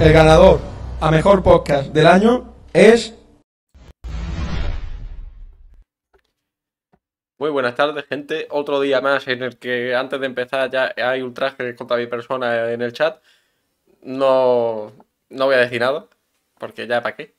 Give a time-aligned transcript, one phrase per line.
[0.00, 0.60] el ganador
[1.00, 3.14] a mejor podcast del año es.
[7.38, 8.46] Muy buenas tardes, gente.
[8.50, 12.72] Otro día más en el que antes de empezar ya hay ultraje contra mi persona
[12.72, 13.20] en el chat.
[14.02, 14.92] No,
[15.28, 16.06] no voy a decir nada,
[16.58, 17.34] porque ya para qué.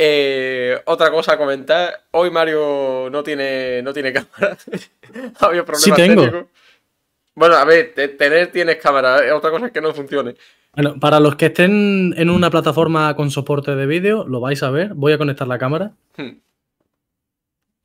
[0.00, 2.04] Eh, otra cosa a comentar.
[2.12, 4.56] Hoy Mario no tiene, no tiene cámara.
[5.40, 6.22] Había problemas Sí tengo.
[6.22, 6.48] técnicos.
[7.34, 9.24] Bueno, a ver, te- tener tienes cámara.
[9.24, 10.34] eh, Otra cosa es que no funcione.
[10.74, 14.70] Bueno, para los que estén en una plataforma con soporte de vídeo, lo vais a
[14.70, 14.94] ver.
[14.94, 15.92] Voy a conectar la cámara.
[16.16, 16.38] Hmm.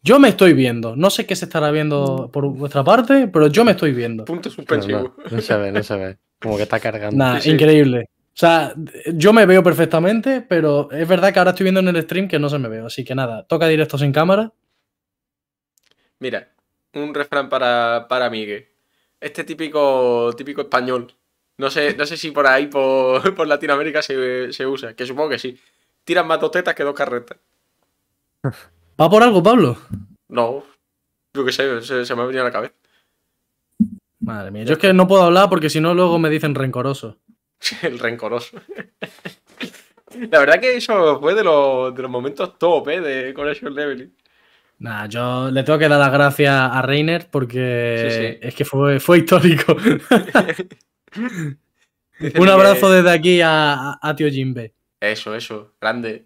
[0.04, 0.96] Yo me estoy viendo.
[0.96, 4.26] No sé qué se estará viendo por vuestra parte, pero yo me estoy viendo.
[4.26, 5.00] Punto No, suspensivo.
[5.00, 6.18] no, no se ve, no se ve.
[6.40, 7.16] Como que está cargando.
[7.18, 7.52] Nah, Sí, sí.
[7.52, 8.10] increíble.
[8.12, 8.74] O sea,
[9.14, 12.38] yo me veo perfectamente, pero es verdad que ahora estoy viendo en el stream que
[12.40, 12.88] no se me veo.
[12.88, 14.52] Así que nada, toca directo sin cámara.
[16.20, 16.50] Mira,
[16.96, 18.66] un refrán para, para Miguel.
[19.22, 21.14] Este típico, típico español.
[21.58, 24.94] No sé, no sé si por ahí, por, por Latinoamérica, se, se usa.
[24.96, 25.58] Que supongo que sí.
[26.04, 27.38] Tiran más dos tetas que dos carretas.
[29.00, 29.78] ¿Va por algo, Pablo?
[30.30, 30.64] No,
[31.34, 32.74] yo qué sé, se, se me ha venido a la cabeza.
[34.20, 37.18] Madre mía, yo es que no puedo hablar porque si no luego me dicen rencoroso.
[37.82, 38.58] El rencoroso.
[40.30, 43.02] La verdad que eso fue de los, de los momentos top, ¿eh?
[43.02, 44.16] De Connection Leveling.
[44.80, 48.48] Nah, yo le tengo que dar las gracias a Reiner porque Sí, sí.
[48.48, 49.76] es que fue, fue histórico.
[51.18, 54.74] Un abrazo desde aquí a, a- tío Jimbe.
[55.00, 56.26] Eso, eso, grande.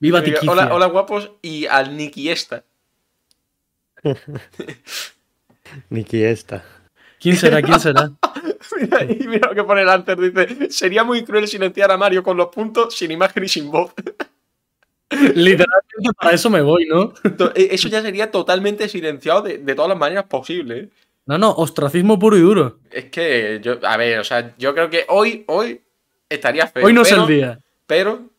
[0.00, 0.50] Viva Tiquicia.
[0.50, 2.64] Hola, hola guapos y al Niki esta.
[5.90, 6.64] Niki esta.
[7.20, 7.60] ¿Quién será?
[7.62, 8.10] ¿Quién será?
[8.80, 12.22] Mira, y mira lo que pone el Anter, dice, sería muy cruel silenciar a Mario
[12.22, 13.92] con los puntos sin imagen y sin voz.
[15.10, 17.14] Literalmente para eso me voy, ¿no?
[17.54, 20.84] Eh, Eso ya sería totalmente silenciado de, de todas las maneras posibles.
[20.84, 20.90] ¿eh?
[21.28, 22.78] No, no, ostracismo puro y duro.
[22.90, 25.82] Es que yo, a ver, o sea, yo creo que hoy, hoy
[26.26, 26.86] estaría feo.
[26.86, 27.60] Hoy no es el día.
[27.86, 28.30] Pero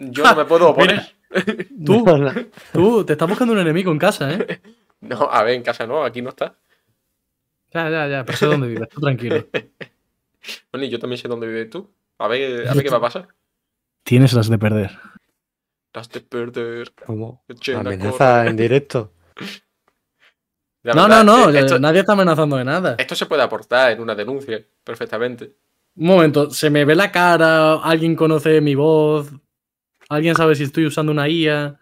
[0.00, 1.14] yo no me puedo oponer.
[1.84, 2.02] Tú,
[2.72, 4.60] tú, te estás buscando un enemigo en casa, ¿eh?
[5.00, 6.56] No, a ver, en casa no, aquí no está.
[7.72, 9.46] Ya, ya, ya, pero sé dónde vives, tú tranquilo.
[10.72, 11.88] Bueno, y yo también sé dónde vives tú.
[12.16, 13.28] A ver, a ver qué va a pasar.
[14.02, 14.98] Tienes las de perder.
[15.92, 16.92] Las de perder.
[17.06, 17.44] ¿Cómo?
[17.76, 19.12] Amenaza en directo.
[20.88, 22.96] La No, verdad, no, no, Esto, nadie está amenazando de nada.
[22.98, 25.54] esto se puede aportar en una denuncia, perfectamente.
[25.96, 29.30] Un momento, se me ve la cara, alguien conoce mi voz,
[30.08, 31.78] alguien sabe si estoy usando una IA.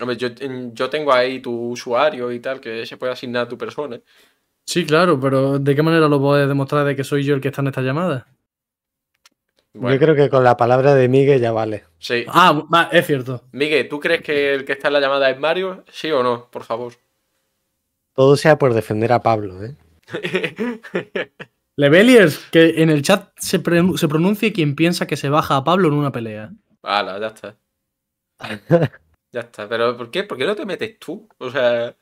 [0.00, 0.28] Hombre, yo,
[0.72, 4.00] yo tengo ahí tu usuario y tal, que se puede asignar a tu persona.
[4.66, 7.48] Sí, claro, pero ¿de qué manera lo puedes demostrar de que soy yo el que
[7.48, 8.26] está en esta llamada?
[9.74, 11.84] Bueno, Yo creo que con la palabra de Miguel ya vale.
[11.98, 12.24] sí.
[12.28, 13.42] Ah, es cierto.
[13.52, 15.84] Miguel, ¿tú crees que el que está en la llamada es Mario?
[15.90, 16.50] ¿Sí o no?
[16.50, 16.94] Por favor.
[18.14, 19.76] Todo sea por defender a Pablo, ¿eh?
[21.76, 25.94] Leveliers, que en el chat se, pronuncie quien piensa que se baja a Pablo en
[25.94, 26.52] una pelea.
[26.82, 27.56] Hala, ya está.
[29.34, 29.66] Ya está.
[29.66, 30.24] Pero ¿por qué?
[30.24, 31.26] ¿Por qué no te metes tú?
[31.38, 31.96] O sea,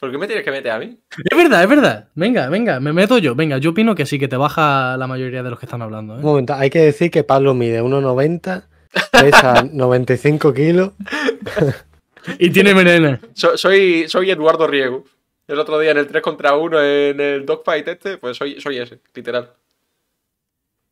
[0.00, 0.98] ¿por qué me tienes que meter a mí?
[1.30, 2.08] Es verdad, es verdad.
[2.16, 3.36] Venga, venga, me meto yo.
[3.36, 6.14] Venga, yo opino que sí, que te baja la mayoría de los que están hablando.
[6.14, 6.24] Un ¿eh?
[6.24, 8.64] momento, hay que decir que Pablo mide 1,90,
[9.12, 10.90] pesa 95 kilos.
[12.40, 13.20] Y tiene veneno.
[13.34, 15.04] So- soy, soy Eduardo Riego.
[15.48, 18.78] El otro día en el 3 contra 1 en el dogfight este, pues soy, soy
[18.78, 19.52] ese, literal.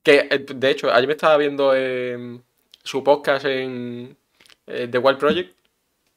[0.03, 2.39] Que, eh, de hecho, ayer me estaba viendo eh,
[2.83, 4.17] su podcast en
[4.67, 5.57] eh, The Wild Project.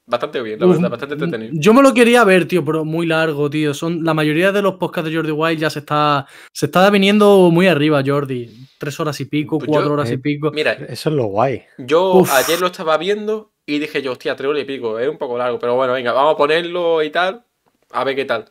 [0.10, 1.52] Bastante bien, la verdad, bastante entretenido.
[1.54, 3.74] Yo me lo quería ver, tío, pero muy largo, tío.
[3.74, 7.50] Son, la mayoría de los podcasts de Jordi Wild ya se está, se está viniendo
[7.52, 8.50] muy arriba, Jordi.
[8.78, 10.52] Tres horas y pico, Pues cuatro yo- horas y eh, pico.
[10.52, 11.64] Mira, Eso es lo guay.
[11.78, 12.32] yo Uf.
[12.32, 15.38] ayer lo estaba viendo y dije yo, hostia, tres horas y pico, es un poco
[15.38, 17.44] largo, pero bueno, venga, vamos a ponerlo y tal,
[17.92, 18.46] a ver qué tal.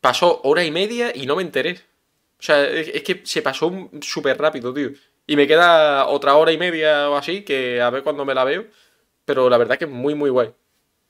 [0.00, 1.80] Pasó hora y media y no me enteré.
[2.38, 4.90] O sea, es, es que se pasó súper rápido, tío.
[5.26, 8.44] Y me queda otra hora y media o así, que a ver cuándo me la
[8.44, 8.66] veo.
[9.24, 10.52] Pero la verdad que es muy, muy guay.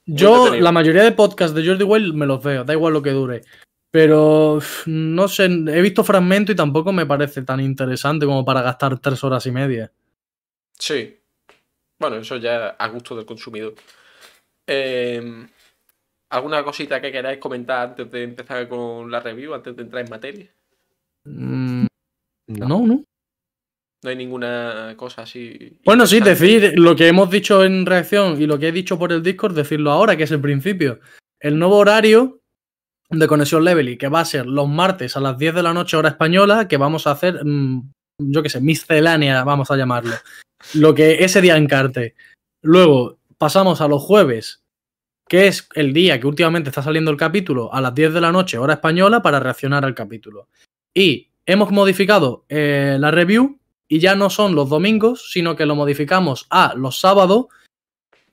[0.05, 3.11] Yo, la mayoría de podcasts de Jordi Wild me los veo, da igual lo que
[3.11, 3.43] dure.
[3.91, 8.99] Pero no sé, he visto fragmentos y tampoco me parece tan interesante como para gastar
[8.99, 9.91] tres horas y media.
[10.77, 11.19] Sí.
[11.99, 13.75] Bueno, eso ya a gusto del consumidor.
[14.65, 15.47] Eh,
[16.29, 20.09] ¿Alguna cosita que queráis comentar antes de empezar con la review, antes de entrar en
[20.11, 20.47] materia?
[21.25, 21.87] Mm,
[22.47, 22.67] No.
[22.67, 23.03] no, no.
[24.01, 25.77] No hay ninguna cosa así.
[25.83, 29.11] Bueno, sí, decir lo que hemos dicho en reacción y lo que he dicho por
[29.11, 31.01] el Discord, decirlo ahora, que es el principio.
[31.41, 32.39] El nuevo horario
[33.09, 35.97] de Conexión Levely, que va a ser los martes a las 10 de la noche,
[35.97, 40.13] hora española, que vamos a hacer, mm, yo qué sé, miscelánea, vamos a llamarlo.
[40.75, 42.15] Lo que ese día encarte.
[42.61, 44.58] Luego pasamos a los jueves,
[45.29, 48.31] que es el día que últimamente está saliendo el capítulo, a las 10 de la
[48.33, 50.49] noche, hora española, para reaccionar al capítulo.
[50.93, 55.75] Y hemos modificado eh, la review y ya no son los domingos, sino que lo
[55.75, 57.45] modificamos a los sábados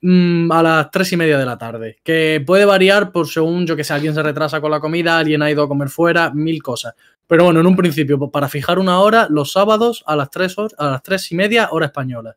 [0.01, 1.97] mm, a las tres y media de la tarde.
[2.03, 5.41] Que puede variar por según, yo que sé, alguien se retrasa con la comida, alguien
[5.43, 6.95] ha ido a comer fuera, mil cosas.
[7.27, 10.57] Pero bueno, en un principio, pues, para fijar una hora, los sábados a las tres,
[10.57, 12.35] hor- a las tres y media, hora española.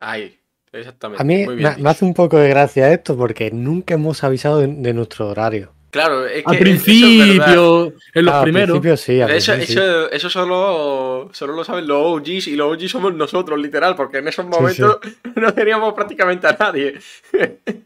[0.00, 0.37] Ahí,
[0.72, 1.22] exactamente.
[1.22, 1.90] A mí Muy me, bien me dicho.
[1.90, 5.74] hace un poco de gracia esto porque nunca hemos avisado de, de nuestro horario.
[5.90, 8.80] Claro, es que Al eso es principio, en los Ah, al primeros.
[8.82, 9.78] principio sí, al Eso, principio sí.
[10.12, 14.28] eso, solo, solo lo saben los OGs y los OGs somos nosotros, literal, porque en
[14.28, 14.98] esos momentos
[15.36, 16.98] no teníamos prácticamente a nadie.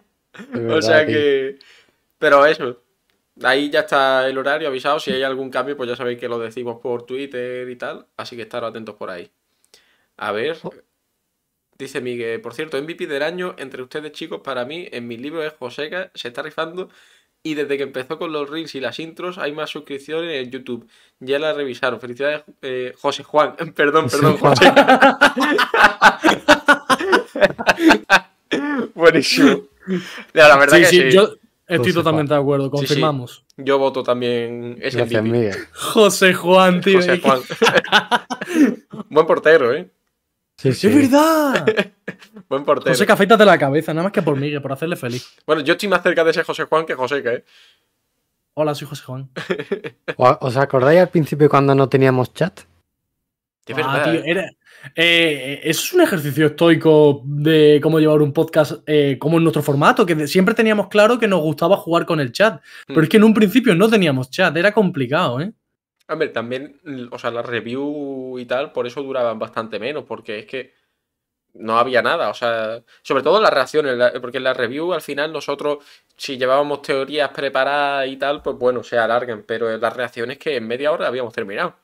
[0.69, 1.07] O sea tío.
[1.07, 1.59] que.
[2.19, 2.83] Pero eso.
[3.43, 5.01] Ahí ya está el horario avisado.
[5.01, 8.07] Si hay algún cambio, pues ya sabéis que lo decimos por Twitter y tal.
[8.17, 9.31] Así que estar atentos por ahí.
[10.17, 10.59] A ver.
[11.83, 15.43] Dice Miguel, por cierto, MVP del año entre ustedes chicos, para mí, en mi libro
[15.43, 16.91] es Joseca, se está rifando.
[17.43, 20.89] Y desde que empezó con los reels y las intros, hay más suscripciones en YouTube.
[21.19, 21.99] Ya la revisaron.
[21.99, 23.57] Felicidades, eh, José Juan.
[23.75, 24.55] Perdón, perdón, Juan.
[24.55, 24.73] José.
[28.95, 29.63] Buenísimo.
[30.33, 31.11] Ya, la verdad Sí, que sí, sí.
[31.11, 31.23] yo
[31.67, 32.71] estoy José totalmente de acuerdo, sí.
[32.71, 33.43] confirmamos.
[33.57, 35.69] Yo voto también ese Gracias.
[35.73, 36.99] José Juan, tío.
[36.99, 37.41] José Juan.
[39.11, 39.91] Buen portero, ¿eh?
[40.63, 40.87] Sí, sí.
[40.87, 41.67] ¡Es verdad!
[42.49, 42.93] Buen portero.
[42.95, 45.27] José, que afeítate la cabeza, nada más que por Miguel, por hacerle feliz.
[45.47, 47.45] Bueno, yo estoy más cerca de ese José Juan que José, ¿eh?
[48.55, 49.29] Hola, soy José Juan.
[50.17, 52.61] ¿O- ¿Os acordáis al principio cuando no teníamos chat?
[53.71, 54.05] Ah, verdad.
[54.05, 54.23] tío, ¿eh?
[54.27, 54.51] era-
[54.97, 59.63] eh, eso es un ejercicio estoico de cómo llevar un podcast eh, como en nuestro
[59.63, 63.05] formato, que de- siempre teníamos claro que nos gustaba jugar con el chat, pero Mm.
[63.05, 65.53] es que en un principio no teníamos chat, era complicado, ¿eh?
[66.09, 70.47] Hombre, también, o sea, las review y tal, por eso duraban bastante menos, porque es
[70.47, 70.75] que
[71.55, 75.33] no había nada, o sea, sobre todo las reacciones, porque en la review al final
[75.33, 75.85] nosotros,
[76.17, 80.57] si llevábamos teorías preparadas y tal, pues bueno, se alargan, pero en las reacciones que
[80.57, 81.75] en media hora habíamos terminado.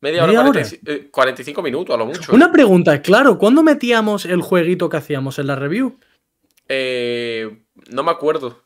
[0.00, 0.52] Media hora, ¿Media hora?
[0.52, 2.32] 45, eh, 45 minutos a lo mucho.
[2.34, 5.98] Una pregunta, claro, ¿cuándo metíamos el jueguito que hacíamos en la review?
[6.66, 8.62] Eh, no me acuerdo.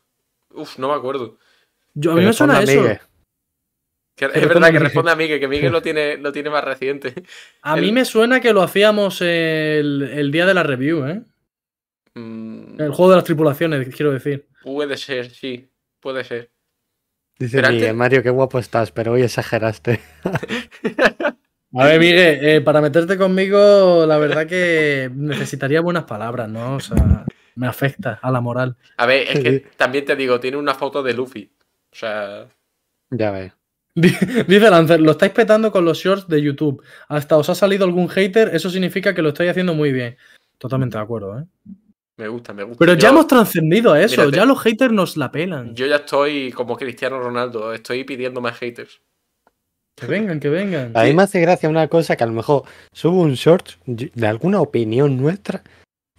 [0.53, 1.37] Uf, no me acuerdo.
[1.93, 3.01] Yo, a mí me suena responda eso.
[4.15, 7.13] Que- es verdad que responde a Miguel, que Miguel lo tiene, lo tiene más reciente.
[7.61, 11.21] A El- mí me suena que lo hacíamos el, el día de la review, ¿eh?
[12.13, 14.47] Mm, El juego de las tripulaciones, quiero decir.
[14.63, 15.69] puede ser, sí,
[15.99, 16.49] puede ser.
[17.37, 19.99] Dice Pero Miguel, antes- Mario, qué guapo estás, pero hoy exageraste.
[21.77, 26.75] A ver, Miguel, eh, para meterte conmigo, la verdad que necesitaría buenas palabras, ¿no?
[26.75, 27.25] O sea,
[27.55, 28.77] me afecta a la moral.
[28.95, 29.63] A ver, es que Sí.
[29.75, 31.51] también te digo, tiene una foto de Luffy.
[31.91, 32.47] O sea,
[33.09, 33.51] Ya ves.
[33.95, 34.09] Di-
[34.47, 36.83] Dice Lancer, lo estáis petando con los shorts de YouTube.
[37.07, 40.17] Hasta os ha salido algún hater, eso significa que lo estáis haciendo muy bien.
[40.57, 41.43] Totalmente de acuerdo, ¿eh?
[42.17, 42.77] me gusta, me gusta.
[42.79, 44.37] Pero ya Yo- hemos trascendido a eso, Mírate.
[44.37, 45.75] ya los haters nos la pelan.
[45.75, 49.01] Yo ya estoy como Cristiano Ronaldo, estoy pidiendo más haters.
[49.95, 50.91] Que vengan, que vengan.
[50.93, 54.27] A mí me hace gracia una cosa que a lo mejor subo un short de
[54.27, 55.63] alguna opinión nuestra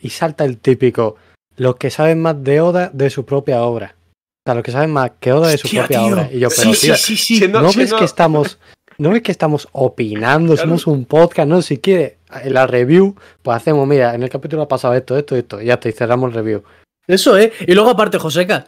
[0.00, 1.16] y salta el típico,
[1.58, 3.95] los que saben más de Oda de su propia obra.
[4.46, 6.06] Sea, los que saben más que Oda de su Hostia, propia tío.
[6.14, 6.28] obra.
[6.32, 7.36] Y yo, pero sí, tío, sí, sí.
[7.36, 8.58] siendo- ¿no ves que estamos...
[8.98, 10.54] ¿No ves que estamos opinando?
[10.54, 10.68] Claro.
[10.68, 11.60] Somos un podcast, ¿no?
[11.60, 15.36] Si quiere, en la review, pues hacemos, mira, en el capítulo ha pasado esto, esto,
[15.36, 16.62] esto, y ya y cerramos el review.
[17.06, 17.52] Eso, ¿eh?
[17.66, 18.64] Y luego aparte, Joseca,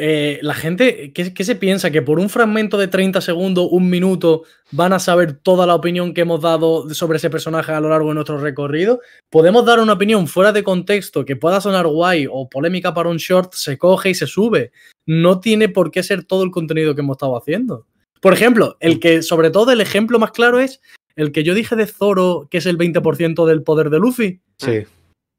[0.00, 1.90] eh, la gente, ¿qué, qué se piensa?
[1.90, 6.14] ¿Que por un fragmento de 30 segundos, un minuto, van a saber toda la opinión
[6.14, 9.00] que hemos dado sobre ese personaje a lo largo de nuestro recorrido?
[9.28, 13.16] Podemos dar una opinión fuera de contexto que pueda sonar guay o polémica para un
[13.16, 14.70] short, se coge y se sube.
[15.04, 17.86] No tiene por qué ser todo el contenido que hemos estado haciendo.
[18.20, 20.80] Por ejemplo, el que, sobre todo, el ejemplo más claro es
[21.16, 24.84] el que yo dije de Zoro, que es el 20% del poder de Luffy Sí.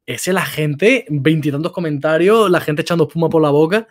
[0.06, 3.88] ese la gente, veintitantos comentarios, la gente echando espuma por la boca.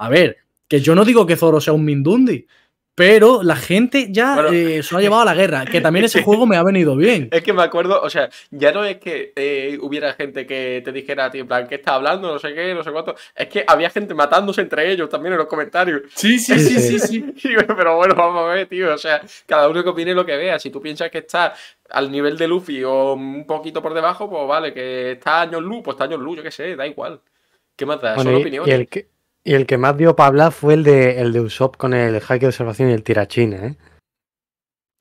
[0.00, 2.46] A ver, que yo no digo que Zoro sea un Mindundi,
[2.94, 4.48] pero la gente ya Bueno.
[4.52, 6.96] eh, se lo ha llevado a la guerra, que también ese juego me ha venido
[6.96, 7.28] bien.
[7.30, 10.90] Es que me acuerdo, o sea, ya no es que eh, hubiera gente que te
[10.92, 12.32] dijera ti, en plan, ¿qué está hablando?
[12.32, 13.14] No sé qué, no sé cuánto.
[13.34, 16.02] Es que había gente matándose entre ellos también en los comentarios.
[16.14, 17.24] Sí, sí, sí, sí.
[17.36, 18.94] Yo, Pero bueno, vamos a ver, tío.
[18.94, 20.58] O sea, cada uno que opine lo que vea.
[20.58, 21.54] Si tú piensas que está
[21.90, 25.82] al nivel de Luffy o un poquito por debajo, pues vale, que está años luz,
[25.84, 27.20] pues está años luz, yo qué sé, da igual.
[27.76, 28.14] ¿Qué más da?
[28.14, 28.68] Bueno, Son y- opiniones.
[28.68, 29.06] y, el que,
[29.44, 32.20] y el que más dio para hablar fue el de, el de Usopp con el
[32.20, 33.76] hack de observación y el tirachina, ¿eh?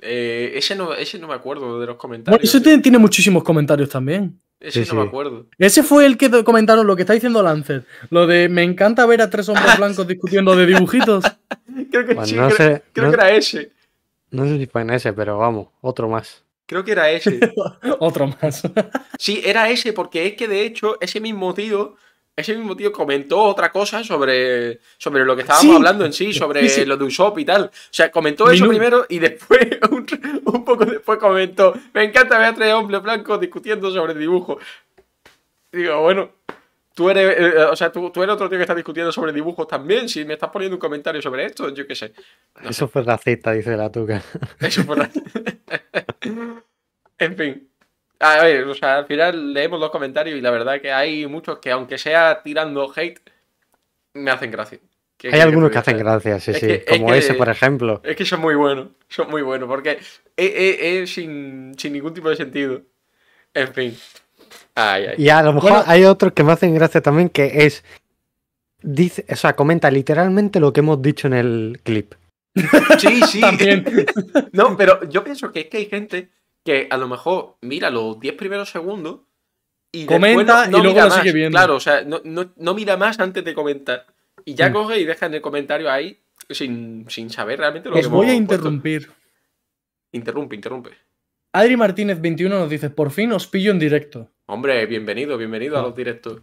[0.02, 2.44] Eh, ese, no, ese no me acuerdo de los Bueno, comentarios.
[2.44, 4.40] eso tiene, tiene muchísimos comentarios también.
[4.60, 5.08] Ese Sí, no me sí.
[5.10, 5.48] acuerdo.
[5.58, 7.86] Ese fue el que comentaron lo que está diciendo Lancer.
[8.10, 11.24] Lo de me encanta ver a tres hombres blancos discutiendo de dibujitos.
[11.92, 13.72] Creo que Bueno, sí, no creo, sé, creo no- que era ese.
[14.32, 16.46] No sé si fue en ese, pero vamos, otro más.
[16.68, 17.40] Creo que era ese.
[18.00, 18.62] Otro más.
[19.18, 21.96] Sí, era ese, porque es que de hecho, ese mismo tío
[22.40, 25.76] ese mismo tío comentó otra cosa sobre, sobre lo que estábamos Sí.
[25.76, 26.86] hablando en sí, sobre Sí, sí.
[26.86, 27.66] lo de Usopp y tal.
[27.66, 29.60] O sea, comentó eso primero y después,
[29.92, 30.06] un,
[30.46, 34.60] un poco después comentó, me encanta ver a tres hombres blancos discutiendo sobre dibujo.
[35.72, 36.32] Digo, bueno,
[36.96, 39.68] tú eres, eh, o sea, tú, tú eres otro tío que está discutiendo sobre dibujos
[39.68, 40.10] también.
[40.10, 42.14] Si me estás poniendo un comentario sobre esto, yo qué sé.
[42.62, 44.22] No Eso fue racista, dice la tuca.
[44.60, 45.10] Eso fue ra-
[47.20, 47.70] En fin.
[48.20, 51.60] A ver, o sea, al final leemos los comentarios y la verdad que hay muchos
[51.60, 53.20] que, aunque sea tirando hate,
[54.14, 54.80] me hacen gracia.
[55.18, 56.68] ¿Qué Hay algunos que hacen gracia, sí, Es sí.
[56.68, 58.02] que- es como que- ese, por ejemplo.
[58.04, 62.14] Es que son muy buenos, son muy buenos, porque es, es- es sin, sin ningún
[62.14, 62.82] tipo de sentido.
[63.54, 63.98] En fin.
[64.76, 65.16] Ay, ay.
[65.18, 65.86] Y a lo mejor Bueno.
[65.88, 67.84] hay otros que me hacen gracia también, que es.
[68.82, 72.14] Dice, o sea, comenta literalmente lo que hemos dicho en el clip.
[72.98, 73.42] Sí, sí.
[73.42, 73.84] También.
[74.54, 76.30] No, pero yo pienso que es que hay gente
[76.70, 79.22] que a lo mejor mira los 10 primeros segundos
[79.92, 81.34] y Comenta y luego mira lo sigue más.
[81.34, 81.56] viendo.
[81.58, 84.06] Claro, o sea, no, no- no mira más antes de comentar.
[84.46, 84.74] Y ya Mm.
[84.74, 88.26] coge y deja en el comentario ahí sin, sin saber realmente lo Os que voy
[88.26, 88.42] a puesto.
[88.54, 89.12] interrumpir.
[90.12, 90.92] Interrumpe, interrumpe.
[91.54, 94.30] Adri Martínez 21 nos dice, por fin os pillo en directo.
[94.48, 96.42] Hombre, bienvenido, bienvenido a los directos.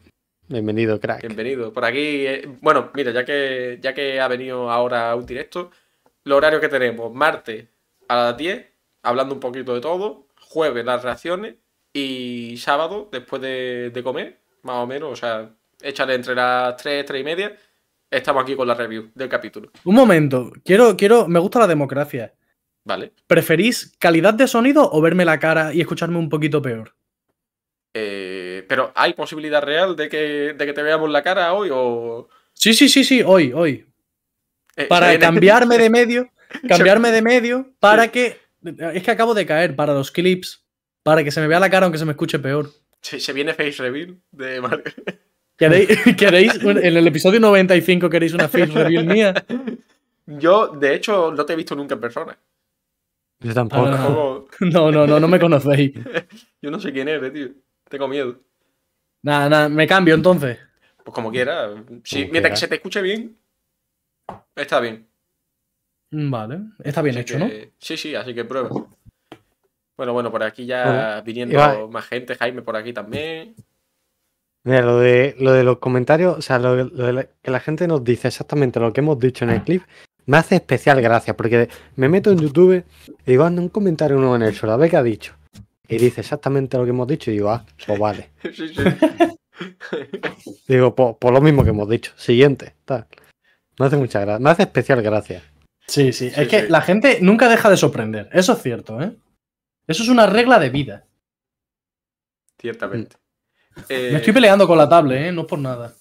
[0.48, 1.22] Bienvenido, crack.
[1.22, 1.72] Bienvenido.
[1.72, 5.70] Por aquí, eh, bueno, mira, ya que, ya que ha venido ahora un directo,
[6.24, 7.66] los horarios que tenemos, martes
[8.08, 8.66] a las 10,
[9.06, 11.56] hablando un poquito de todo, jueves las reacciones
[11.92, 17.04] y sábado, después de, de comer, más o menos, o sea, échale entre las 3,
[17.06, 17.56] 3 y media,
[18.10, 22.34] estamos aquí con la review del capítulo, Un momento, quiero, quiero, me gusta la democracia.
[22.84, 23.12] ¿vale?
[23.26, 26.94] ¿Preferís calidad de sonido o verme la cara y escucharme un poquito peor?
[27.94, 32.28] Eh, pero ¿hay posibilidad real de que, de que te veamos la cara hoy o...?
[32.52, 33.86] Sí, sí, sí, sí, hoy, hoy.
[34.76, 36.30] eh, Para viene- cambiarme de medio,
[36.68, 38.38] cambiarme de medio para que...
[38.94, 40.64] Es que acabo de caer para los clips,
[41.02, 42.70] para que se me vea la cara aunque se me escuche peor.
[43.00, 44.82] se, se viene face reveal de Mar-
[45.56, 49.32] ¿Queréis, ¿queréis un- en el episodio 95 queréis una face reveal mía?
[50.26, 52.36] Yo, de hecho, no te he visto nunca en persona.
[53.40, 53.86] Yo tampoco.
[53.86, 53.90] Ah.
[53.96, 55.92] Tampoco- No, no, no, no me conocéis.
[56.60, 57.48] Yo no sé quién eres, tío.
[57.88, 58.38] Tengo miedo.
[59.22, 60.58] Nada, nada, me cambio entonces.
[61.04, 61.68] Pues como quiera.
[62.02, 62.50] Sí, Como mientras quiera.
[62.50, 63.36] que se te escuche bien,
[64.56, 65.06] está bien.
[66.10, 67.48] Mm, Vale, está bien Así hecho, ¿no?
[67.78, 68.70] Sí, sí, así que prueba.
[69.96, 73.54] Bueno, bueno, por aquí ya viniendo iba- más gente, Jaime por aquí también.
[74.64, 77.60] Mira, lo de, lo de los comentarios, o sea, lo, lo de la- que la
[77.60, 79.82] gente nos dice exactamente lo que hemos dicho en el clip,
[80.26, 82.84] me hace especial gracia, porque me meto en YouTube
[83.24, 85.34] y digo, anda, un comentario nuevo en el suelo, a ver qué ha dicho.
[85.88, 88.30] Y dice exactamente lo que hemos dicho y digo, ah, pues vale.
[88.52, 88.82] Sí, sí.
[90.68, 92.12] Digo, pues, pues lo mismo que hemos dicho.
[92.16, 93.06] Siguiente, tal.
[93.78, 95.42] Me hace mucha gracia, me hace especial gracia.
[95.86, 96.30] Sí, sí.
[96.30, 96.66] Sí, Es que sí.
[96.68, 98.28] la gente nunca deja de sorprender.
[98.32, 99.16] Eso es cierto, ¿eh?
[99.86, 101.06] Eso es una regla de vida.
[102.60, 103.16] Ciertamente.
[103.88, 105.32] Eh, Me estoy peleando con la tablet, ¿eh?
[105.32, 105.94] No es por nada.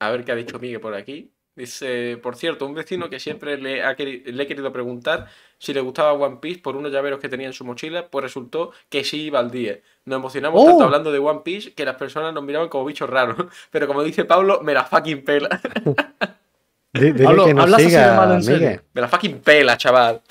[0.00, 1.32] A ver qué ha dicho Miguel por aquí.
[1.56, 5.26] Dice, por cierto, un vecino que siempre le, ha le he querido preguntar
[5.58, 8.70] si le gustaba One Piece por unos llaveros que tenía en su mochila, pues resultó
[8.88, 9.80] que sí iba al día.
[10.04, 10.66] Nos emocionamos ¡Oh!
[10.68, 13.36] tanto hablando de One Piece que las personas nos miraban como bichos raros.
[13.72, 15.60] Pero como dice Pablo, me la fucking pela.
[16.92, 18.60] Di- Dile Hablo- que nos hablas así de siga, mal en serio.
[18.60, 18.80] Miguel.
[18.94, 20.22] Me la fucking pela, chaval.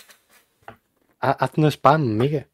[1.19, 2.47] Ha- Haz no spam, Miguel.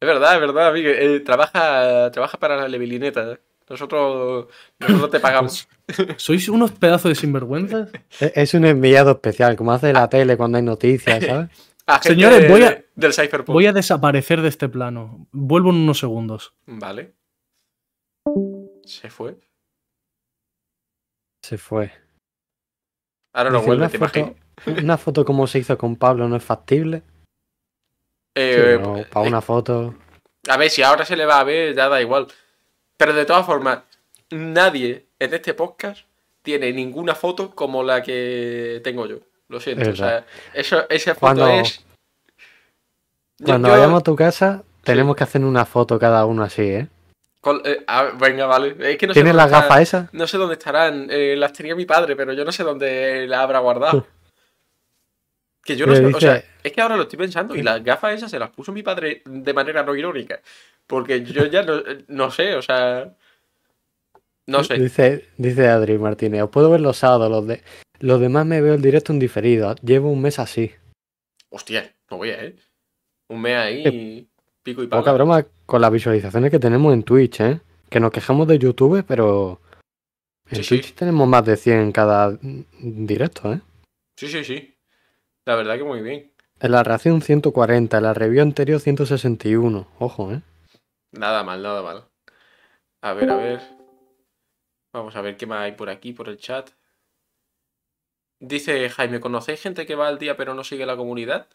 [0.00, 0.96] Es verdad, es verdad, Miguel.
[0.98, 3.32] Eh, trabaja, trabaja para la levilineta.
[3.32, 3.38] ¿eh?
[3.68, 4.46] Nosotros,
[4.78, 5.68] nosotros te pagamos.
[6.18, 7.90] ¿Sois unos pedazos de sinvergüenzas?
[8.20, 11.48] E- Es un enviado especial, como hace la tele cuando hay noticias, ¿sabes?
[12.02, 13.54] Señores, voy a- del Cypherpunk.
[13.54, 15.26] Voy a desaparecer de este plano.
[15.32, 16.54] Vuelvo en unos segundos.
[16.66, 17.14] Vale.
[18.84, 19.36] Se fue.
[21.42, 21.92] Se fue.
[23.36, 24.82] Ahora no vuelve, una, te foto, imaginas.
[24.84, 27.02] una foto como se hizo con Pablo no es factible.
[28.34, 29.94] Eh, Sí, eh, para una foto.
[30.48, 32.26] A ver, si ahora se le va a ver, ya da igual.
[32.96, 33.80] Pero de todas formas,
[34.30, 36.06] nadie en este podcast
[36.42, 39.18] tiene ninguna foto como la que tengo yo.
[39.48, 39.90] Lo siento.
[39.90, 40.24] O sea,
[40.54, 41.84] eso, esa foto Cuando- es.
[43.44, 46.88] Cuando yo- vayamos a tu casa, tenemos que hacer una foto cada uno así, ¿eh?
[47.64, 47.84] Eh,
[48.18, 48.76] venga, vale.
[48.92, 50.14] Es que no sé ¿Tienes las gafas esas?
[50.14, 51.08] No sé dónde estarán.
[51.10, 54.06] eh, las tenía mi padre, pero yo no sé dónde las habrá guardado.
[55.64, 56.06] Que yo no sé.
[56.06, 57.56] O sea, es que ahora lo estoy pensando.
[57.56, 60.40] Y las gafas esas se las puso mi padre de manera no irónica.
[60.86, 63.12] Porque yo ya no, no sé, o sea.
[64.46, 64.74] No sé.
[64.74, 67.64] Dice, dice Adri Martínez, os puedo ver los sábados, los de
[67.98, 69.74] los demás me veo el directo en diferido.
[69.82, 70.72] Llevo un mes así.
[71.50, 72.56] Hostia, no voy a, ¿eh?
[73.28, 74.28] Un mes ahí,
[74.66, 75.00] pico y pala.
[75.00, 77.60] Poca broma con las visualizaciones que tenemos en Twitch, ¿eh?
[77.88, 79.60] Que nos quejamos de YouTube, pero
[80.50, 80.68] en Sí, sí.
[80.68, 82.36] Twitch tenemos más de 100 en cada
[82.80, 83.60] directo, ¿eh?
[84.16, 84.76] Sí, sí, sí.
[85.46, 86.32] La verdad que muy bien.
[86.58, 89.86] En la reacción 140, en la review anterior 161.
[90.00, 90.42] Ojo, ¿eh?
[91.12, 92.04] Nada mal, nada mal.
[93.02, 93.60] A ver, a ver.
[94.92, 96.70] Vamos a ver qué más hay por aquí, por el chat.
[98.40, 101.48] Dice Jaime, ¿conocéis gente que va al día pero no sigue la comunidad?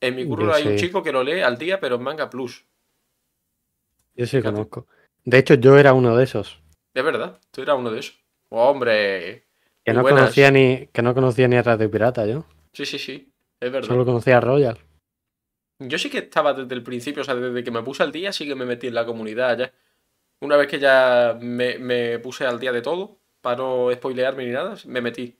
[0.00, 0.86] En mi curro hay un sí.
[0.86, 2.64] chico que lo lee al día pero en Manga Plus.
[4.14, 4.54] Yo sí Fíjate.
[4.54, 4.86] conozco.
[5.24, 6.62] De hecho, yo era uno de esos.
[6.94, 8.18] Es verdad, tú eras uno de esos.
[8.48, 9.46] ¡Hombre!
[9.84, 10.22] Que no, buenas.
[10.22, 12.44] conocía ni, que no conocía ni a Radio Pirata yo.
[12.72, 13.32] Sí, sí, sí.
[13.60, 13.88] Es verdad.
[13.88, 14.78] Solo conocía a Royal.
[15.78, 18.32] Yo sí que estaba desde el principio, o sea, desde que me puse al día,
[18.32, 19.72] sí que me metí en la comunidad ya.
[20.40, 24.52] Una vez que ya me, me puse al día de todo, para no spoilearme ni
[24.52, 25.38] nada, me metí.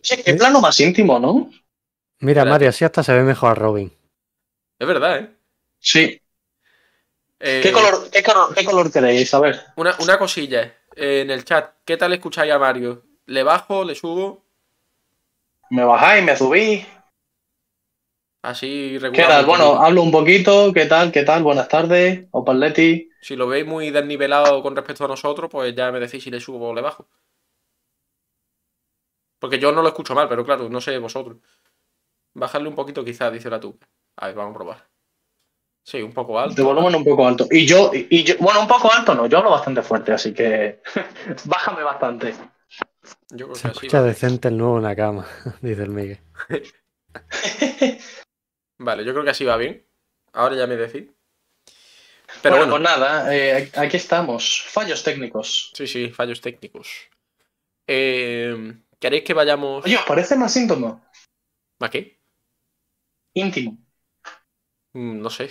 [0.00, 1.50] Che, qué plano más íntimo, ¿no?
[2.22, 2.44] Mira.
[2.44, 3.92] Mario, así hasta se ve mejor a Robin.
[4.78, 5.36] Es verdad, ¿eh?
[5.80, 6.20] Sí.
[7.40, 9.34] Eh, ¿Qué color, qué color, qué color queréis?
[9.34, 9.60] A ver.
[9.76, 10.62] Una, una cosilla
[10.94, 11.74] eh, en el chat.
[11.84, 13.02] ¿Qué tal escucháis a Mario?
[13.26, 13.84] ¿Le bajo?
[13.84, 14.44] ¿Le subo?
[15.70, 16.86] Me bajáis, me subís.
[18.42, 19.28] Así ¿Qué regular.
[19.28, 19.40] tal?
[19.42, 20.72] un Bueno, hablo un poquito.
[20.72, 21.10] ¿Qué tal?
[21.12, 21.42] ¿Qué tal?
[21.42, 22.26] Buenas tardes.
[22.30, 23.08] Opaletti.
[23.20, 26.40] Si lo veis muy desnivelado con respecto a nosotros, pues ya me decís si le
[26.40, 27.08] subo o le bajo.
[29.38, 31.38] Porque yo no lo escucho mal, pero claro, no sé vosotros.
[32.34, 33.78] Bajarle un poquito quizás, dice la tú.
[34.16, 34.92] A ver, vamos a probar.
[35.84, 36.54] Sí, un poco alto.
[36.54, 37.46] De volumen un poco alto.
[37.50, 40.32] Y yo, y y yo, bueno, un poco alto no, yo hablo bastante fuerte, así
[40.32, 40.80] que
[41.44, 42.34] bájame bastante.
[43.30, 45.26] Yo creo Se que así escucha decente el nuevo en la cama,
[45.60, 46.20] dice el Miguel.
[48.78, 49.86] Vale, yo creo que así va bien.
[50.32, 51.10] Ahora ya me decís.
[52.40, 54.62] Pero bueno, bueno, pues nada, eh, aquí estamos.
[54.66, 55.72] Fallos técnicos.
[55.74, 56.88] sí, sí, fallos técnicos.
[57.86, 61.04] Eh, ¿Queréis que vayamos Oye, ¿os parece más íntimo?
[61.80, 62.21] a qué?
[63.34, 63.78] Íntimo.
[64.94, 65.50] Mm, No sé.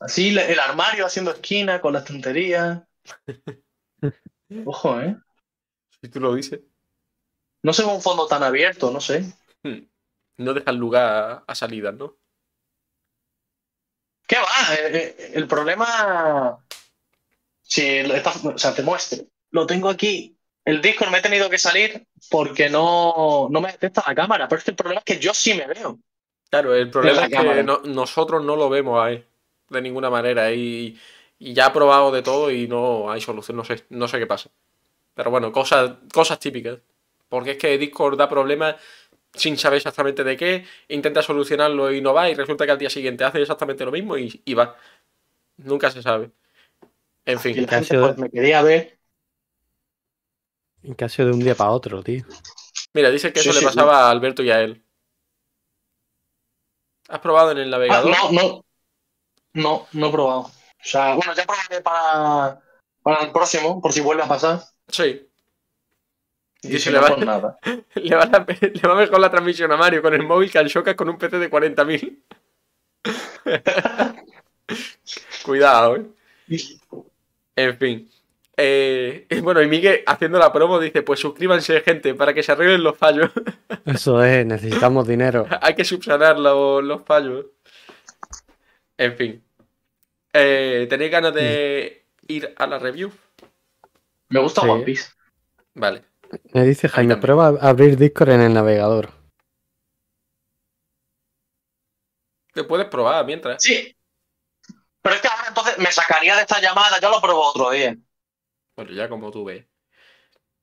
[0.00, 2.82] Así el armario haciendo esquina con las tonterías.
[4.66, 5.16] Ojo, ¿eh?
[6.02, 6.60] Si tú lo dices.
[7.62, 9.24] No se ve un fondo tan abierto, no sé.
[9.62, 9.86] Hmm.
[10.36, 12.18] No dejan lugar a, salidas, ¿no?
[14.26, 14.74] ¿Qué va?
[14.74, 16.58] Eh, eh, el problema.
[17.62, 19.24] Si lo estás- o sea, te muestro.
[19.50, 20.36] Lo tengo aquí.
[20.64, 24.48] El Discord me he tenido que salir porque no, no me detecta la cámara.
[24.48, 25.98] Pero es que el problema es que yo sí me veo.
[26.54, 27.62] Claro, el problema es que cámara.
[27.62, 29.24] no- nosotros no lo vemos ahí.
[29.68, 30.52] De ninguna manera.
[30.52, 30.98] Y,
[31.38, 33.56] y ya he probado de todo y no hay solución.
[33.56, 34.50] No sé, no sé qué pasa.
[35.14, 36.78] Pero bueno, cosas, cosas típicas.
[37.28, 38.76] Porque es que Discord da problemas
[39.34, 40.66] sin saber exactamente de qué.
[40.88, 42.30] Intenta solucionarlo y no va.
[42.30, 44.76] Y resulta que al día siguiente hace exactamente lo mismo y, y va.
[45.58, 46.30] Nunca se sabe.
[47.26, 47.66] En fin.
[48.00, 48.98] pues, me quería ver.
[50.84, 52.24] En caso de un día para otro, tío.
[52.94, 54.83] Mira, dice que Sí, eso sí, le pasaba a Alberto y a él.
[57.08, 58.10] ¿Has probado en el Ah, navegador?
[58.10, 58.64] no, no.
[59.54, 60.40] No, no he probado.
[60.40, 60.50] O
[60.82, 62.60] sea, bueno, ya probaré para,
[63.02, 64.60] para el próximo, por si vuelve a pasar.
[64.88, 65.28] Sí.
[66.62, 67.58] Y si le no, va- pues nada.
[67.94, 70.66] Le va, la- le va mejor la transmisión a Mario con el móvil que al
[70.68, 72.22] Shocas con un PC de 40.000.
[75.44, 76.06] Cuidado, ¿eh?
[77.56, 78.10] En fin.
[78.56, 82.52] Eh, y bueno, y Miguel haciendo la promo dice, pues suscríbanse gente para que se
[82.52, 83.30] arreglen los fallos.
[83.84, 85.46] Eso es, necesitamos dinero.
[85.60, 87.46] Hay que subsanar los, los fallos.
[88.96, 89.44] En fin.
[90.32, 93.12] Eh, ¿Tenéis ganas de ir a la review?
[94.28, 94.68] Me gusta Sí.
[94.68, 95.12] One Piece.
[95.74, 96.02] Vale.
[96.52, 99.10] Me dice Jaime, prueba a abrir Discord en el navegador.
[102.52, 103.62] Te puedes probar mientras.
[103.62, 103.96] Sí.
[105.02, 107.96] Pero es que ahora entonces me sacaría de esta llamada, yo lo pruebo otro día.
[108.76, 109.66] Bueno, ya como tú ves.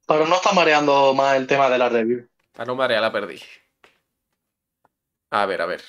[0.08, 2.28] Pero no está mareando más el tema de la review.
[2.54, 3.40] Para no marear la perdí.
[5.30, 5.82] A ver, a ver.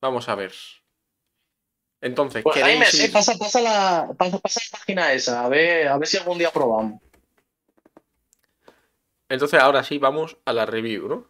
[0.00, 0.52] Vamos a ver.
[2.00, 5.48] Entonces, Pues ¿queréis Jaime, ir- sí, pasa, pasa, la, pasa, pasa la página esa, a
[5.48, 7.00] ver, a ver si algún día probamos.
[9.28, 11.28] Entonces, ahora sí, vamos a la review, ¿no?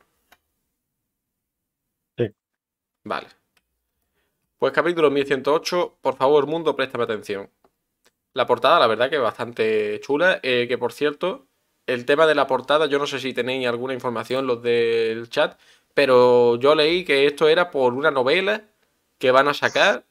[2.17, 2.35] Sí.
[3.05, 3.29] Vale.
[4.59, 7.51] Pues capítulo 1108, por favor, mundo, préstame atención.
[8.35, 10.40] La portada, la verdad que es bastante chula.
[10.42, 11.47] eh, que por cierto,
[11.87, 15.59] el tema de la portada, yo no sé si tenéis alguna información los del chat,
[15.95, 18.64] pero yo leí que esto era por una novela
[19.18, 20.05] que van a sacar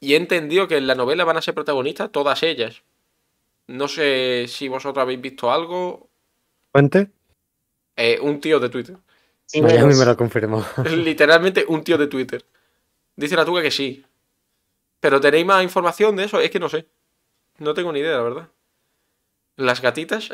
[0.00, 2.82] y he entendido que en la novela van a ser protagonistas todas ellas.
[3.68, 6.10] No sé si vosotros habéis visto algo.
[6.72, 7.10] ¿Fuente?
[7.96, 8.96] Eh, un tío de Twitter.
[9.54, 10.64] Miami me lo confirmó.
[10.84, 12.44] Literalmente un tío de Twitter.
[13.14, 14.04] Dice la tuga que sí.
[14.98, 16.40] Pero ¿tenéis más información de eso?
[16.40, 16.86] Es que no sé.
[17.58, 18.50] No tengo ni idea, la verdad.
[19.56, 20.28] Las gatitas.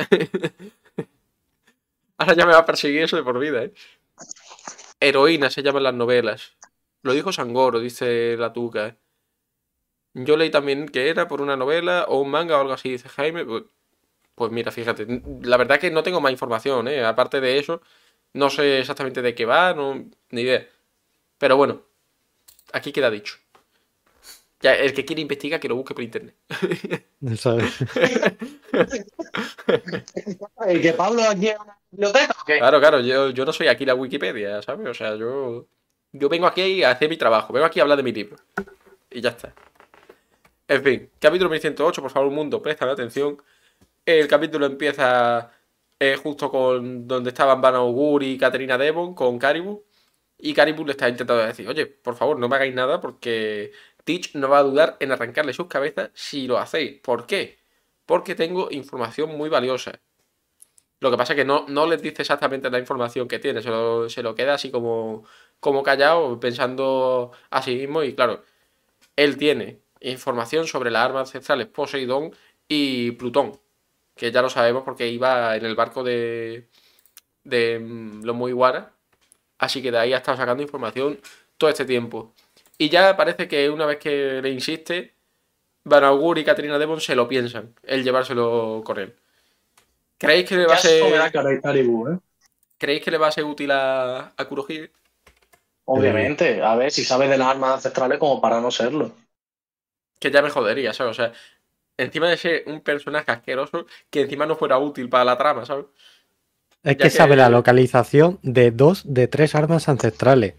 [2.19, 3.73] Ahora ya me va a perseguir eso de por vida, ¿eh?
[5.01, 6.57] Heroína se llaman las novelas.
[7.03, 8.87] Lo dijo Sangoro, dice la tuca.
[8.89, 8.97] ¿eh?
[10.15, 13.09] Yo leí también que era por una novela o un manga o algo así, dice
[13.09, 13.45] Jaime.
[13.45, 13.65] Pues-
[14.37, 15.07] Pues mira, fíjate.
[15.43, 17.05] La verdad que no tengo más información, ¿eh?
[17.05, 17.83] Aparte de eso,
[18.35, 20.69] no sé exactamente de qué va, no, ni idea.
[21.39, 21.83] Pero bueno,
[22.73, 23.37] aquí queda dicho.
[24.61, 26.35] Ya, el que quiere investigar, que lo busque por internet.
[27.37, 27.79] ¿sabes?
[30.69, 32.59] ¿Y que Pablo aquí en una biblioteca o qué?
[32.59, 34.89] Claro, claro, yo, yo no soy aquí la Wikipedia, ¿sabes?
[34.89, 35.69] O sea, yo,
[36.13, 38.37] yo vengo aquí a hacer mi trabajo, vengo aquí a hablar de mi libro.
[39.11, 39.55] Y ya está.
[40.67, 43.41] En fin, capítulo 1108, por favor, mundo, presta atención.
[44.05, 45.51] El capítulo empieza
[46.01, 47.75] eh, justo con donde estaban Van
[48.23, 49.85] y Caterina Devon, con Caribou.
[50.39, 53.73] Y Caribou le está intentando decir, oye, por favor, no me hagáis nada porque
[54.09, 56.99] Teach no va a dudar en arrancarle sus cabezas si lo hacéis.
[57.03, 57.59] ¿Por qué?
[58.07, 60.01] Porque tengo información muy valiosa.
[61.01, 63.69] Lo que pasa es que no, no les dice exactamente la información que tiene, se
[63.69, 65.27] lo, se lo queda así como,
[65.61, 68.03] como callado, pensando a sí mismo.
[68.03, 68.43] Y claro,
[69.15, 72.33] él tiene información sobre las armas ancestrales Poseidón
[72.67, 73.61] y Plutón,
[74.17, 76.69] que ya lo sabemos porque iba en el barco de,
[77.45, 78.95] de mm, los Mugiwara,
[79.59, 81.21] así que de ahí ha estado sacando información
[81.59, 82.33] todo este tiempo.
[82.79, 85.15] Y ya parece que una vez que le insiste,
[85.85, 89.17] Van Augur y Katrina Devon se lo piensan, el llevárselo con él.
[90.19, 91.31] ¿Creéis que le va a ser,
[92.09, 92.19] ¿eh?
[92.79, 94.93] ¿creéis que le va a ser útil a, a Kurohige?
[95.87, 99.13] Obviamente, a ver si sabe de las armas ancestrales como para no serlo.
[100.21, 101.13] que ya me jodería, ¿sabes?
[101.13, 101.33] O sea,
[101.99, 105.87] encima de ser un personaje asqueroso, que encima no fuera útil para la trama, ¿sabes?
[106.83, 110.55] Es que sabe la localización de dos de tres armas ancestrales.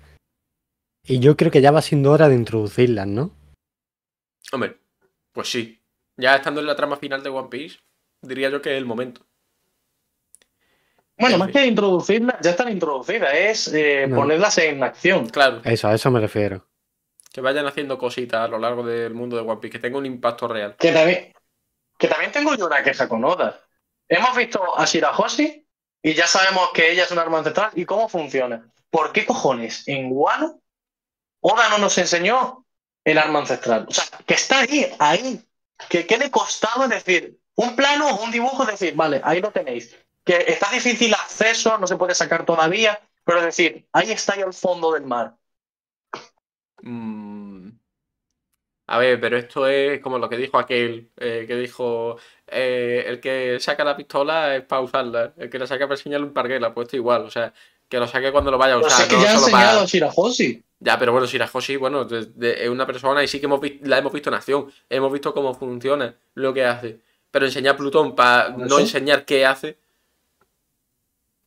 [1.03, 3.31] Y yo creo que ya va siendo hora de introducirlas, ¿no?
[4.51, 4.77] Hombre,
[5.31, 5.81] pues sí.
[6.17, 7.79] Ya estando en la trama final de One Piece,
[8.21, 9.25] diría yo que es el momento.
[11.17, 11.53] Bueno, En más fin.
[11.61, 14.17] que introducirlas, ya están introducidas, es eh, No.
[14.17, 15.27] ponerlas en acción.
[15.29, 16.65] Claro, Eso, a eso me refiero.
[17.31, 20.05] que vayan haciendo cositas a lo largo del mundo de One Piece, que tenga un
[20.05, 20.75] impacto real.
[20.79, 21.33] Que también,
[21.97, 23.59] que también tengo yo una queja con Oda.
[24.07, 25.65] Hemos visto a Shirahoshi
[26.01, 28.67] y ya sabemos que ella es un arma ancestral y cómo funciona.
[28.89, 30.59] ¿Por qué cojones en Wano
[31.41, 32.65] Oda no nos enseñó
[33.03, 33.85] el arma ancestral?
[33.89, 35.45] O sea, que está ahí, ahí.
[35.89, 37.39] ¿Qué, qué le costaba decir?
[37.55, 39.95] Un plano o un dibujo, decir, vale, ahí lo tenéis.
[40.23, 44.41] Que está difícil acceso, no se puede sacar todavía, pero es decir, ahí está ahí
[44.41, 45.35] al fondo del mar.
[46.81, 47.69] Mm.
[48.87, 53.19] A ver, pero esto es como lo que dijo aquel, eh, que dijo, eh, el
[53.19, 56.73] que saca la pistola es para usarla, el que la saca para enseñarle un parguela,
[56.73, 57.53] pues esto igual, o sea,
[57.87, 59.51] que lo saque cuando lo vaya a Pero usar, sé que no ya ha enseñado
[59.51, 59.81] para...
[59.81, 60.63] a Shirahoshi.
[60.81, 63.97] Ya, pero bueno, Shirahoshi, bueno, de- de- es una persona y sí que hemos la
[63.97, 67.01] hemos visto en acción, hemos visto cómo funciona lo que hace.
[67.31, 68.79] Pero enseñar Plutón para ¿Por no eso?
[68.79, 69.77] enseñar qué hace,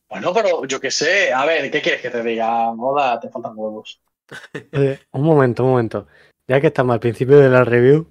[0.08, 1.32] Bueno, pero yo qué sé.
[1.32, 2.70] A ver, ¿qué quieres que te diga?
[2.72, 4.00] Oda, te faltan huevos.
[4.72, 6.06] Eh, un momento, un momento.
[6.46, 8.06] Ya que estamos al principio de la review,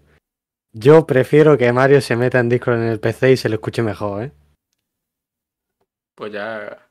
[0.73, 3.83] yo prefiero que Mario se meta en Discord en el PC y se lo escuche
[3.83, 4.31] mejor, ¿eh?
[6.15, 6.87] pues ya.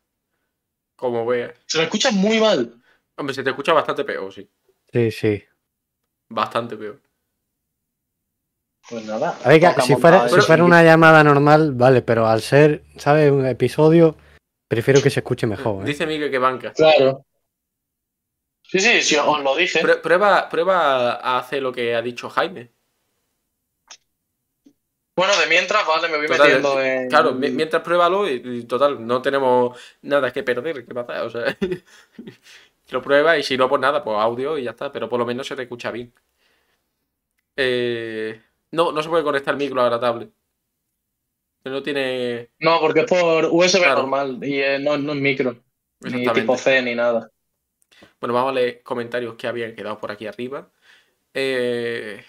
[0.96, 1.54] Como veas.
[1.66, 2.79] Se lo escucha muy mal.
[3.20, 4.48] Hombre, se te escucha bastante peor, sí.
[4.90, 5.44] Sí, sí.
[6.30, 6.98] Bastante peor.
[8.88, 9.38] Pues nada.
[9.44, 13.30] A ver, si fuera, si fuera una llamada normal, vale, pero al ser, ¿sabes?
[13.30, 14.16] Un episodio,
[14.66, 15.88] prefiero que se escuche mejor, ¿eh?
[15.88, 16.72] Dice Miguel que banca.
[16.72, 17.26] Claro.
[18.62, 19.82] Sí, sí, sí, os lo dije.
[19.82, 22.72] Prue- Prueba, prueba a hacer lo que ha dicho Jaime.
[25.14, 27.08] Bueno, de mientras, vale, me voy Total, metiendo en.
[27.10, 31.28] Claro, mi- mientras pruébalo y, y total, no tenemos nada que perder, que pasar, o
[31.30, 31.54] sea.
[32.92, 35.26] lo prueba y si no, pues nada, pues audio y ya está, pero por lo
[35.26, 36.12] menos se te escucha bien.
[37.56, 38.40] Eh,
[38.72, 40.30] no, no se puede conectar el micro a la tablet.
[41.64, 42.50] No tiene.
[42.58, 44.02] No, porque es por USB Claro.
[44.02, 45.56] normal y eh, no, no es micro.
[46.00, 47.30] Ni tipo C ni nada.
[48.20, 50.70] Bueno, vamos a leer comentarios que habían quedado por aquí arriba.
[51.34, 52.24] Eh,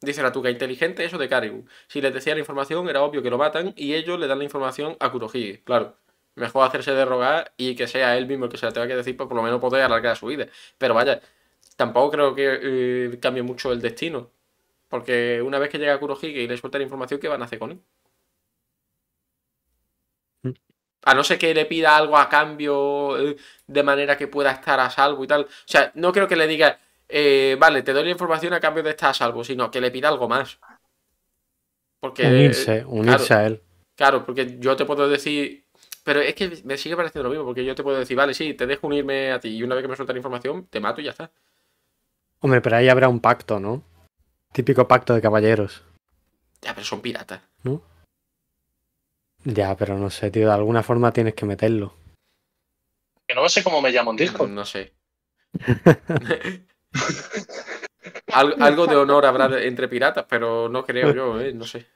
[0.00, 1.64] dice la tuca inteligente eso de Caribou.
[1.88, 4.44] Si les decía la información, era obvio que lo matan y ellos le dan la
[4.44, 5.62] información a Kurohige.
[5.64, 5.96] Claro,
[6.34, 8.96] mejor hacerse de rogar y que sea él mismo el que se la tenga que
[8.96, 10.46] decir para por lo menos poder alargar su vida.
[10.78, 11.20] Pero vaya,
[11.76, 14.30] tampoco creo que eh, cambie mucho el destino.
[14.88, 17.58] Porque una vez que llega Kurohige y le suelta la información, ¿qué van a hacer
[17.58, 17.80] con él?
[20.42, 20.52] Mm.
[21.04, 24.78] A no ser que le pida algo a cambio eh, de manera que pueda estar
[24.80, 25.42] a salvo y tal.
[25.42, 28.82] O sea, no creo que le diga, eh, vale, te doy la información a cambio
[28.82, 30.58] de estar a salvo, sino que le pida algo más.
[32.00, 32.26] Porque.
[32.26, 33.62] Unirse, unirse claro, a él.
[33.94, 35.61] Claro, porque yo te puedo decir.
[36.04, 38.54] Pero es que me sigue pareciendo lo mismo, porque yo te puedo decir, vale, sí,
[38.54, 41.00] te dejo unirme a ti, y una vez que me suelta la información, te mato
[41.00, 41.30] y ya está.
[42.40, 43.84] Hombre, pero ahí habrá un pacto, ¿no?
[44.52, 45.84] Típico pacto de caballeros.
[46.60, 47.40] Ya, pero son piratas.
[49.44, 51.94] Ya, pero no sé, tío, de alguna forma tienes que meterlo.
[53.26, 54.50] Que no sé cómo me llamo en Discord.
[54.50, 54.92] No sé.
[58.32, 61.52] Al- algo de honor habrá entre piratas, pero no creo yo, ¿eh?
[61.52, 61.86] No sé.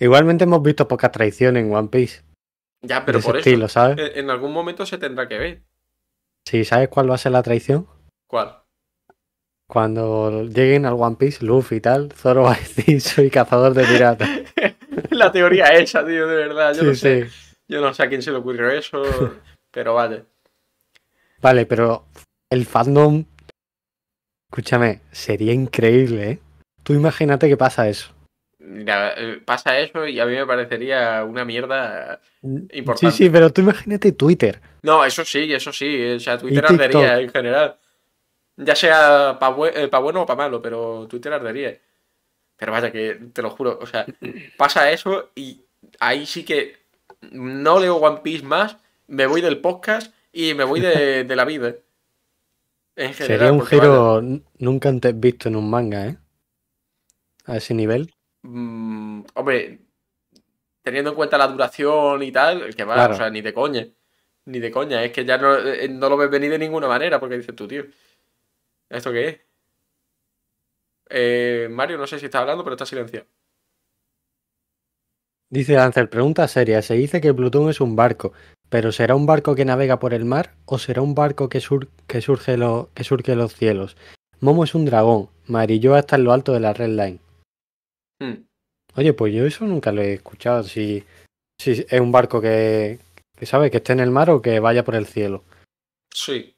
[0.00, 2.22] Igualmente hemos visto poca traición en One Piece.
[2.86, 3.48] Ya, pero de por ese eso.
[3.50, 3.98] estilo, ¿sabes?
[3.98, 5.62] En, en algún momento se tendrá que ver.
[6.46, 7.86] Sí, ¿sabes cuál va a ser la traición?
[8.26, 8.58] ¿Cuál?
[9.66, 13.84] Cuando lleguen al One Piece, Luffy y tal, Zoro va a decir soy cazador de
[13.84, 14.28] piratas.
[15.10, 16.74] La teoría esa, tío, de verdad.
[16.74, 17.28] Yo Sí, no sé.
[17.28, 17.50] sí.
[17.68, 19.02] Yo no sé a quién se le ocurrió eso.
[19.72, 20.26] pero vale.
[21.40, 22.06] Vale, pero
[22.50, 23.24] el fandom.
[24.50, 26.38] Escúchame, sería increíble, ¿eh?
[26.82, 28.12] Tú imagínate que pasa eso.
[28.66, 32.48] Mira, eh, pasa eso y a mí me parecería una mierda Sí,
[32.78, 33.16] importante.
[33.16, 34.60] sí, pero tú imagínate Twitter.
[34.82, 36.12] No, eso sí, eso sí.
[36.16, 37.76] O sea, Twitter ardería en general.
[38.56, 41.78] Ya sea para bueno o para malo, pero Twitter ardería.
[42.56, 43.78] Pero vaya, que te lo juro.
[43.82, 44.06] O sea,
[44.56, 45.60] pasa eso y
[46.00, 46.76] ahí sí que
[47.32, 51.44] no leo One Piece más, me voy del podcast y me voy de, de la
[51.44, 51.74] vida.
[52.96, 53.38] En general.
[53.38, 54.22] Sería un vaya, giro
[54.58, 56.16] nunca antes visto en un manga, ¿eh?
[57.46, 58.13] A ese nivel.
[58.44, 59.80] Mm, hombre,
[60.82, 63.14] teniendo en cuenta la duración y tal, que va, Claro.
[63.14, 63.86] o sea, ni de coña.
[64.46, 65.02] Ni de coña.
[65.02, 67.66] Es que ya no, eh, no lo ves venir de ninguna manera, porque dices tú,
[67.66, 67.84] tío.
[68.90, 69.40] ¿Esto qué es?
[71.10, 73.26] Eh, Mario, no sé si está hablando, pero está silenciado.
[75.50, 76.82] Dice Ansel, pregunta seria.
[76.82, 78.32] Se dice que Plutón es un barco,
[78.68, 81.88] pero ¿será un barco que navega por el mar o será un barco que, sur-
[82.06, 83.96] que, surge lo- que surque los cielos?
[84.40, 87.20] Momo es un dragón, Marilloa está en lo alto de la Red Line.
[88.24, 88.46] Hmm.
[88.96, 90.62] Oye, pues yo eso nunca lo he escuchado.
[90.62, 91.04] Si,
[91.60, 92.98] si es un barco que,
[93.36, 95.44] que sabe que esté en el mar o que vaya por el cielo.
[96.12, 96.56] Sí.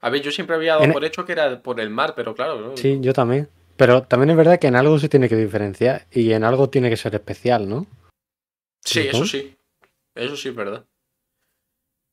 [0.00, 2.34] A ver, yo siempre había dado En- por hecho que era por el mar, pero
[2.34, 2.76] claro, ¿no?
[2.76, 3.48] Sí, yo también.
[3.76, 6.88] Pero también es verdad que en algo se tiene que diferenciar y en algo tiene
[6.88, 7.86] que ser especial, ¿no?
[8.84, 9.56] Sí, eso sí.
[10.14, 10.86] Eso sí es verdad.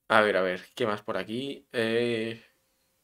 [0.10, 1.66] A ver, a ver, ¿qué más por aquí?
[1.72, 2.44] Eh...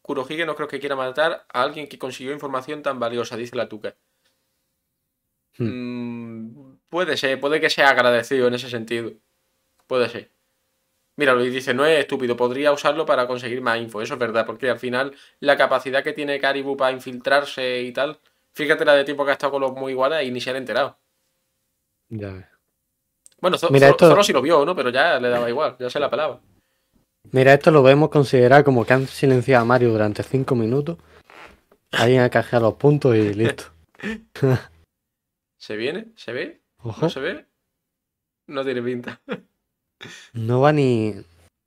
[0.01, 3.69] Kurohige no creo que quiera matar a alguien que consiguió información tan valiosa, dice la
[3.69, 3.95] tuca.
[5.63, 9.11] Mm, puede ser, puede que sea agradecido en ese sentido.
[9.87, 10.31] Puede ser.
[11.17, 14.01] Mira, Luis dice, no es estúpido, podría usarlo para conseguir más info.
[14.01, 18.19] Eso es verdad, porque al final la capacidad que tiene Caribou para infiltrarse y tal,
[18.53, 20.57] fíjate la de tiempo que ha estado con los muy iguales y ni se ha
[20.57, 20.97] enterado.
[22.09, 22.45] Ya ves.
[23.41, 24.75] Bueno, esto- Zoro sí lo vio, ¿no?
[24.75, 26.39] Pero ya le daba igual, ya se la pelaba.
[27.31, 30.97] Mira, esto lo podemos considerar como que han silenciado a Mario durante cinco minutos.
[31.91, 33.65] Alguien ha canjeado los puntos y listo.
[35.59, 36.07] ¿Se viene?
[36.15, 36.61] ¿Se ve?
[36.81, 37.45] Ojo, ¿No se ve?
[38.47, 39.21] No tiene pinta.
[40.33, 41.13] no va ni,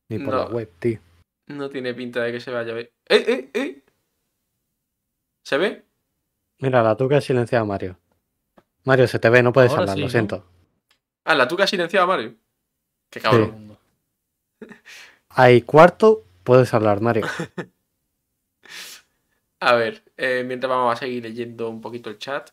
[0.09, 0.99] ni por la web, tío.
[1.47, 2.93] No tiene pinta de que se vaya a ver.
[3.09, 3.83] ¡Eh, eh, eh!
[5.45, 5.85] ¿Se ve?
[6.59, 7.99] Mira, la tuca ha silenciado a Mario.
[8.85, 10.11] Mario, se te ve, no puedes Ahora hablar, sí, lo ¿no?
[10.11, 10.47] siento.
[11.25, 12.35] Ah, la tuca ha silenciado a Mario.
[13.11, 13.77] Qué cabrón.
[15.29, 17.27] Hay cuarto, puedes hablar, Mario.
[19.61, 22.51] A ver, eh, mientras vamos a seguir leyendo un poquito el chat.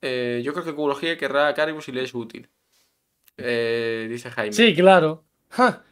[0.00, 2.48] Eh, yo creo que Kurohige querrá a Caribou si le es útil.
[3.36, 4.52] Eh, dice Jaime.
[4.52, 5.24] Sí, claro.
[5.50, 5.84] Ja.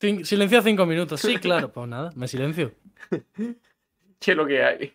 [0.00, 1.20] Cin- silencio cinco minutos.
[1.20, 1.70] Sí, claro.
[1.72, 2.74] Pues nada, me silencio.
[4.20, 4.94] ¿Qué es lo que hay?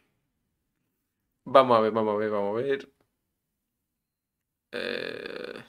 [1.46, 2.90] Vamos a ver, vamos a ver, vamos a ver.
[4.72, 5.64] Eh,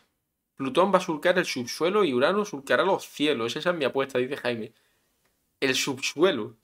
[0.57, 3.57] Plutón va a surcar el subsuelo y Urano surcará los cielos.
[3.57, 4.73] Esa es mi apuesta, dice Jaime.
[5.61, 6.57] El subsuelo.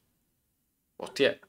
[0.96, 1.40] Hostia.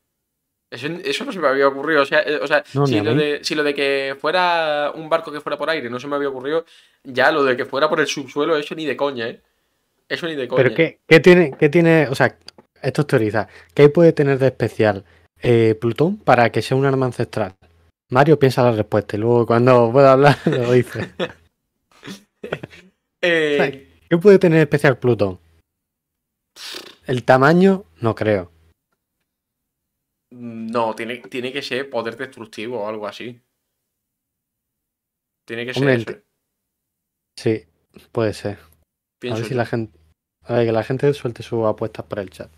[0.71, 2.01] Eso, eso no se me había ocurrido.
[2.01, 5.09] O sea, eh, o sea, No, si, lo de, si lo de que fuera un
[5.09, 6.65] barco que fuera por aire no se me había ocurrido,
[7.03, 9.41] ya lo de que fuera por el subsuelo, eso ni de coña, ¿eh?
[10.07, 10.63] Eso ni de coña.
[10.63, 12.37] Pero ¿qué, qué tiene, qué tiene, o sea,
[12.81, 13.49] esto es teorizar.
[13.73, 15.03] ¿Qué puede tener de especial
[15.41, 17.55] eh, Plutón para que sea un arma ancestral?
[18.09, 21.11] Mario piensa la respuesta y luego cuando pueda hablar lo dice.
[23.23, 25.37] Eh, ¿Qué puede tener de especial Plutón?
[27.05, 28.51] El tamaño, no creo.
[30.31, 33.41] No, tiene, tiene que ser poder destructivo o algo así.
[35.45, 36.21] Tiene que ser eso,
[37.37, 37.65] Sí,
[38.11, 38.57] puede ser.
[38.59, 39.57] A ver si yo.
[39.57, 39.99] la gente.
[40.43, 42.51] A ver, que la gente suelte sus apuestas por el chat.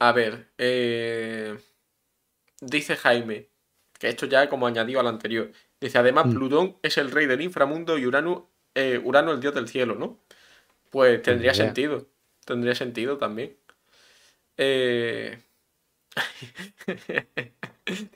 [0.00, 1.56] A ver, eh,
[2.60, 3.50] dice Jaime,
[3.98, 5.52] que esto ya como añadido al anterior.
[5.80, 6.34] Dice, además, Mm.
[6.34, 10.24] Plutón es el rey del inframundo y Urano, eh, Urano el dios del cielo, ¿no?
[10.90, 12.08] Pues tendría sentido.
[12.44, 13.56] Tendría sentido también.
[14.56, 15.38] Eh...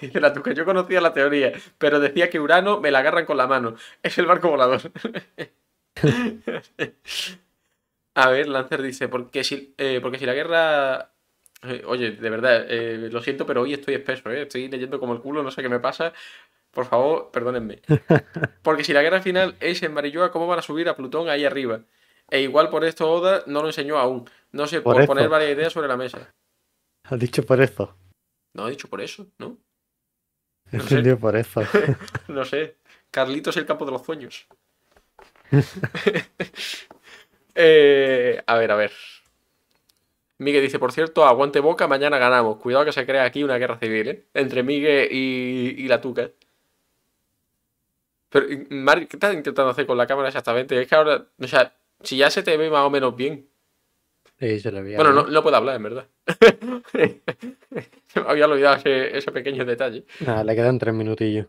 [0.01, 3.37] Dice la tuca, yo conocía la teoría, pero decía que Urano me la agarran con
[3.37, 3.75] la mano.
[4.03, 4.81] Es el barco volador.
[8.15, 11.13] A ver, Lancer dice, porque si, eh, porque si la guerra...
[11.63, 14.31] eh, oye, de verdad, eh, lo siento, pero hoy estoy espeso.
[14.31, 16.13] Estoy leyendo como el culo, no sé qué me pasa.
[16.71, 17.81] Por favor, perdónenme.
[18.63, 21.45] Porque si la guerra final es en Marilloa, ¿cómo van a subir a Plutón ahí
[21.45, 21.81] arriba?
[22.31, 24.29] E igual por esto Oda no lo enseñó aún.
[24.53, 26.35] No sé, Por poner varias ideas sobre la mesa.
[27.09, 27.97] Has dicho por eso.
[28.55, 29.59] No, he dicho por eso, ¿no?
[30.73, 30.95] He No sé.
[30.95, 31.62] entendido por eso.
[32.29, 32.77] No sé.
[33.11, 34.47] Carlitos el campo de los sueños.
[37.59, 38.92] Eh, a ver, a ver.
[40.38, 42.59] Miguel dice, por cierto, aguante boca, mañana ganamos.
[42.59, 44.27] Cuidado que se crea aquí una guerra civil, ¿eh?
[44.35, 46.31] Entre Miguel y, y la tuca.
[48.29, 50.79] Pero, y, Mario, ¿qué estás intentando hacer con la cámara exactamente?
[50.81, 53.49] Es que ahora, o sea, si ya se te ve más o menos bien.
[54.38, 56.07] Sí, se Bueno, no, no puedo hablar, en verdad.
[56.92, 60.05] Se me había olvidado ese, ese pequeño detalle.
[60.20, 61.46] Nada, le quedan tres minutillos.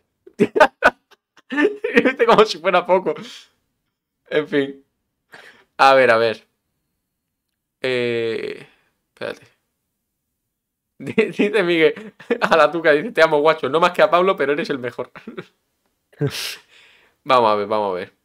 [1.93, 3.13] Viste como si fuera poco.
[4.29, 4.85] En fin.
[5.77, 6.47] A ver, a ver.
[7.81, 8.65] Eh,
[9.09, 9.47] espérate.
[10.99, 14.53] Dice Miguel a la tuca, dice, te amo guacho, no más que a Pablo, pero
[14.53, 15.11] eres el mejor.
[17.23, 18.16] vamos a ver, vamos a ver.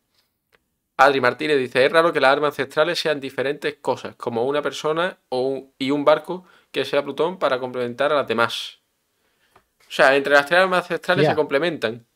[0.97, 5.19] Adri Martínez dice, es raro que las armas ancestrales sean diferentes cosas, como una persona
[5.31, 8.79] o un- y un barco que sea Plutón para complementar a las demás.
[9.81, 12.07] O sea, entre las tres armas ancestrales se complementan.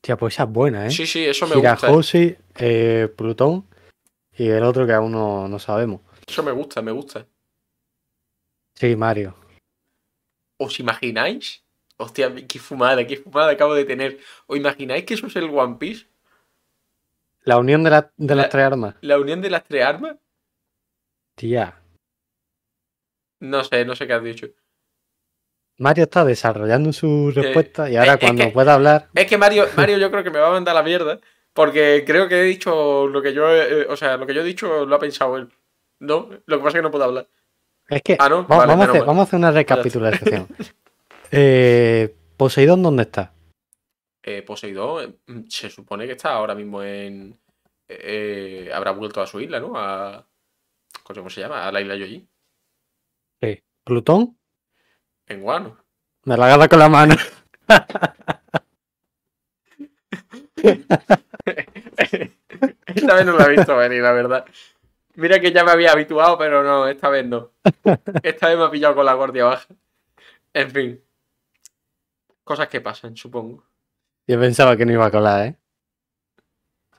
[0.00, 0.90] Tía, pues esa es buena, ¿eh?
[0.90, 1.74] Sí, sí, eso me gusta.
[1.88, 3.66] Shirahoshi, eh, Plutón
[4.36, 6.00] y el otro que aún no, no sabemos.
[6.26, 7.26] Eso me gusta, me gusta.
[8.74, 9.34] Sí, Mario.
[10.58, 11.62] ¿Os imagináis?
[11.98, 14.18] Hostia, qué fumada, qué fumada acabo de tener.
[14.46, 16.06] ¿Os imagináis que eso es el One Piece?
[17.46, 18.94] La unión de, la- de las La- tres armas.
[19.00, 20.16] ¿La unión de las tres armas?
[21.36, 21.80] Tía.
[23.40, 24.48] No sé, no sé qué has dicho.
[25.78, 29.08] Mario está desarrollando su respuesta y ahora es cuando que- pueda hablar.
[29.14, 31.20] Es que Mario, Mario yo creo que me va a mandar a la mierda.
[31.52, 34.42] Porque creo que he dicho lo que yo he, eh, o sea, lo que yo
[34.42, 35.48] he dicho lo ha pensado él.
[36.00, 37.28] No, lo que pasa es que no puedo hablar.
[37.88, 38.44] Es que Ah, ¿no?
[38.44, 40.48] Vale, vamos, a hacer, vamos a hacer una recapitulación.
[41.30, 43.32] eh, Poseidón, ¿dónde está?
[44.28, 47.38] Eh, Poseidón eh, se supone que está ahora mismo en.
[47.88, 49.72] eh, habrá vuelto a su isla, ¿no?
[49.76, 50.26] A.
[51.04, 51.66] ¿Cómo se llama?
[51.66, 52.26] A la isla Yoji.
[53.40, 53.62] Sí.
[53.84, 54.36] Plutón,
[55.28, 55.78] En Guano.
[56.24, 57.14] me la agarra con la mano.
[62.86, 64.44] esta vez no la he visto venir, la verdad.
[65.14, 67.52] Mira que ya me había habituado, pero no, esta vez no.
[68.22, 69.66] Esta vez me ha pillado con la guardia baja.
[70.52, 71.02] En fin.
[72.44, 73.64] Cosas que pasan, supongo.
[74.26, 75.56] Yo pensaba que no iba a colar, ¿eh?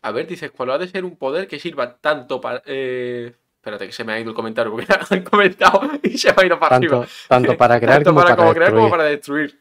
[0.01, 2.61] A ver, dices, ¿cuál ha de ser un poder que sirva tanto para.
[2.65, 3.33] Eh...
[3.57, 6.45] Espérate, que se me ha ido el comentario porque han comentado y se me ha
[6.45, 7.07] ido para Tanto, arriba.
[7.27, 8.89] tanto para crear Tanto como para, para, como crear como destruir.
[8.89, 9.59] para destruir.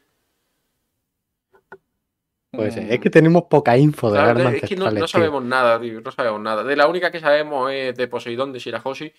[2.51, 2.83] Puede ser.
[2.85, 5.99] Mm, Es que tenemos poca info de claro, armas es que no, sabemos nada, tío.
[5.99, 6.63] No sabemos nada.
[6.63, 9.11] De la única que sabemos es de Poseidón, de Shirahoshi.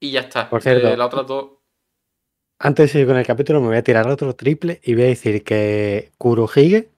[0.00, 0.48] Y ya está.
[0.50, 0.88] Por cierto.
[0.88, 1.50] De las otras dos.
[2.58, 5.06] Antes de seguir con el capítulo, me voy a tirar otro triple y voy a
[5.06, 6.89] decir que Kurohige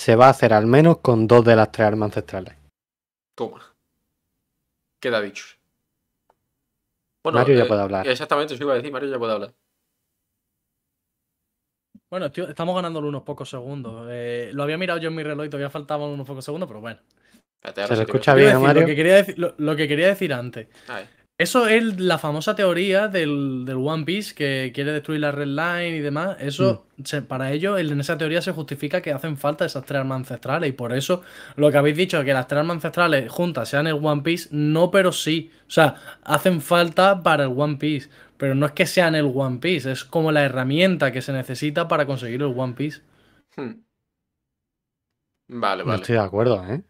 [0.00, 2.54] se va a hacer al menos con dos de las tres armas ancestrales.
[3.34, 3.60] Toma.
[4.98, 5.44] Queda dicho.
[7.22, 8.08] Bueno, Mario ya eh, puede hablar.
[8.08, 9.52] Exactamente, eso iba a decir, Mario ya puede hablar.
[12.08, 14.08] Bueno, estoy- estamos ganándole unos pocos segundos.
[14.10, 16.80] Eh, lo había mirado yo en mi reloj y todavía faltaban unos pocos segundos, pero
[16.80, 16.98] bueno.
[17.62, 18.80] ¿Se lo escucha bien decir, Mario?
[18.80, 20.68] Lo que, quería decir, lo, lo que quería decir antes.
[21.40, 25.96] Eso es la famosa teoría del, del One Piece que quiere destruir la Red Line
[25.96, 26.36] y demás.
[26.38, 27.02] Eso, Mm.
[27.04, 30.68] se- para ello, en esa teoría se justifica que hacen falta esas tres armas ancestrales.
[30.68, 31.22] Y por eso,
[31.56, 34.90] lo que habéis dicho, que las tres armas ancestrales juntas sean el One Piece, no,
[34.90, 35.50] pero sí.
[35.66, 38.10] O sea, hacen falta para el One Piece.
[38.36, 41.88] Pero no es que sean el One Piece, es como la herramienta que se necesita
[41.88, 43.00] para conseguir el One Piece.
[43.56, 43.80] Hmm.
[45.48, 46.02] Vale, No vale.
[46.02, 46.82] estoy de acuerdo, ¿eh?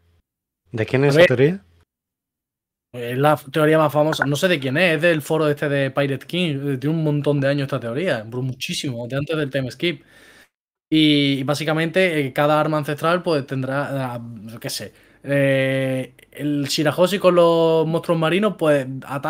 [0.73, 1.27] ¿De quién es A esa ver.
[1.27, 1.65] teoría?
[2.93, 5.91] Es la teoría más famosa, no sé de quién es, es del foro este de
[5.91, 9.71] Pirate King, eh, tiene un montón de años esta teoría, muchísimo, de antes del time
[9.71, 10.03] skip.
[10.89, 17.17] Y básicamente eh, cada arma ancestral pues tendrá, ah, yo qué sé, eh, el Shirahoshi
[17.17, 18.85] con los monstruos marinos pues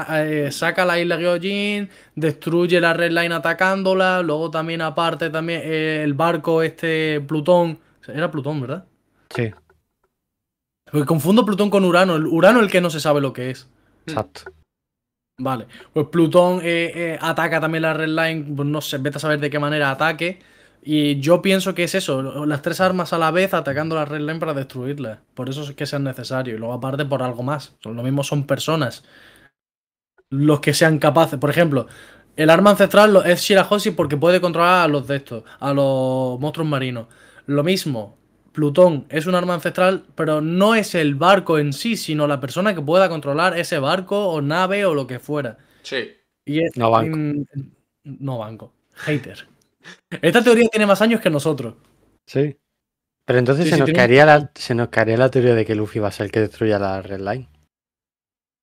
[0.10, 6.16] eh, saca la isla Gyojin, destruye la Red Line atacándola, luego también aparte también el
[6.16, 8.86] barco este Plutón, era Plutón, ¿verdad?
[9.30, 9.52] Sí,
[10.92, 13.52] Porque confundo Plutón con Urano, el Urano es el que no se sabe lo que
[13.52, 13.70] es.
[14.06, 14.52] exacto.
[15.38, 19.20] Vale, pues Plutón eh, eh, ataca también la Red Line, pues no sé, vete a
[19.20, 20.40] saber de qué manera ataque.
[20.84, 24.22] Y yo pienso que es eso, las tres armas a la vez atacando la Red
[24.22, 25.22] Line para destruirla.
[25.34, 26.56] Por eso es que sean necesarios.
[26.58, 27.76] Y luego aparte por algo más.
[27.84, 29.04] Lo mismo son personas.
[30.30, 31.40] Los que sean capaces.
[31.40, 31.88] Por ejemplo,
[32.36, 36.68] el arma ancestral es Shirahoshi porque puede controlar a los de estos, a los monstruos
[36.68, 37.08] marinos.
[37.46, 38.18] Lo mismo,
[38.52, 42.76] Plutón es un arma ancestral, pero no es el barco en sí, sino la persona
[42.76, 45.58] que pueda controlar ese barco o nave o lo que fuera.
[45.84, 46.12] Sí.
[46.46, 47.18] Y es- No banco.
[47.18, 47.44] mm,
[48.04, 48.74] no banco.
[48.94, 49.48] Hater.
[50.22, 51.76] Esta teoría tiene más años que nosotros.
[52.28, 52.58] Sí.
[53.26, 55.66] Pero entonces Sí, se, sí, nos tiene- caería la, se nos caería la teoría de
[55.66, 57.48] que Luffy va a ser el que destruya la Red Line.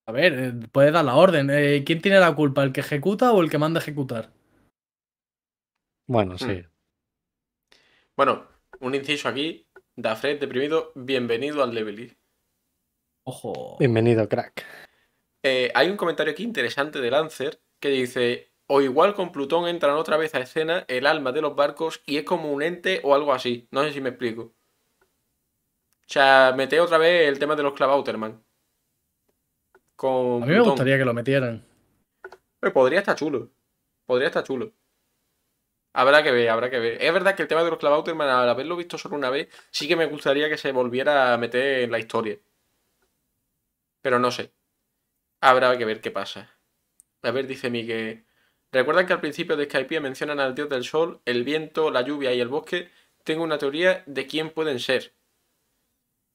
[0.07, 1.49] A ver, eh, puede dar la orden.
[1.51, 2.63] Eh, ¿Quién tiene la culpa?
[2.63, 4.31] ¿El que ejecuta o el que manda a ejecutar?
[6.07, 6.37] Bueno, Hmm.
[6.37, 6.63] sí.
[8.15, 8.47] Bueno,
[8.81, 9.65] un inciso aquí.
[10.01, 12.17] Dafred deprimido, bienvenido al Level
[13.25, 13.75] Ojo.
[13.79, 14.65] Bienvenido, crack.
[15.43, 19.97] Eh, hay un comentario aquí interesante de Lancer que dice, o igual con Plutón entran
[19.97, 23.13] otra vez a escena el alma de los barcos y es como un ente o
[23.13, 23.67] algo así.
[23.71, 24.53] No sé si me explico.
[25.03, 28.41] O sea, mete otra vez el tema de los Clavauterman.
[29.97, 30.69] Con A mí me Plutón.
[30.71, 31.65] gustaría que lo metieran.
[32.73, 33.49] Podría estar chulo.
[34.05, 34.71] Podría estar chulo.
[35.93, 37.01] Habrá que ver, habrá que ver.
[37.01, 39.87] Es verdad que el tema de los Clavauterman, al haberlo visto solo una vez, sí
[39.87, 42.39] que me gustaría que se volviera a meter en la historia.
[44.01, 44.53] Pero no sé.
[45.41, 46.51] Habrá que ver qué pasa.
[47.23, 48.25] A ver, dice Miguel.
[48.71, 52.33] ¿Recuerdan que al principio de Skypiea mencionan al dios del sol, el viento, la lluvia
[52.33, 52.89] y el bosque?
[53.25, 55.13] Tengo una teoría de quién pueden ser.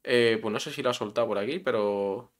[0.04, 2.32] Eh, pues no sé si lo ha soltado por aquí, pero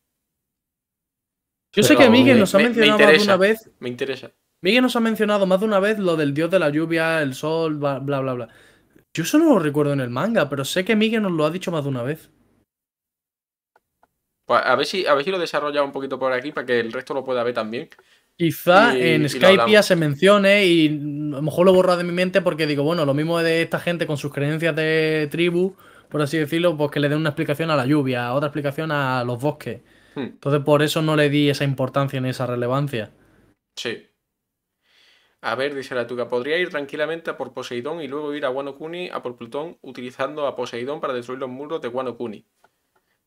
[1.72, 3.24] Yo sé que Miguel me- nos ha me- me mencionado de interesa.
[3.32, 3.70] una vez.
[3.80, 4.32] me interesa.
[4.64, 7.34] Miguel nos ha mencionado más de una vez lo del dios de la lluvia, el
[7.34, 8.48] sol, bla, bla, bla, bla.
[9.12, 11.50] Yo eso no lo recuerdo en el manga, pero sé que Miguel nos lo ha
[11.50, 12.30] dicho más de una vez.
[14.46, 16.80] Pues a ver si, a ver si lo desarrolla un poquito por aquí para que
[16.80, 17.90] el resto lo pueda ver también.
[18.38, 22.12] Quizá Y- en Skype ya se mencione y a lo mejor lo borra de mi
[22.12, 25.76] mente porque digo, bueno, lo mismo de esta gente con sus creencias de tribu,
[26.08, 29.24] por así decirlo, pues que le den una explicación a la lluvia, otra explicación a
[29.24, 29.82] los bosques.
[30.14, 33.10] Hmm, Entonces por eso no le di esa importancia ni esa relevancia.
[33.76, 34.13] sí.
[35.46, 38.50] A ver, dice la Tuca, podría ir tranquilamente a por Poseidón y luego ir a
[38.50, 42.46] Wano Kuni a por Plutón utilizando a Poseidón para destruir los muros de Wano Kuni.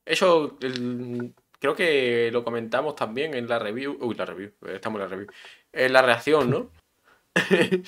[0.03, 3.97] Eso el- creo que lo comentamos también en la review.
[4.01, 5.27] Uy, la review, estamos en la review.
[5.71, 6.71] En la reacción, ¿no?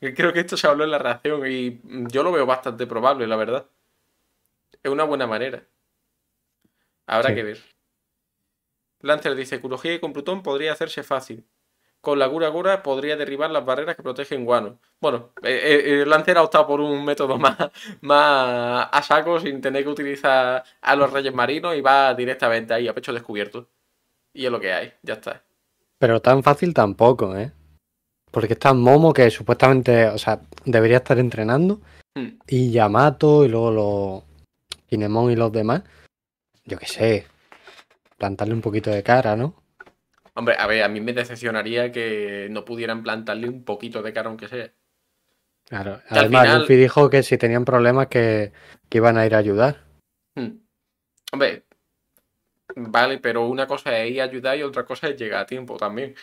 [0.00, 3.34] creo que esto se habló en la reacción y yo lo veo bastante probable, la
[3.36, 3.66] verdad.
[4.80, 5.64] Es una buena manera.
[7.06, 7.34] Habrá Sí.
[7.34, 7.58] que ver.
[9.00, 11.44] Lancer dice, Kurohige con Plutón podría hacerse fácil.
[12.02, 14.80] Con la Gura Gura podría derribar las barreras que protegen Guano.
[15.00, 17.56] Bueno, eh, eh, eh, Lancer ha optado por un método más,
[18.00, 22.88] más a saco sin tener que utilizar a los Reyes Marinos y va directamente ahí
[22.88, 23.68] a pecho descubierto.
[24.34, 25.44] Y es lo que hay, ya está.
[25.96, 27.52] Pero tan fácil tampoco, ¿eh?
[28.32, 31.82] Porque está Momo, que supuestamente, o sea, debería estar entrenando.
[32.16, 32.38] Hmm.
[32.48, 34.22] Y Yamato y luego los
[34.88, 35.82] Kinemon y los demás.
[36.64, 37.26] Yo qué sé.
[38.18, 39.61] Plantarle un poquito de cara, ¿no?
[40.34, 44.28] Hombre, a ver, a mí me decepcionaría que no pudieran plantarle un poquito de cara
[44.28, 44.72] aunque sea.
[45.66, 46.00] Claro.
[46.08, 48.52] Que Además, final- Luffy dijo que si tenían problemas que,
[48.88, 49.84] que iban a ir a ayudar.
[50.34, 50.58] Hmm.
[51.32, 51.64] Hombre,
[52.76, 55.76] vale, pero una cosa es ir a ayudar y otra cosa es llegar a tiempo
[55.76, 56.14] también.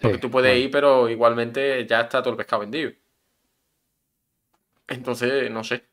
[0.00, 0.64] Porque tú puedes bueno.
[0.64, 2.92] ir, pero igualmente ya está todo el pescado vendido.
[4.88, 5.84] Entonces, no sé.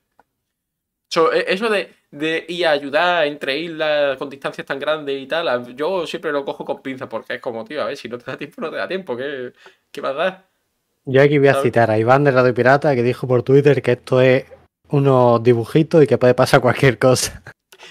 [1.14, 5.28] So, e- eso de, de ir a ayudar entre islas con distancias tan grandes y
[5.28, 8.18] tal, yo siempre lo cojo con pinzas porque es como, tío, a ver, si no
[8.18, 9.18] te da tiempo, no te da tiempo.
[9.18, 9.51] ¿Qué,
[9.91, 10.45] qué vas a dar?
[11.05, 11.64] Yo aquí voy a ¿sabes?
[11.64, 14.45] citar a Iván de Radio Pirata que dijo por Twitter que esto es
[14.89, 17.41] unos dibujitos y que puede pasar cualquier cosa.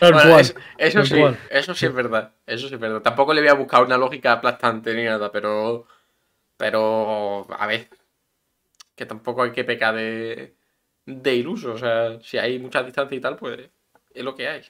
[0.00, 2.32] Bueno, es- eso sí, eso sí es verdad.
[2.46, 3.00] Eso sí es verdad.
[3.02, 5.86] Tampoco le voy a buscar una lógica aplastante ni nada, pero.
[6.56, 7.46] Pero.
[7.50, 7.88] A ver.
[8.94, 10.54] Que tampoco hay que pecar de.
[11.10, 11.72] De iluso.
[11.74, 13.70] O sea, si hay mucha distancia y tal, pues.
[14.10, 14.62] Es lo que hay.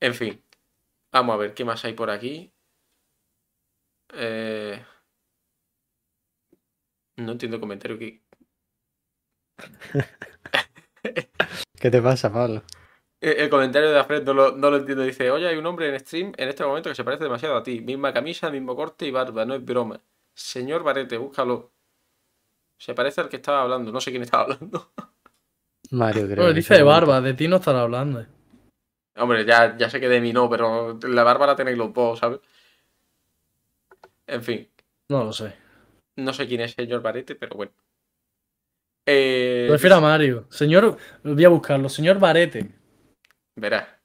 [0.00, 0.42] En fin.
[1.12, 2.52] Vamos a ver qué más hay por aquí.
[4.12, 4.78] Eh,
[7.18, 8.22] No entiendo el comentario que.
[11.80, 12.62] ¿Qué te pasa, Pablo?
[13.20, 15.04] El el comentario de Alfred no lo, no lo entiendo.
[15.04, 17.62] Dice, oye, hay un hombre en stream en este momento que se parece demasiado a
[17.62, 17.80] ti.
[17.80, 19.44] Misma camisa, mismo corte y barba.
[19.44, 20.00] No es broma.
[20.34, 21.72] Señor Barete, búscalo.
[22.78, 23.92] Se parece al que estaba hablando.
[23.92, 24.92] No sé quién estaba hablando.
[25.90, 26.52] Mario, creo.
[26.52, 27.06] Dice de momento.
[27.06, 28.24] barba, de ti no estará hablando.
[29.16, 32.18] Hombre, ya, ya sé que de mí no, pero la barba la tenéis los dos,
[32.20, 32.40] ¿sabes?
[34.26, 34.68] En fin.
[35.08, 35.54] No lo sé.
[36.16, 37.72] No sé quién es señor Barete, pero bueno.
[39.06, 40.46] Eh, Prefiero a Mario.
[40.50, 41.88] Señor, voy a buscarlo.
[41.88, 42.70] Señor Barete.
[43.56, 43.98] verá.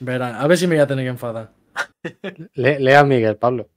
[0.00, 1.52] Verá, a ver si me voy a tener que enfadar.
[2.54, 3.68] Le- lea a Miguel, Pablo.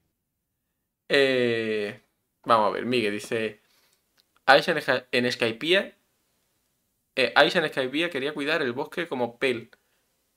[1.10, 2.02] Eh,
[2.46, 3.62] vamos a ver, Miguel dice.
[4.46, 4.76] Aisha
[5.12, 5.96] en, Skypiea.
[7.16, 9.72] eh, Aisha en Skypiea quería cuidar el bosque como pel.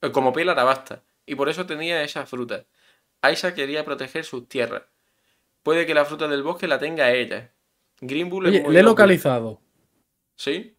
[0.03, 1.03] eh, como pel arabasta.
[1.27, 2.65] Y por eso tenía esa fruta.
[3.23, 4.83] Aisha quería proteger sus tierras.
[5.63, 7.53] Puede que la fruta del bosque la tenga ella.
[8.01, 9.61] Green Bull es Oye, muy le he localizado.
[10.37, 10.77] ¿Sí?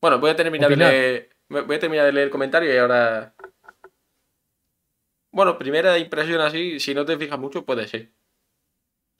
[0.00, 0.92] Bueno, voy a terminar de Opinar.
[0.92, 1.30] leer.
[1.48, 3.34] Voy a terminar de leer el comentario y ahora.
[5.30, 8.10] Bueno, primera impresión así, si no te fijas mucho, puede ser.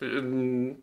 [0.00, 0.82] Mm,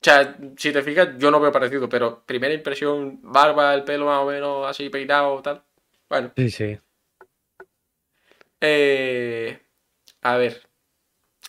[0.00, 4.06] O sea, si te fijas, yo no veo parecido, pero primera impresión, barba, el pelo
[4.06, 5.62] más o menos así peinado, tal.
[6.08, 6.78] Bueno, Sí, sí.
[8.60, 9.60] eh,
[10.22, 10.68] a ver,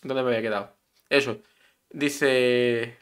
[0.03, 0.75] ¿dónde me había quedado?
[1.09, 1.41] Eso,
[1.91, 2.97] dice,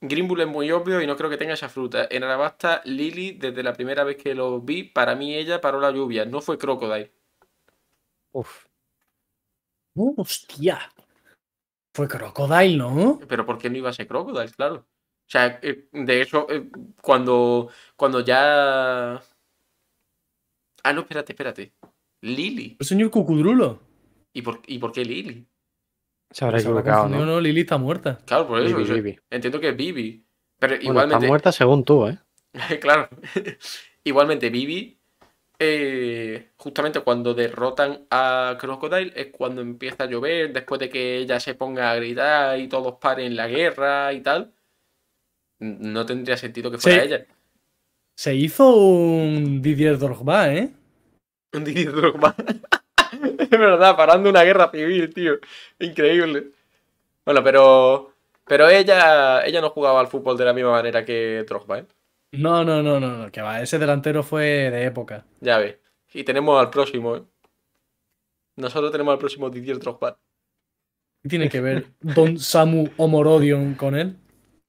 [0.00, 2.08] Green Bull es muy obvio y no creo que tenga esa fruta.
[2.10, 5.92] En Arabasta, Lily, desde la primera vez que lo vi, para mí ella paró la
[5.92, 7.12] lluvia, no fue Crocodile.
[8.34, 8.66] Uf.
[9.96, 10.91] Oh, hostia.
[11.94, 13.20] Fue Crocodile, ¿no?
[13.28, 14.50] Pero ¿por qué no iba a ser Crocodile?
[14.52, 14.76] Claro.
[14.76, 16.68] O sea, eh, de hecho, eh,
[17.00, 19.22] cuando, cuando ya...
[20.84, 21.72] Ah, no, espérate, espérate.
[22.22, 22.76] Lily.
[22.80, 23.80] El señor Cucudrulo.
[24.32, 25.46] ¿Y por, ¿Y por qué Lily?
[26.30, 27.32] Se habrá habrá equivocado, confundido, ¿no?
[27.32, 28.18] no, Lily está muerta.
[28.24, 28.68] Claro, por eso.
[28.68, 29.18] Bibi, o sea, Bibi.
[29.30, 30.26] Entiendo que es Bibi.
[30.58, 31.14] Pero Bueno, igualmente...
[31.16, 32.18] está muerta según tú, ¿eh?
[32.80, 33.08] claro.
[34.04, 34.98] Igualmente, Bibi,
[35.64, 41.38] eh, justamente cuando derrotan a Crocodile, es cuando empieza a llover, después de que ella
[41.38, 44.52] se ponga a gritar y todos paren la guerra y tal.
[45.60, 47.06] No tendría sentido que fuera Sí.
[47.06, 47.26] ella.
[48.16, 50.72] Se hizo un Didier Drogba, ¿eh?
[51.52, 52.34] Un Didier Drogba.
[53.38, 55.34] es verdad, parando una guerra civil, tío.
[55.78, 56.48] Increíble.
[57.24, 58.08] Bueno, pero.
[58.44, 61.86] Pero ella, ella no jugaba al fútbol de la misma manera que Drogba, ¿eh?
[62.32, 63.60] No, no, no, no, no, que va.
[63.60, 65.26] Ese delantero fue de época.
[65.40, 65.78] Ya ves.
[66.14, 67.22] Y tenemos al próximo, ¿eh?
[68.56, 70.18] Nosotros tenemos al próximo Didier Drogba.
[71.22, 74.16] ¿Qué tiene que ver Don Samu Omorodion con él?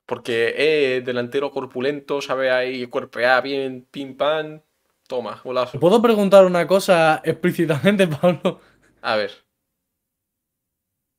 [0.06, 4.62] Porque es delantero corpulento, sabe ahí cuerpear bien, pim pam.
[5.08, 5.80] Toma, ¿Te golazo.
[5.80, 8.62] puedo preguntar una cosa explícitamente, Pablo?
[9.02, 9.32] A ver.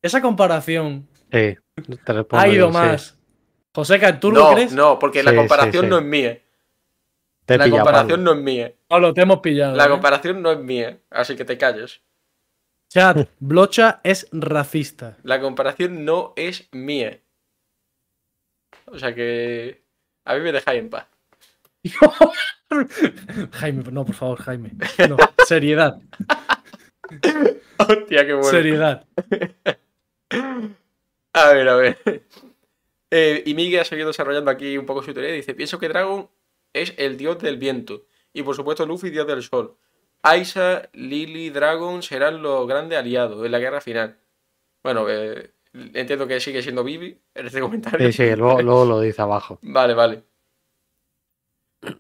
[0.03, 1.57] Esa comparación Sí.
[2.05, 3.19] Te respondo ha ido yo, más.
[4.21, 4.73] ¿Tú lo No, crees?
[4.73, 5.91] no, porque la comparación sí, sí.
[5.91, 6.41] no es mía.
[7.45, 8.35] Te La pillado, comparación Pablo.
[8.35, 8.73] no es mía.
[8.89, 9.77] Pablo, te hemos pillado.
[9.77, 9.89] La ¿eh?
[9.91, 12.01] comparación no es mía, así que te calles.
[12.89, 15.19] Chat, Blocha es racista.
[15.25, 17.21] La comparación no es mía.
[18.87, 19.83] O sea que.
[20.25, 21.07] A mí me dejáis en paz.
[23.53, 24.71] Jaime, no, por favor, Jaime.
[25.09, 25.17] No,
[25.47, 25.99] seriedad,
[27.79, 28.51] Hostia, qué bueno.
[28.51, 29.07] seriedad.
[31.35, 31.99] A ver, a ver.
[33.17, 35.33] Eh, y Miguel ha seguido desarrollando aquí un poco su teoría.
[35.33, 36.29] Dice: Pienso que Dragon
[36.73, 38.07] es el dios del viento.
[38.33, 39.77] Y por supuesto, Luffy, dios del sol.
[40.23, 44.19] Aisa, Lily, Dragon serán los grandes aliados en la guerra final.
[44.83, 48.05] Bueno, eh, entiendo que sigue siendo Vivi en este comentario.
[48.11, 49.59] Sí, sí, luego, luego lo dice abajo.
[49.63, 50.25] Vale, vale.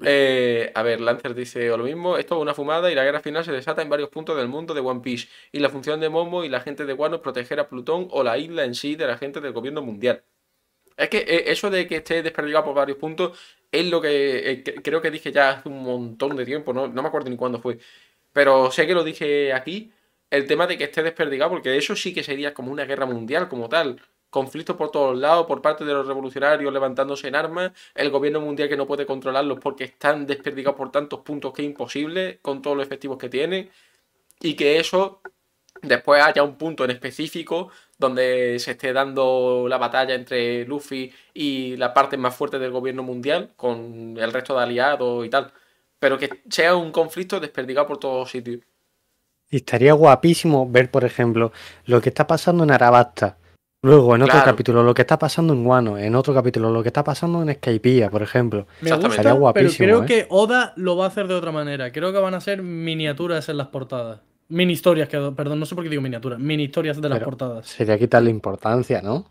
[0.02, 2.18] Eh, a ver, Lancer dice lo mismo.
[2.18, 4.74] Esto es una fumada y la guerra final se desata en varios puntos del mundo
[4.74, 5.28] de One Piece.
[5.52, 8.24] Y la función de Momo y la gente de Wano es proteger a Plutón o
[8.24, 10.24] la isla en sí de la gente del gobierno mundial.
[10.96, 13.38] Es que eh, eso de que esté desperdigado por varios puntos
[13.70, 16.86] es lo que eh, que- creo que dije ya hace un montón de tiempo, no,
[16.88, 17.78] no me acuerdo ni cuándo fue.
[18.32, 19.92] Pero sé que lo dije aquí,
[20.30, 23.48] el tema de que esté desperdigado, porque eso sí que sería como una guerra mundial
[23.48, 24.00] como tal.
[24.30, 28.68] Conflictos por todos lados, por parte de los revolucionarios levantándose en armas, el gobierno mundial
[28.68, 32.76] que no puede controlarlos porque están desperdigados por tantos puntos que es imposible, con todos
[32.76, 33.70] los efectivos que tienen,
[34.40, 35.20] y que eso
[35.82, 41.76] después haya un punto en específico donde se esté dando la batalla entre Luffy y
[41.76, 45.52] la parte más fuerte del gobierno mundial con el resto de aliados y tal.
[45.98, 48.60] Pero que sea un conflicto desperdigado por todos sitios.
[49.50, 51.52] Y estaría guapísimo ver, por ejemplo,
[51.86, 53.38] lo que está pasando en Arabasta.
[53.82, 54.50] Luego, en otro Claro.
[54.50, 55.98] capítulo, lo que está pasando en Wano.
[55.98, 58.66] En otro capítulo, lo que está pasando en Skypiea, por ejemplo.
[58.80, 59.30] Me Exactamente.
[59.32, 60.06] gusta, pero creo ¿eh?
[60.06, 61.92] que Oda lo va a hacer de otra manera.
[61.92, 64.20] Creo que van a ser miniaturas en las portadas.
[64.48, 66.38] Mini historias, que, perdón, no sé por qué digo miniaturas.
[66.38, 67.66] Mini historias de las Pero- portadas.
[67.66, 69.30] Sería quitarle importancia, ¿no?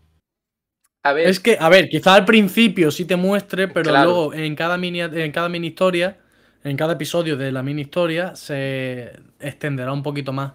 [1.02, 4.10] A ver, Es que, a ver, quizá al principio sí te muestre, pero Claro.
[4.10, 6.18] luego en cada mini, en cada mini historia,
[6.64, 10.52] en cada episodio de la mini historia, se extenderá un poquito más.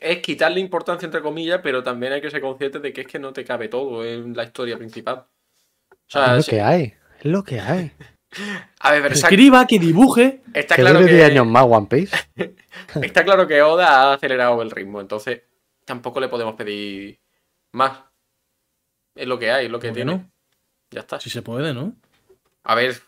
[0.00, 3.18] es quitarle importancia entre comillas, pero también hay que ser consciente de que es que
[3.18, 5.24] no te cabe todo en la historia principal.
[5.90, 6.94] O sea, es lo sí- que hay.
[7.18, 7.90] Es lo que hay.
[8.80, 10.42] a ver, pero Escriba, que dibuje.
[10.54, 12.16] está que claro dure 10 años que, más One Piece.
[13.02, 15.42] está claro que Oda ha acelerado el ritmo, entonces
[15.84, 17.18] tampoco le podemos pedir
[17.72, 18.02] más.
[19.14, 20.12] Es lo que hay, es lo que ¿Por qué tiene.
[20.18, 20.30] no?
[20.90, 21.18] Ya está.
[21.20, 21.96] Si se puede, ¿no?
[22.64, 23.00] A ver,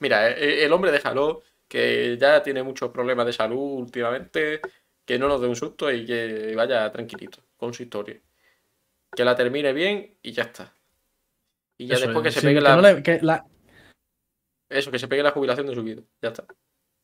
[0.00, 4.60] mira, e- el hombre déjalo, que ya tiene muchos problemas de salud últimamente,
[5.04, 8.18] que no nos dé un susto y que vaya tranquilito con su historia.
[9.14, 10.72] Que la termine bien y ya está.
[11.78, 12.76] Y ya Eso después que se sí, pegue que la...
[12.76, 13.44] no le- que la-
[14.68, 16.02] Eso, que se pegue la jubilación de su vida.
[16.22, 16.44] Ya está.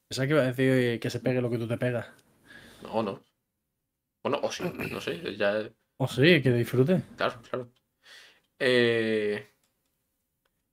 [0.08, 2.06] Pensaba que iba a decir que se pegue lo que tú te pegas.
[2.82, 3.22] No, no.
[4.22, 5.70] Bueno, o sí, no sé, ya...
[5.98, 7.02] O sí, que disfrute.
[7.16, 7.70] Claro, claro.
[8.58, 9.46] Eh,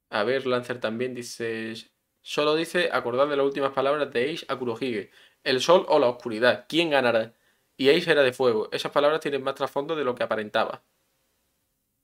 [0.10, 1.74] a ver, Lancer también dice.
[2.22, 5.10] Solo dice acordar de las últimas palabras de Ace a Kurohige.
[5.44, 6.66] El sol o la oscuridad.
[6.70, 7.34] ¿Quién ganará?
[7.78, 8.70] Y Ace era de fuego.
[8.72, 10.84] Esas palabras tienen más trasfondo de lo que aparentaba.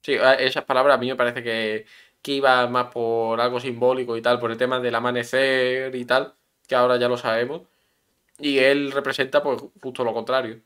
[0.04, 1.86] Sí, a- esas palabras a mí me parece que,
[2.22, 6.36] que iba más por algo simbólico y tal, por el tema del amanecer y tal,
[6.68, 7.64] que ahora ya lo sabemos.
[8.40, 10.62] Y él representa pues justo lo contrario.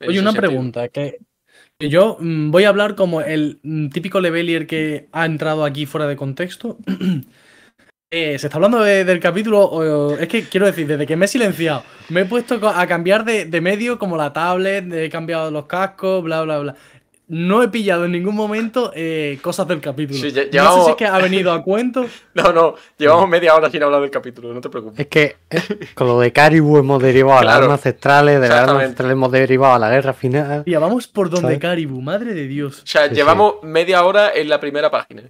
[0.00, 0.50] Oye, una sentido.
[0.50, 1.18] pregunta, que,
[1.78, 5.86] que yo mm, voy a hablar como el mm, típico levelier que ha entrado aquí
[5.86, 6.78] fuera de contexto.
[8.10, 9.60] Eh, se está hablando de- del capítulo.
[9.64, 13.24] o- es que quiero decir, desde que me he silenciado, me he puesto a cambiar
[13.24, 16.76] de, de medio como la tablet, he cambiado los cascos, bla, bla, bla.
[17.26, 20.18] No he pillado en ningún momento eh, cosas del capítulo.
[20.18, 22.04] Sí, No sé si es que ha venido a cuento.
[22.34, 24.98] No, no, llevamos media hora sin hablar del capítulo, no te preocupes.
[25.00, 25.36] Es que
[25.94, 29.32] con lo de Caribou hemos derivado a las armas ancestrales, de las armas ancestrales hemos
[29.32, 30.64] derivado a la guerra final.
[30.64, 31.58] Tía, vamos por donde ¿Sabes?
[31.60, 32.82] Caribou, madre de Dios.
[32.82, 35.22] O sea, Sí, llevamos media hora en la primera página.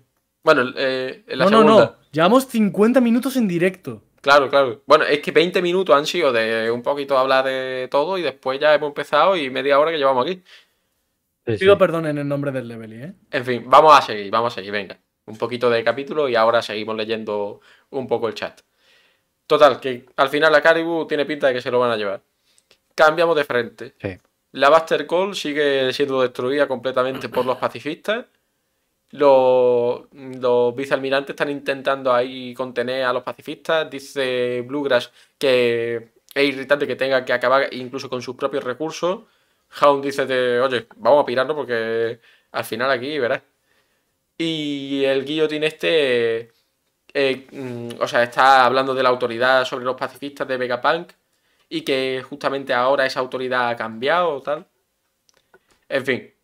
[0.43, 1.85] Bueno, eh, en la No, no, segunda.
[1.85, 1.97] no.
[2.11, 4.03] Llevamos 50 minutos en directo.
[4.21, 4.83] Claro, claro.
[4.87, 8.59] Bueno, es que 20 minutos han sido de un poquito hablar de todo y después
[8.59, 10.43] ya hemos empezado y media hora que llevamos aquí.
[11.47, 11.59] Sí, sí.
[11.59, 13.15] Pido perdón en el nombre del Levely, ¿eh?
[13.31, 14.99] En fin, vamos a seguir, vamos a seguir, venga.
[15.27, 18.61] Un poquito de capítulo y ahora seguimos leyendo un poco el chat.
[19.47, 22.23] Total, que al final la Caribou tiene pinta de que se lo van a llevar.
[22.95, 23.95] Cambiamos de frente.
[24.01, 24.17] Sí.
[24.53, 28.27] La Buster Call sigue siendo destruida completamente por los pacifistas.
[29.11, 33.91] Los, los vicealmirantes están intentando ahí contener a los pacifistas.
[33.91, 39.25] Dice Bluegrass que es irritante que tenga que acabar incluso con sus propios recursos.
[39.81, 42.21] Hound dice de, oye, vamos a pirarnos porque
[42.53, 43.43] al final aquí verás.
[44.39, 46.53] Y el guillotín este,
[47.15, 51.13] eh, mm, o sea, está hablando de la autoridad sobre los pacifistas de Vegapunk
[51.69, 54.67] y que justamente ahora esa autoridad ha cambiado tal.
[55.89, 56.35] En fin.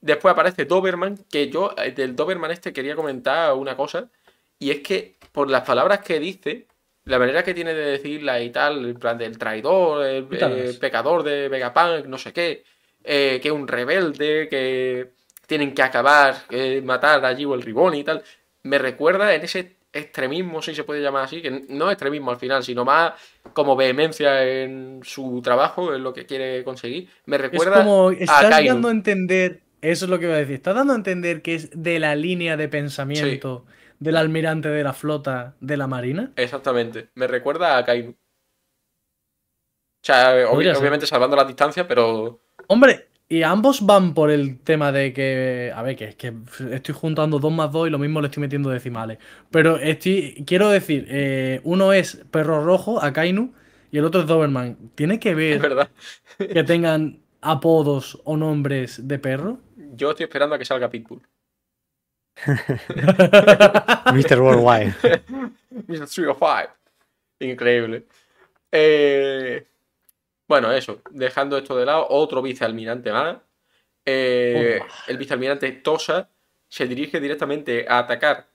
[0.00, 4.10] Después aparece Doberman, que yo eh, del Doberman este quería comentar una cosa,
[4.58, 6.68] y es que por las palabras que dice,
[7.04, 11.22] la manera que tiene de decirla y tal, en plan del traidor, el, eh, pecador
[11.22, 12.62] de Vegapunk, no sé qué,
[13.02, 15.10] eh, que es un rebelde, que
[15.46, 18.22] tienen que acabar, eh, matar a Jibo el Ribón y tal,
[18.62, 22.36] me recuerda en ese extremismo, si se puede llamar así, que no es extremismo al
[22.36, 23.14] final, sino más
[23.52, 27.08] como vehemencia en su trabajo, en lo que quiere conseguir.
[27.26, 30.38] Me Es recuerda como, a estás dando a entender, eso es lo que iba a
[30.38, 33.64] decir, estás dando a entender que es de la línea de pensamiento
[34.00, 36.32] del almirante de la flota de la marina.
[36.36, 37.10] Exactamente.
[37.14, 38.10] Me recuerda a Kainu.
[38.10, 38.16] O
[40.02, 40.80] sea, obvi- Podría ser.
[40.80, 42.40] obviamente salvando la distancia, pero.
[42.68, 46.32] Hombre, y ambos van por el tema de que, a ver, que es que
[46.72, 49.18] estoy juntando 2 más 2 y lo mismo le estoy metiendo decimales.
[49.50, 53.52] Pero estoy, quiero decir, eh, uno es perro rojo, Akainu,
[53.92, 54.76] y el otro es Doberman.
[54.94, 55.90] ¿Tiene que Es ver verdad.
[56.38, 59.58] que tengan apodos o nombres de perro?
[59.94, 61.20] Yo estoy esperando a que salga Pitbull.
[64.14, 64.40] Mr.
[64.40, 64.94] Worldwide.
[65.88, 66.06] Mr.
[66.06, 66.70] 305.
[67.40, 68.06] Increíble.
[68.72, 69.66] Eh,
[70.48, 71.02] Bueno, eso.
[71.10, 73.38] Dejando esto de lado, otro vicealmirante más.
[74.04, 76.30] Eh, el vicealmirante Tosa
[76.68, 78.48] se dirige directamente a atacar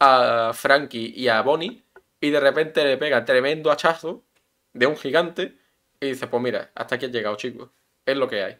[0.00, 1.84] a Frankie y a Bonnie.
[2.20, 4.24] Y de repente le pega tremendo hachazo
[4.72, 5.58] de un gigante.
[6.00, 7.70] Y dice: Pues mira, hasta aquí he llegado, chicos.
[8.06, 8.58] Es lo que hay.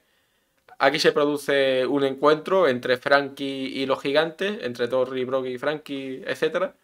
[0.84, 6.22] Aquí se produce un encuentro entre Frankie y los gigantes, entre Torri, Brock y Frankie,
[6.26, 6.74] etcétera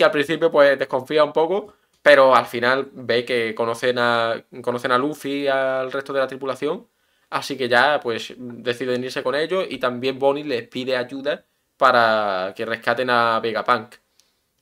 [0.00, 4.92] que al principio pues desconfía un poco, pero al final ve que conocen a, conocen
[4.92, 6.86] a Luffy y al resto de la tripulación,
[7.28, 11.44] así que ya pues deciden irse con ellos y también Bonnie les pide ayuda
[11.76, 13.96] para que rescaten a Vegapunk.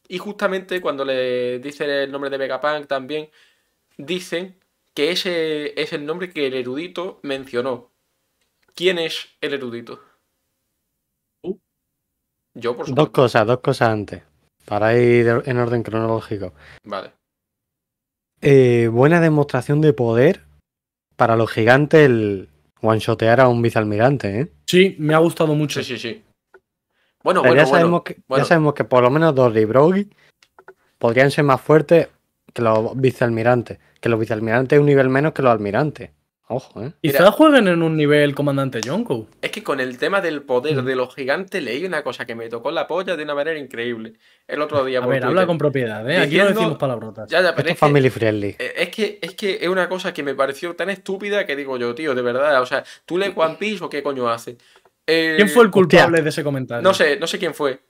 [0.08, 3.30] Y justamente cuando le dicen el nombre de Vegapunk también
[3.96, 4.58] dicen
[4.92, 7.92] que ese es el nombre que el erudito mencionó.
[8.78, 10.00] ¿Quién es el erudito?
[12.54, 13.12] Yo, por Dos supuesto.
[13.12, 14.22] cosas, dos cosas antes.
[14.66, 16.54] Para ir en orden cronológico.
[16.84, 17.10] Vale.
[18.40, 20.44] Eh, buena demostración de poder
[21.16, 22.50] para los gigantes el
[22.80, 24.52] one-shotear a un vicealmirante, ¿eh?
[24.66, 25.82] Sí, me ha gustado mucho.
[25.82, 26.22] Sí, sí, sí.
[27.24, 28.04] Bueno, bueno, ya, sabemos bueno.
[28.04, 28.44] que, bueno.
[28.44, 30.08] ya sabemos que por lo menos y Brogy
[30.98, 32.10] podrían ser más fuertes
[32.54, 33.80] que los vicealmirantes.
[34.00, 36.12] Que los vicealmirantes es un nivel menos que los almirantes.
[36.50, 36.92] Ojo, ¿eh?
[37.02, 37.30] Quizás Mira.
[37.32, 39.26] jueguen en un nivel comandante Yonko.
[39.42, 40.86] Es que con el tema del poder Mm.
[40.86, 44.14] de los gigantes leí una cosa que me tocó la polla de una manera increíble.
[44.46, 46.16] El otro día A por ver, habla con propiedad, ¿eh?
[46.16, 47.28] Aquí no Diciendo- decimos palabrotas.
[47.30, 48.56] Ya, ya, pero Esto es que, family friendly.
[48.58, 51.76] eh, es que es que es una cosa que me pareció tan estúpida que digo
[51.76, 52.62] yo, tío, de verdad.
[52.62, 54.56] O sea, ¿tú lees One Piece o qué coño haces?
[55.06, 55.70] Eh, ¿Quién fue el hostia.
[55.72, 56.82] culpable de ese comentario?
[56.82, 57.80] No sé, no sé quién fue.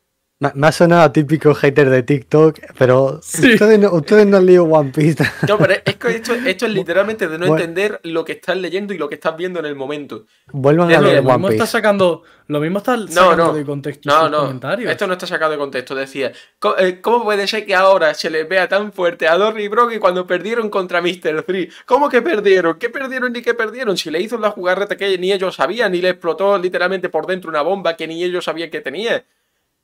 [0.40, 3.54] Me, me ha sonado a típico hater de TikTok, pero Sí.
[3.54, 5.24] ustedes, no, ustedes no han leído One Piece.
[5.48, 7.56] No, pero es que esto, esto es literalmente de no Bueno.
[7.64, 10.26] entender lo que estás leyendo y lo que estás viendo en el momento.
[10.52, 11.72] Vuelvan a leer lo One mismo está Piece.
[11.72, 13.52] sacando, lo mismo está sacando no.
[13.52, 14.90] de contexto No, sus no, comentarios.
[14.92, 15.96] esto no está sacado de contexto.
[15.96, 16.30] Decía,
[16.60, 19.68] "Co- eh, ¿cómo puede ser que ahora se les vea tan fuerte a Dory y
[19.68, 21.42] Brogy cuando perdieron contra Mr.
[21.44, 21.68] Free?
[21.84, 22.78] ¿Cómo que perdieron?
[22.78, 23.96] ¿Qué perdieron ni qué perdieron?
[23.96, 27.50] Si le hizo la jugarreta que ni ellos sabían, ni le explotó literalmente por dentro
[27.50, 29.24] una bomba que ni ellos sabían que tenía.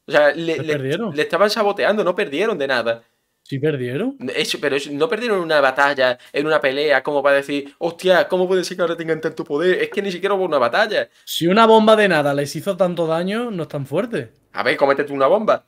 [0.06, 1.14] O sea, le, Pues le- perdieron.
[1.16, 3.02] le estaban saboteando, no perdieron de nada.
[3.42, 4.16] ¿Sí perdieron?
[4.34, 8.26] Es- pero es- no perdieron en una batalla, en una pelea, como para decir, hostia,
[8.28, 9.82] ¿cómo puede ser que ahora tengan tanto poder?
[9.82, 11.08] Es que ni siquiera hubo una batalla.
[11.24, 14.32] Si una bomba de nada les hizo tanto daño, no es tan fuerte.
[14.52, 15.66] A ver, cómete tú una bomba.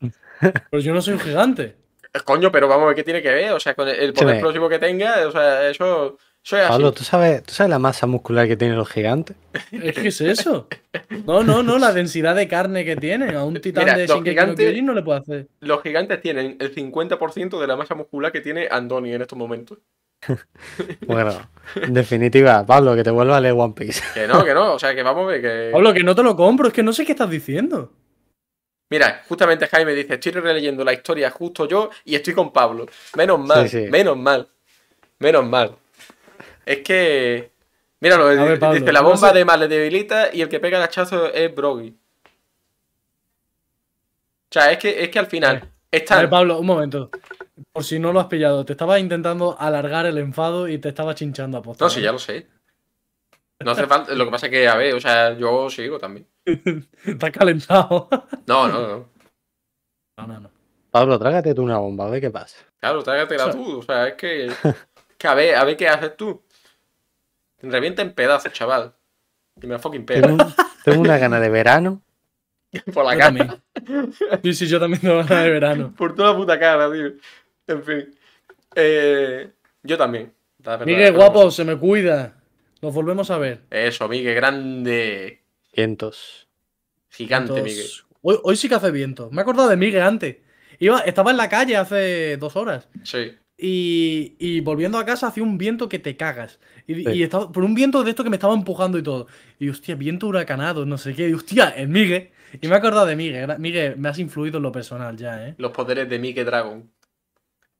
[0.70, 1.76] Pero yo no soy un gigante.
[2.14, 3.52] Eh, Coño, pero vamos a ver qué tiene que ver.
[3.52, 4.32] O sea, con el- poder Escúchame.
[4.32, 6.56] explosivo que tenga, o sea, eso, así.
[6.68, 9.36] Pablo, ¿tú sabes, ¿tú sabes la masa muscular que tienen los gigantes?
[9.70, 10.66] Es que es eso.
[11.26, 13.34] No, no, no, la densidad de carne que tiene.
[13.34, 15.48] A un titán Mira, de no gigantes- no le puede hacer.
[15.60, 19.78] Los gigantes tienen el 50% de la masa muscular que tiene Andoni en estos momentos.
[21.06, 21.32] Bueno,
[21.76, 24.00] en definitiva, Pablo, que te vuelva a leer One Piece.
[24.14, 24.74] Que no, que no.
[24.74, 25.70] O sea, que vamos a ver que.
[25.72, 27.92] Pablo, que no te lo compro, es que no sé qué estás diciendo.
[28.90, 32.86] Mira, justamente Jaime dice, estoy releyendo la historia justo yo y estoy con Pablo.
[33.16, 33.90] Menos mal, Sí, sí.
[33.90, 34.48] menos mal.
[35.18, 35.76] Menos mal.
[36.66, 37.50] Es que...
[38.00, 40.58] Míralo, ver, Pablo, dice, la no bomba sé- de mal le debilita y el que
[40.60, 41.90] pega el hachazo es Brogy.
[44.50, 45.70] O sea, es que, es que al final
[46.10, 46.30] A ver.
[46.30, 47.10] Pablo, un momento.
[47.72, 51.14] Por si no lo has pillado, te estaba intentando alargar el enfado y te estaba
[51.14, 51.84] chinchando a posta.
[51.84, 52.46] No, sí, ya lo sé.
[53.60, 54.12] No hace falta...
[54.14, 56.26] Lo que pasa es que, a ver, o sea, yo sigo también.
[57.06, 58.08] Estás calentado.
[58.46, 59.08] No, no, no.
[60.18, 60.50] No, no, no.
[60.90, 62.58] Pablo, trágate tú una bomba, a ver qué pasa.
[62.80, 63.78] Claro, trágatela O sea- tú.
[63.78, 64.52] O sea, es que...
[65.16, 66.42] que a ver, a ver qué haces tú.
[67.62, 68.94] Revienta en pedazos, chaval.
[69.60, 70.22] Y me fucking pega.
[70.28, 70.54] Tengo, un-
[70.84, 72.02] tengo una gana de verano.
[72.94, 73.34] Por la Yo cara.
[73.34, 74.12] también.
[74.42, 75.94] Sí, sí, yo también tengo ganas de verano.
[75.98, 77.12] Por toda la puta cara, tío.
[77.66, 78.14] En fin.
[78.74, 79.50] Eh,
[79.82, 80.32] yo también.
[80.86, 82.36] Miguel, guapo, se me cuida.
[82.80, 83.62] Nos volvemos a ver.
[83.70, 85.42] Eso, Miguel, grande.
[85.74, 86.48] Vientos.
[87.10, 87.86] Gigante, Miguel.
[88.22, 89.28] Hoy, hoy sí que hace viento.
[89.30, 90.36] Me he acordado de Miguel antes.
[90.78, 92.88] Iba, estaba en la calle hace dos horas.
[93.02, 93.36] Sí.
[93.64, 96.58] Y, y volviendo a casa hacía un viento que te cagas.
[96.88, 97.04] Y, Sí.
[97.12, 99.28] y estaba, por un viento de esto que me estaba empujando y todo.
[99.60, 101.28] Y hostia, viento huracanado, no sé qué.
[101.28, 102.30] Y hostia, es Miguel.
[102.60, 103.46] Y me he acordado de Miguel.
[103.46, 105.54] Gra- Miguel, me has influido en lo personal ya, ¿eh?
[105.58, 106.90] Los poderes de Miguel Dragon.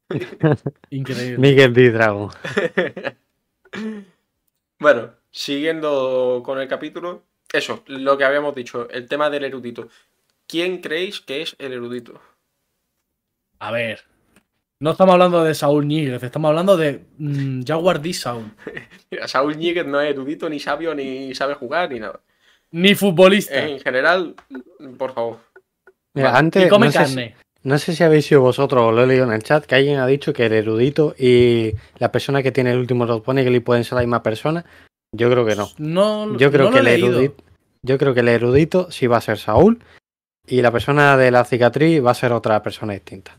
[0.91, 1.39] Increíble.
[1.39, 1.91] Miguel B.
[1.91, 2.31] Dragon.
[4.79, 7.23] Bueno, siguiendo con el capítulo.
[7.53, 8.89] Eso, lo que habíamos dicho.
[8.91, 9.89] El tema del erudito.
[10.47, 12.21] ¿Quién creéis que es el erudito?
[13.61, 14.03] A ver.
[14.83, 18.13] No estamos hablando de Saúl Níguez, estamos hablando de mm, Jaguar D.
[18.13, 18.51] Saúl.
[19.13, 22.19] Mira, Saúl Níguez no es erudito, ni sabio, ni sabe jugar, ni nada.
[22.73, 23.65] Ni futbolista.
[23.65, 24.35] En general,
[24.99, 25.39] por favor.
[26.15, 26.39] Mira, Vale.
[26.41, 27.37] antes, y come no sé, si, carne.
[27.63, 30.01] no sé si habéis sido vosotros o lo he leído en el chat, que alguien
[30.01, 33.51] ha dicho que el erudito y la persona que tiene el último los pone que
[33.51, 34.65] le pueden ser la misma persona.
[35.13, 35.69] Yo creo que no.
[35.79, 37.45] No, Yo creo no lo que he el erudito,
[37.83, 39.79] yo creo que el erudito sí va a ser Saúl
[40.45, 43.39] y la persona de la cicatriz va a ser otra persona distinta.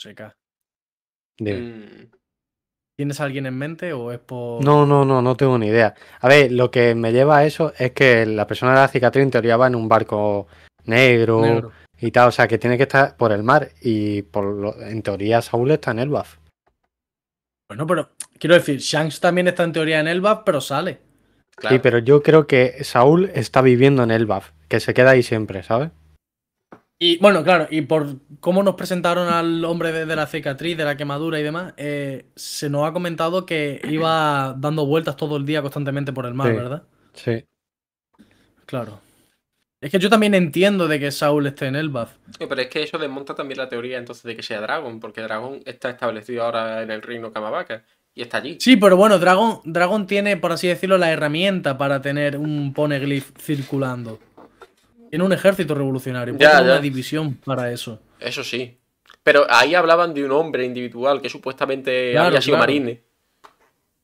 [0.00, 0.34] Seca.
[1.38, 1.60] Dime.
[1.60, 2.10] Mm,
[2.96, 4.64] ¿Tienes a alguien en mente o es por.?
[4.64, 5.94] No, no, no, no tengo ni idea.
[6.20, 9.22] A ver, lo que me lleva a eso es que la persona de la cicatriz
[9.24, 10.46] en teoría va en un barco
[10.84, 11.72] negro, Negro.
[11.98, 15.02] y tal, o sea que tiene que estar por el mar y por lo- en
[15.02, 16.38] teoría Saúl está en Elbaf.
[17.68, 21.00] Bueno, pero quiero decir, Shanks también está en teoría en Elbaf, pero sale.
[21.54, 21.76] claro.
[21.76, 25.62] Sí, pero yo creo que Saúl está viviendo en Elbaf, que se queda ahí siempre,
[25.62, 25.90] ¿sabes?
[27.02, 30.84] Y bueno, claro, y por cómo nos presentaron al hombre de, de la cicatriz, de
[30.84, 35.46] la quemadura y demás, eh, se nos ha comentado que iba dando vueltas todo el
[35.46, 36.56] día constantemente por el mar, Sí.
[36.56, 36.82] ¿verdad?
[37.14, 37.44] Sí.
[38.66, 39.00] Claro.
[39.80, 42.12] Es que yo también entiendo de que Saúl esté en Elbaf.
[42.38, 45.22] Sí, Pero es que eso desmonta también la teoría entonces de que sea Dragon, porque
[45.22, 47.82] Dragon está establecido ahora en el reino Kamabaka
[48.14, 48.58] y está allí.
[48.60, 53.30] Sí, pero bueno, Dragon, Dragon tiene, por así decirlo, la herramienta para tener un poneglyph
[53.38, 54.18] circulando.
[55.10, 56.62] Tiene un ejército revolucionario, Ya, ya.
[56.62, 58.00] una división para eso.
[58.18, 58.78] Eso sí.
[59.22, 62.72] Pero ahí hablaban de un hombre individual que supuestamente Claro, había sido claro.
[62.72, 63.02] marine.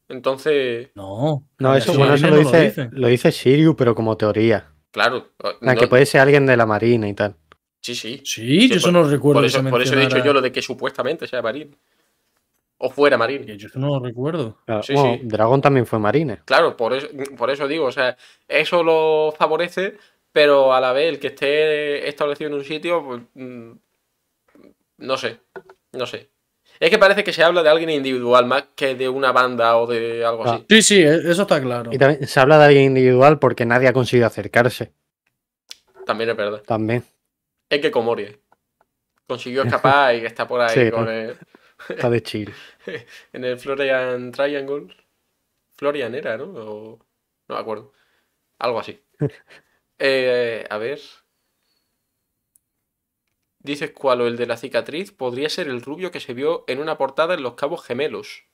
[0.09, 1.44] Entonces, No.
[1.59, 4.68] No, eso, bueno, eso lo no dice, lo dice Shiryu, pero como teoría.
[4.92, 5.30] claro.
[5.42, 7.34] Ah, no- que puede ser alguien de la marina y tal.
[7.80, 8.20] Sí, sí.
[8.24, 9.40] Sí, yo eso no recuerdo.
[9.40, 11.70] Por eso, se por eso he dicho yo lo de que supuestamente sea marine.
[12.78, 13.57] O fuera marine.
[13.57, 14.59] Yo eso no lo recuerdo.
[14.66, 15.20] Claro, Sí, bueno, sí.
[15.24, 16.40] Dragón también fue marine.
[16.44, 18.16] Claro, por eso, por eso digo, o sea,
[18.48, 19.96] eso lo favorece,
[20.37, 23.72] pero a la vez el que esté establecido en un sitio, pues, mm,
[24.99, 25.39] no sé,
[25.93, 26.28] no sé.
[26.78, 29.87] Es que parece que se habla de alguien individual más que de una banda o
[29.87, 30.57] de algo Ah.
[30.57, 30.66] así.
[30.68, 31.91] Sí, sí, e- eso está claro.
[31.91, 34.93] Y también se habla de alguien individual porque nadie ha conseguido acercarse.
[36.05, 36.62] También es verdad.
[36.66, 37.03] También.
[37.70, 38.39] Es que Comorie
[39.26, 39.62] consiguió
[40.05, 41.11] escapar y que está por ahí Sí, con ¿no?
[41.11, 41.39] el-
[41.89, 42.53] Está de chill.
[43.32, 44.95] en el Florian Triangle.
[45.78, 46.45] Florian era, ¿no?
[46.45, 46.99] O-
[47.49, 47.95] no me acuerdo.
[48.59, 49.03] Algo así.
[49.99, 51.01] Eh, a ver.
[53.59, 56.78] Dices cuál o el de la cicatriz podría ser el rubio que se vio en
[56.78, 58.44] una portada en los Cabos Gemelos.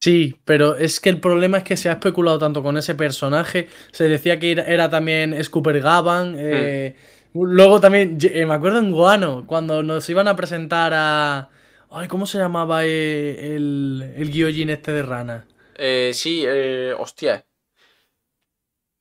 [0.00, 3.68] Sí, pero es que el problema es que se ha especulado tanto con ese personaje.
[3.92, 6.36] Se decía que era, también Scooper Gavan.
[6.38, 6.96] eh,
[7.34, 11.50] Luego también, eh, me acuerdo en Guano, cuando nos iban a presentar a.
[11.90, 15.46] Ay, ¿cómo se llamaba eh, el, el este de rana?
[15.74, 17.44] Eh, sí, eh, hostia.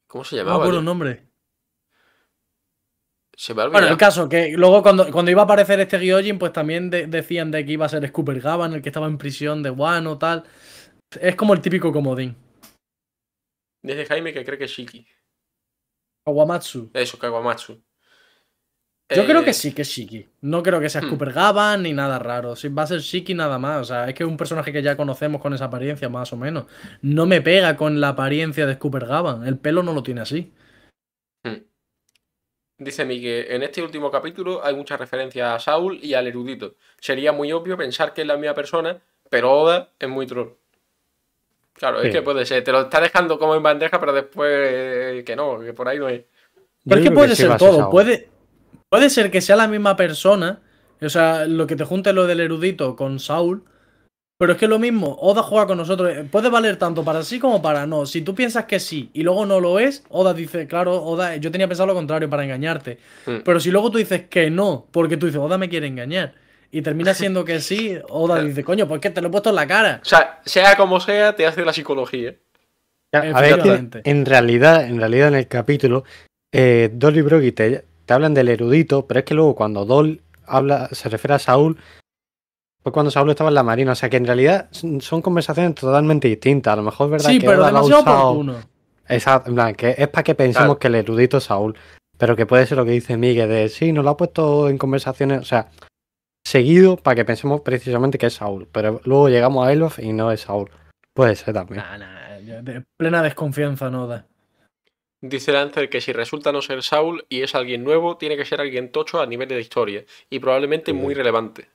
[0.07, 0.57] ¿Cómo se No me llamaba?
[0.57, 1.28] acuerdo el nombre.
[3.39, 6.37] Se me ha Bueno, el caso, que luego cuando, cuando iba a aparecer este Gyojin,
[6.37, 9.17] pues también de- decían de que iba a ser Scooper Gavan, el que estaba en
[9.17, 10.43] prisión de Wano, tal.
[11.21, 12.35] Es como el típico comodín.
[13.81, 15.07] Dice Jaime que cree que es Shiki.
[16.25, 16.91] Kawamatsu.
[16.93, 17.81] Eso, Kawamatsu.
[19.15, 20.27] Yo Eh, creo que sí, que es Shiki.
[20.41, 21.05] No creo que sea hmm.
[21.05, 22.57] Scooper Gavan ni nada raro.
[22.57, 23.79] Sí, va a ser Shiki nada más.
[23.79, 26.35] O sea, es que es un personaje que ya conocemos con esa apariencia, más o
[26.35, 26.65] menos.
[27.01, 29.47] No me pega con la apariencia de Scooper Gavan.
[29.47, 30.53] El pelo no lo tiene así.
[32.79, 36.75] Dice Miguel, en este último capítulo hay muchas referencias a Saul y al erudito.
[36.97, 40.53] Sería muy obvio pensar que es la misma persona, pero Oda es muy troll.
[41.73, 42.63] Claro, es que puede ser.
[42.63, 45.99] Te lo está dejando como en bandeja, pero después eh, que no, que por ahí
[45.99, 46.23] no es.
[46.85, 47.89] Pero es que puede ser todo.
[47.89, 48.29] Puede,
[48.87, 50.61] puede ser que sea la misma persona.
[51.01, 53.63] O sea, lo que te junte lo del erudito con Saul.
[54.39, 56.09] Pero es que lo mismo, Oda juega con nosotros.
[56.15, 58.05] eh, Puede valer tanto para sí como para no.
[58.05, 61.51] Si tú piensas que sí y luego no lo es, Oda dice, claro, Oda, yo
[61.51, 62.99] tenía pensado lo contrario para engañarte.
[63.25, 63.39] Hmm.
[63.43, 66.35] Pero si luego tú dices que no, porque tú dices, Oda me quiere engañar.
[66.71, 69.57] Y termina siendo que sí, Oda dice, coño, pues que te lo he puesto en
[69.57, 69.99] la cara.
[70.01, 72.35] O sea, sea como sea, te hace la psicología.
[73.11, 73.59] Ya, A ver,
[74.05, 76.05] en realidad, en realidad en el capítulo,
[76.53, 80.21] eh, Dol y Brogy te, te hablan del erudito, pero es que luego cuando Dol
[80.45, 81.77] habla, se refiere a Saúl,
[82.81, 83.91] fue cuando Saúl estaba en la marina.
[83.91, 86.73] O sea que en realidad son conversaciones totalmente distintas.
[86.73, 88.55] A lo mejor es verdad Sí, que pero ha demasiado usado- oportuno.
[89.07, 90.79] Exacto, en plan, que es para que pensemos Claro.
[90.79, 91.75] que el erudito es Saúl.
[92.17, 94.77] Pero que puede ser lo que dice Miguel, de sí, nos lo ha puesto en
[94.77, 95.69] conversaciones, o sea,
[96.45, 98.67] seguido para que pensemos precisamente que es Saúl.
[98.71, 100.69] Pero luego llegamos a Elof y no es Saúl.
[101.13, 101.77] Puede ser también.
[101.83, 104.25] Nah, nah, yo de- plena desconfianza Oda.
[105.21, 108.61] Dice Lancer que si resulta no ser Saul y es alguien nuevo, tiene que ser
[108.61, 110.05] alguien tocho a nivel de historia.
[110.29, 111.67] Y probablemente muy relevante.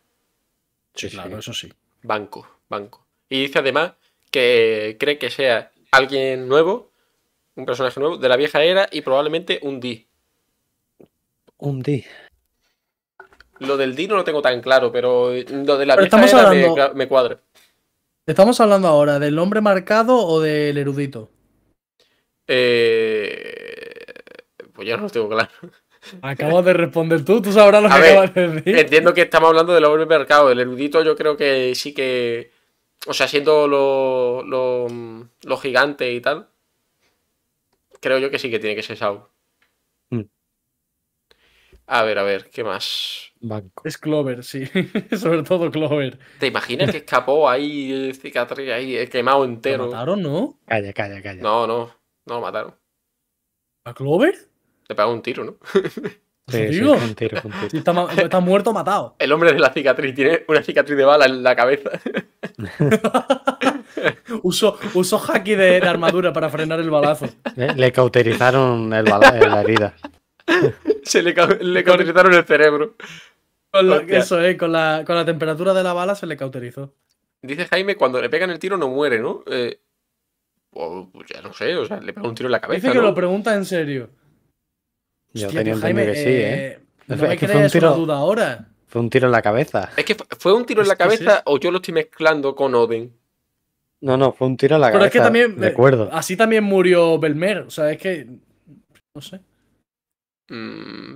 [0.94, 1.72] Sí, Claro, eso sí.
[2.02, 3.04] Banco, banco.
[3.28, 3.92] Y dice además
[4.30, 6.90] que cree que sea alguien nuevo,
[7.56, 10.06] un personaje nuevo, de la vieja era y probablemente un D.
[11.58, 12.04] Un D.
[13.60, 16.32] Lo del D no lo tengo tan claro, pero lo de la Pero vieja estamos
[16.32, 17.40] era me, hablando- cla- me cuadra.
[18.26, 21.30] ¿Estamos hablando ahora del hombre marcado o del erudito?
[22.46, 24.04] Eh,
[24.72, 25.50] Pues ya no lo tengo claro.
[26.22, 28.78] Acabas de responder tú, tú sabrás lo que ver, acabas de decir.
[28.78, 30.50] Entiendo que estamos hablando del hombre mercado.
[30.50, 32.50] El erudito yo creo que sí que...
[33.06, 34.86] O sea, siendo lo, lo,
[35.42, 36.48] lo gigante y tal,
[38.00, 39.20] creo yo que sí que tiene que ser Saul.
[40.10, 40.22] Mm.
[41.86, 43.32] A ver, a ver, ¿qué más?
[43.40, 43.82] Banco.
[43.86, 44.64] Es Clover, sí.
[45.16, 46.18] Sobre todo Clover.
[46.38, 49.86] ¿Te imaginas que escapó ahí, el cicatriz ahí, el quemado ¿Lo entero?
[49.88, 50.58] mataron, no?
[50.66, 51.42] Calla, calla, calla.
[51.42, 51.94] No, no,
[52.24, 52.74] no lo mataron.
[53.84, 54.34] ¿A Clover?
[54.88, 55.56] Le pegó un tiro, ¿no?
[56.46, 56.92] Sí, sí, digo?
[56.92, 57.70] un tiro, un tiro.
[57.70, 59.16] Si está, está muerto, matado.
[59.18, 61.88] El hombre de la cicatriz tiene una cicatriz de bala en la cabeza.
[64.42, 67.26] Usó, usó haki de, de armadura para frenar el balazo.
[67.56, 69.94] Le, le cauterizaron el bala- la herida.
[71.02, 72.94] Se le, ca- le cauterizaron el cerebro.
[73.70, 74.18] Con la- Hostia.
[74.18, 76.92] eso es, con la, con la temperatura de la bala se le cauterizó.
[77.40, 79.42] Dice Jaime, cuando le pegan el tiro no muere, ¿no?
[79.46, 79.80] Eh,
[80.70, 82.98] pues ya no sé, o sea, le pega un tiro en la cabeza, Dice que
[83.02, 83.08] ¿no?
[83.08, 84.10] lo pregunta en serio.
[85.34, 86.54] Yo Hostia, tenía Jaime, que sí, ¿eh?
[86.66, 88.68] eh, Es No me que fue un crees tiro- una duda ahora.
[88.86, 89.90] Fue un tiro en la cabeza.
[89.96, 90.98] Es que fu- fue un tiro en la sí.
[90.98, 93.12] cabeza o yo lo estoy mezclando con Oden.
[94.00, 95.06] No, no, fue un tiro en la Pero cabeza.
[95.08, 95.52] es que también.
[95.58, 96.08] eh, Recuerdo.
[96.12, 97.58] Así también murió Belmer.
[97.60, 98.28] O sea, es que.
[99.14, 99.40] No sé.
[100.48, 101.14] Mm,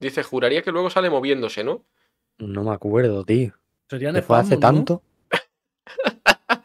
[0.00, 1.84] dice, juraría que luego sale moviéndose, ¿no?
[2.38, 3.52] No me acuerdo, tío.
[3.88, 4.60] Sería ¿Que fue hace ¿no?
[4.60, 5.02] tanto?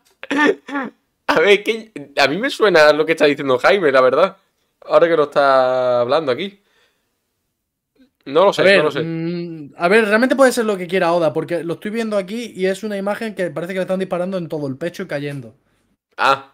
[1.27, 4.37] A ver, que a mí me suena lo que está diciendo Jaime, la verdad.
[4.81, 6.59] Ahora que lo está hablando aquí.
[8.28, 9.01] No lo sé, A ver, no lo sé.
[9.03, 12.51] mm, a ver, realmente puede ser lo que quiera Oda, porque lo estoy viendo aquí
[12.55, 15.07] y es una imagen que parece que le están disparando en todo el pecho y
[15.07, 15.55] cayendo.
[16.17, 16.53] Ah.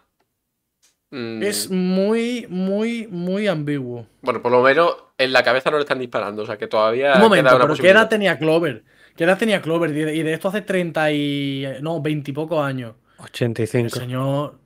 [1.10, 4.06] Mm, Es muy, muy, muy ambiguo.
[4.22, 7.14] Bueno, por lo menos en la cabeza no le están disparando, o sea que todavía
[7.14, 8.84] Un momento, queda una pero ¿qué edad tenía Clover?
[9.16, 9.90] ¿Qué edad tenía Clover?
[9.90, 11.66] Y de, esto hace 30 y...
[11.82, 12.94] No, 20 y pocos años.
[13.18, 13.88] El 85.
[13.90, 14.58] señor...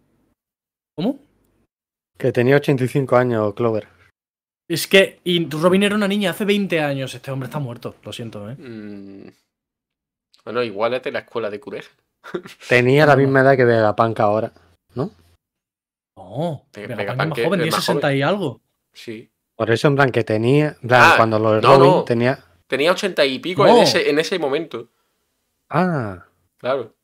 [0.94, 1.18] ¿Cómo?
[2.16, 3.88] Que tenía 85 años, Clover.
[4.68, 5.20] Es que...
[5.24, 7.14] Y Robin era una niña hace 20 años.
[7.14, 7.96] Este hombre está muerto.
[8.02, 8.54] Lo siento, ¿eh?
[8.56, 9.28] Mm,
[10.44, 11.84] Bueno, igual es de la escuela de Curej.
[12.68, 13.24] Tenía la No, no.
[13.26, 14.52] misma edad que Vegapunk ahora.
[14.94, 15.10] No.
[16.74, 18.60] Ve- Vegapunk Vegapunk es más joven, es 10, más 60 y algo.
[18.92, 19.30] Sí.
[19.56, 20.76] Por eso, en plan, que tenía.
[20.82, 22.04] En plan, Ah, cuando lo de no, Robin no.
[22.04, 22.44] tenía.
[22.66, 23.76] Tenía ochenta y pico No.
[23.76, 24.88] en, ese, en ese momento.
[25.70, 26.26] Ah,
[26.58, 26.94] Claro.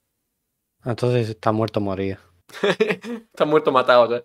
[0.85, 2.21] entonces está muerto moría.
[2.61, 4.11] Está muerto matado.
[4.17, 4.23] ya.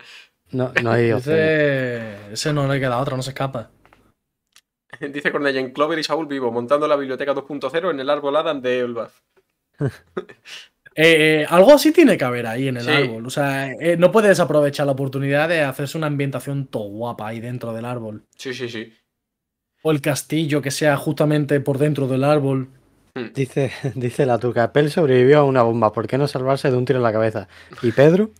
[0.51, 1.35] No, no hay opción.
[1.35, 2.33] Ese...
[2.33, 3.69] Ese no le queda otra, no se escapa.
[4.99, 8.61] Dice Cornella en Clover y Saúl vivo, montando la biblioteca 2.0 en el árbol Adam
[8.61, 9.19] de Elbaf.
[10.95, 12.89] Eh, eh, algo así tiene que haber ahí en el Sí.
[12.91, 13.25] árbol.
[13.25, 17.39] O sea, eh, no puedes desaprovechar la oportunidad de hacerse una ambientación todo guapa ahí
[17.39, 18.25] dentro del árbol.
[18.35, 18.91] Sí, sí, sí.
[19.81, 22.67] O el castillo que sea justamente por dentro del árbol.
[23.33, 26.83] Dice, dice la tuca, Pel sobrevivió a una bomba, ¿por qué no salvarse de un
[26.85, 27.47] tiro en la cabeza?
[27.81, 28.31] ¿Y Pedro?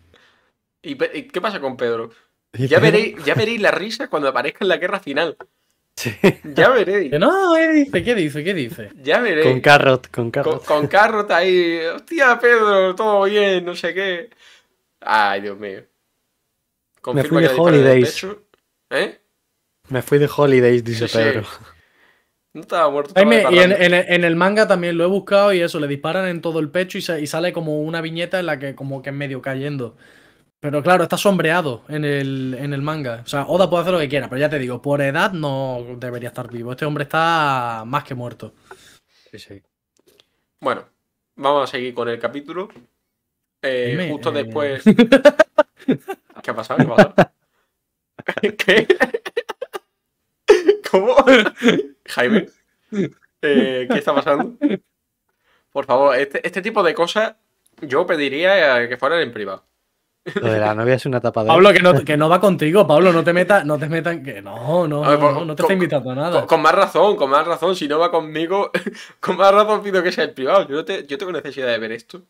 [0.82, 2.10] ¿Y, qué pasa con Pedro?
[2.54, 5.38] ¿Y Ya veréis, ya veréis la risa cuando aparezca en la guerra final.
[5.96, 6.16] Sí,
[6.56, 7.12] Ya veréis.
[7.20, 8.04] No, ¿qué dice?
[8.04, 8.44] ¿Qué dice?
[8.44, 8.90] ¿Qué dice?
[9.02, 9.46] Ya veréis.
[9.48, 10.66] con Carrot, con Con, Carrot.
[10.66, 11.80] con Carrot ahí.
[11.94, 14.30] Hostia, Pedro, todo bien, no sé qué.
[15.02, 15.82] Ay, Dios mío.
[15.82, 18.28] Me Confirma fui de que holidays.
[18.92, 19.20] ¿Eh?
[19.90, 21.18] Me fui de holidays, dice Sí, sí.
[21.18, 21.44] Pedro.
[22.54, 23.10] No estaba muerto.
[23.10, 25.88] estaba Jaime, y en, en- en el manga también lo he buscado y eso, le
[25.88, 28.74] disparan en todo el pecho y, sa- y sale como una viñeta en la que
[28.76, 29.98] como que es medio cayendo.
[30.60, 33.22] Pero claro, está sombreado en el, en el manga.
[33.24, 35.86] O sea, Oda puede hacer lo que quiera, pero ya te digo, por edad no
[35.98, 36.72] debería estar vivo.
[36.72, 38.54] Este hombre está más que muerto.
[39.32, 39.62] Sí, sí.
[40.60, 40.86] Bueno,
[41.36, 42.68] vamos a seguir con el capítulo.
[43.62, 44.84] Eh, justo eh, después.
[46.44, 46.78] ¿Qué ha pasado?
[46.78, 47.34] ¿Qué ha pasado?
[48.58, 48.88] ¿Qué?
[50.92, 51.16] ¿Cómo?
[52.06, 52.48] Jaime,
[53.42, 54.58] eh, ¿qué está pasando?
[55.72, 57.36] Por favor, este, este tipo de cosas
[57.82, 59.69] yo pediría que fueran en privado.
[60.36, 61.54] Lo de la novia es una tapadera.
[61.54, 64.42] Pablo, que no, que no va contigo, Pablo, no te metas, no te metan, que
[64.42, 66.40] no, no, ver, no, por- no, no te con- está invitando a nada.
[66.40, 67.76] Con, con más razón, con más razón.
[67.76, 68.72] Si no va conmigo,
[69.20, 70.68] con más razón pido que sea en privado.
[70.68, 72.22] Yo, no te- yo tengo necesidad de ver esto.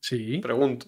[0.00, 0.86] Sí, Pregunto.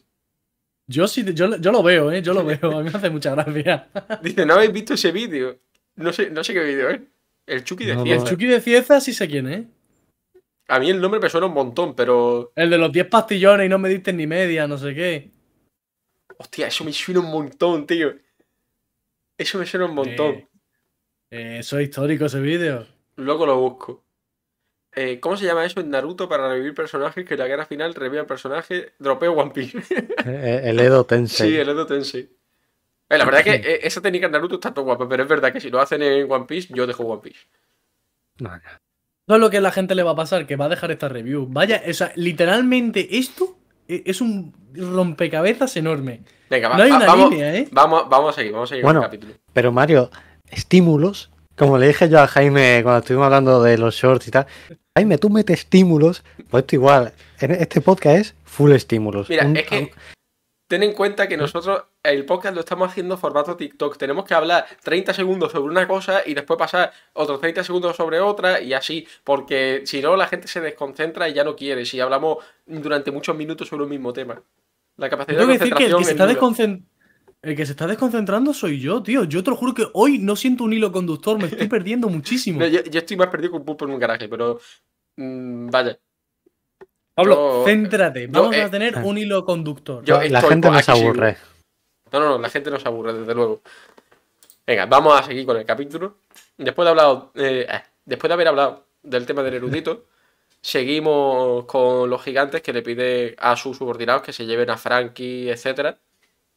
[0.87, 3.31] yo sí, yo, yo lo veo, eh, yo lo veo, a mí me hace mucha
[3.35, 3.89] gracia.
[4.23, 5.57] Dice, ¿no habéis visto ese vídeo?
[5.97, 7.01] No sé, no sé qué vídeo es.
[7.47, 8.03] El Chucky de No.
[8.05, 8.23] Cieza.
[8.25, 9.65] El Chucky de Cieza sí sé quién es.
[10.67, 12.51] A mí el nombre me suena un montón, pero.
[12.57, 15.31] El de los 10 pastillones y no me diste ni media, no sé qué.
[16.45, 18.15] Hostia, eso me suena un montón, tío.
[19.39, 20.35] Eso me suena un montón.
[20.35, 20.49] Eh,
[21.31, 22.87] eh, eso es histórico ese vídeo.
[23.17, 24.05] Luego lo busco.
[24.95, 27.95] Eh, ¿Cómo se llama eso en Naruto para revivir personajes que en la guerra final
[27.95, 28.93] revivan personajes?
[28.99, 29.79] Dropeo One Piece.
[30.27, 31.51] Eh, El Edo Tensei.
[31.51, 32.29] sí, el Edo Tensei.
[33.09, 35.51] Eh, la verdad es que esa técnica en Naruto está todo guapa, pero es verdad
[35.51, 37.41] que si lo hacen en One Piece, yo dejo One Piece.
[38.39, 38.63] No, no.
[39.27, 40.91] No es lo que a la gente le va a pasar, que va a dejar
[40.91, 41.47] esta review.
[41.49, 43.57] Vaya, o sea, literalmente esto
[43.89, 46.23] es un rompecabezas enorme.
[46.51, 47.69] Venga, va- No hay va- una vamos, línea, ¿eh?
[47.73, 49.01] vamos, vamos a seguir, vamos a seguir Bueno.
[49.01, 49.35] con el capítulo.
[49.53, 50.11] Pero Mario,
[50.51, 54.47] estímulos, como le dije yo a Jaime cuando estuvimos hablando de los shorts y tal.
[54.97, 57.13] Jaime, tú metes estímulos, pues esto igual.
[57.41, 59.29] En este podcast es full estímulos.
[59.29, 59.91] Mira, Un- es que
[60.67, 63.97] ten en cuenta que nosotros el podcast lo estamos haciendo formato TikTok.
[63.97, 68.21] Tenemos que hablar 30 segundos sobre una cosa y después pasar otros 30 segundos sobre
[68.21, 71.85] otra y así, porque si no la gente se desconcentra y ya no quiere.
[71.85, 74.43] Si hablamos durante muchos minutos sobre un mismo tema.
[74.97, 76.25] La capacidad Tengo de decir que el que, se es está
[77.45, 79.25] el que se está desconcentrando soy yo, tío.
[79.25, 82.61] Yo te lo juro que hoy no siento un hilo conductor, me estoy perdiendo muchísimo.
[82.61, 84.61] No, yo, yo estoy más perdido que un pulpo en un garaje, pero
[85.17, 85.99] mm, vaya.
[87.15, 88.23] Pablo, yo- céntrate.
[88.27, 90.05] yo, Vamos eh, a tener un hilo conductor.
[90.05, 91.07] yo- la gente por no se aquí, sí.
[91.07, 91.37] aburre.
[92.13, 93.63] No, no, no, la gente no se aburre, desde luego.
[94.67, 96.17] Venga, vamos a seguir con el capítulo.
[96.57, 100.07] Después de, hablado, eh, eh, después de haber hablado del tema del erudito,
[100.61, 105.51] seguimos con los gigantes que le pide a sus subordinados que se lleven a Frankie,
[105.51, 105.99] etcétera.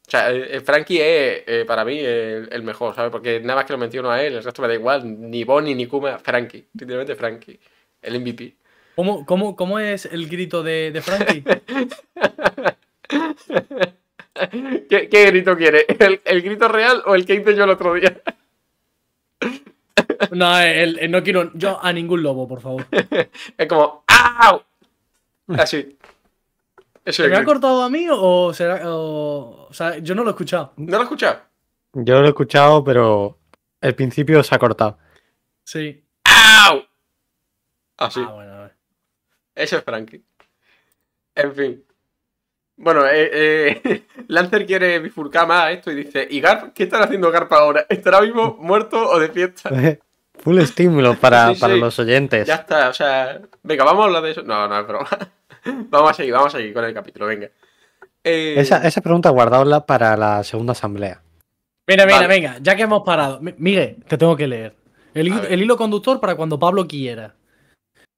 [0.06, 3.10] O sea, eh, eh, Frankie es eh, para mí el, el mejor, ¿sabes?
[3.10, 5.02] Porque nada más que lo menciono a él, el resto me da igual.
[5.30, 6.66] Ni Bonnie ni Kuma, Frankie.
[6.72, 7.60] Literalmente Frankie.
[8.00, 8.56] El MVP.
[8.98, 11.44] ¿Cómo, cómo, cómo es el grito de, de Frankie?
[14.90, 15.86] ¿Qué, qué grito quiere?
[16.00, 18.20] ¿El, el grito real o el que hice yo el otro día?
[20.32, 22.86] No, el- el no quiero yo a ningún lobo, por favor.
[23.56, 24.62] Es como ¡Au!
[25.56, 25.96] Así.
[27.04, 28.80] Eso es ¿Se me ha cortado a mí o será.?
[28.90, 30.72] O, o sea, yo no lo he escuchado.
[30.76, 31.40] ¿No lo has escuchado?
[31.92, 33.38] Yo lo he escuchado, pero
[33.80, 34.98] el principio se ha cortado.
[35.62, 36.02] Sí.
[36.24, 36.82] ¡Au!
[37.98, 38.20] Así.
[38.26, 38.77] Ah, bueno, a ver.
[39.58, 40.22] Eso es Frankie.
[41.34, 41.84] En fin.
[42.76, 46.72] Bueno, eh, eh, Lancer quiere bifurcar más esto y dice: ¿Y Garp?
[46.72, 47.86] ¿Qué estará haciendo Garp ahora?
[47.88, 49.70] ¿Estará vivo, muerto o de fiesta?
[50.40, 51.80] Full estímulo para, Sí, para sí.
[51.80, 52.46] los oyentes.
[52.46, 53.40] Ya está, o sea.
[53.64, 54.42] Venga, vamos a hablar de eso.
[54.42, 55.08] No, no es broma.
[55.90, 57.50] vamos a seguir, vamos a seguir con el capítulo, venga.
[58.22, 61.20] Eh, Esa, esa pregunta guardaosla para la segunda asamblea.
[61.88, 62.28] Mira, mira, Vale.
[62.28, 63.40] venga, ya que hemos parado.
[63.40, 64.76] Mi- Miguel, te tengo que leer.
[65.14, 67.34] El, el hilo conductor para cuando Pablo quiera.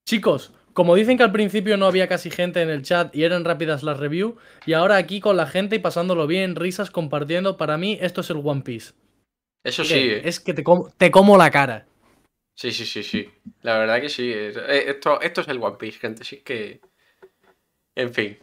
[0.05, 3.45] Chicos, como dicen que al principio no había casi gente en el chat y eran
[3.45, 7.77] rápidas las reviews, y ahora aquí con la gente y pasándolo bien, risas, compartiendo, para
[7.77, 8.95] mí esto es el One Piece.
[9.63, 10.23] Eso sí, eh.
[10.25, 11.87] Es que te como, te como la cara.
[12.57, 13.31] Sí, sí, sí, sí.
[13.61, 14.33] La verdad que sí.
[14.33, 16.25] es- eh, Esto, esto es el One Piece, gente.
[16.25, 16.81] Sí que.
[17.95, 18.39] En fin.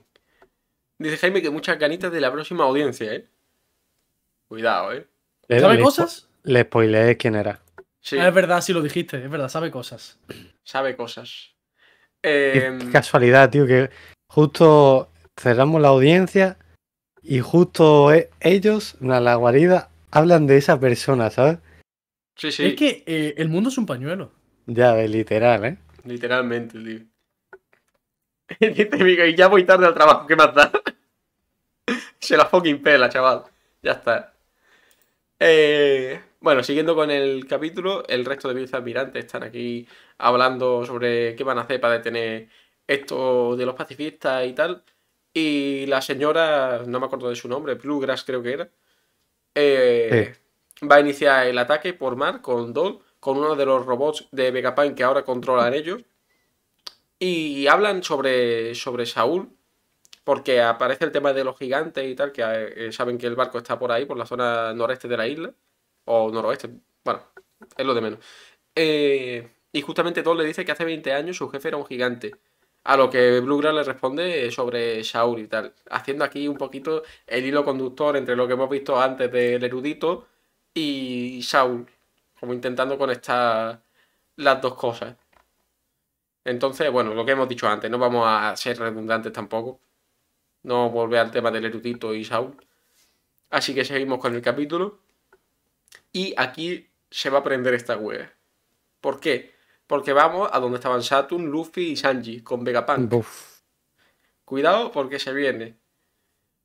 [1.00, 3.28] Dice Jaime que muchas ganitas de la próxima audiencia, ¿eh?
[4.48, 5.08] Cuidado, ¿eh?
[5.48, 6.30] Le, ¿Sabe le- cosas?
[6.44, 7.62] Le spoileé quién era.
[8.00, 10.20] Sí, Ah, es verdad, sí lo dijiste, es verdad, sabe cosas.
[10.64, 11.56] sabe cosas.
[12.22, 13.90] Qué, Em, qué casualidad, tío, que
[14.30, 15.10] justo
[15.40, 16.58] cerramos la audiencia
[17.22, 21.60] y justo e- ellos, na- la guarida, hablan de esa persona, ¿sabes?
[22.36, 22.66] Sí, sí.
[22.68, 24.32] Es que eh, el mundo es un pañuelo.
[24.66, 25.78] Ya, de literal, ¿eh?
[26.06, 27.00] Literalmente, tío.
[28.60, 30.72] Dice Miguel, ya voy tarde al trabajo, ¿qué más da?
[32.20, 33.44] Se la fucking pela, chaval.
[33.82, 34.34] Ya está.
[35.40, 39.88] Eh, bueno, siguiendo con el capítulo, el resto de vicealmirantes están aquí
[40.18, 42.50] hablando sobre qué van a hacer para detener
[42.88, 44.84] esto de los pacifistas y tal.
[45.34, 48.70] Y la señora, no me acuerdo de su nombre, Bluegrass creo que era,
[49.56, 50.36] eh,
[50.90, 54.52] va a iniciar el ataque por mar con Dol, con uno de los robots de
[54.52, 56.04] Vegapunk que ahora controlan ellos.
[57.20, 59.50] Y hablan sobre, sobre Saúl,
[60.24, 63.58] porque aparece el tema de los gigantes y tal, que eh, saben que el barco
[63.58, 65.54] está por ahí, por la zona noreste de la isla,
[66.06, 66.70] o noroeste,
[67.04, 67.22] bueno,
[67.76, 68.20] es lo de menos.
[68.76, 72.36] Eh, y justamente Dol le dice que hace 20 años su jefe era un gigante.
[72.84, 77.46] A lo que Bluegrass le responde sobre Saúl y tal, haciendo aquí un poquito el
[77.46, 80.28] hilo conductor entre lo que hemos visto antes del erudito
[80.74, 81.86] y Saúl,
[82.40, 83.82] como intentando conectar
[84.38, 85.16] las dos cosas.
[86.46, 89.82] Entonces, bueno, lo que hemos dicho antes, no vamos a ser redundantes tampoco.
[90.64, 92.56] No volver al tema del erudito y Saúl.
[93.50, 95.00] Así que seguimos con el capítulo.
[96.14, 98.34] Y aquí se va a prender esta wea.
[99.02, 99.57] ¿Por qué?
[99.88, 103.12] Porque vamos a donde estaban Saturn, Luffy y Sanji con Vegapunk.
[103.14, 103.62] Uf.
[104.44, 105.78] Cuidado porque se viene.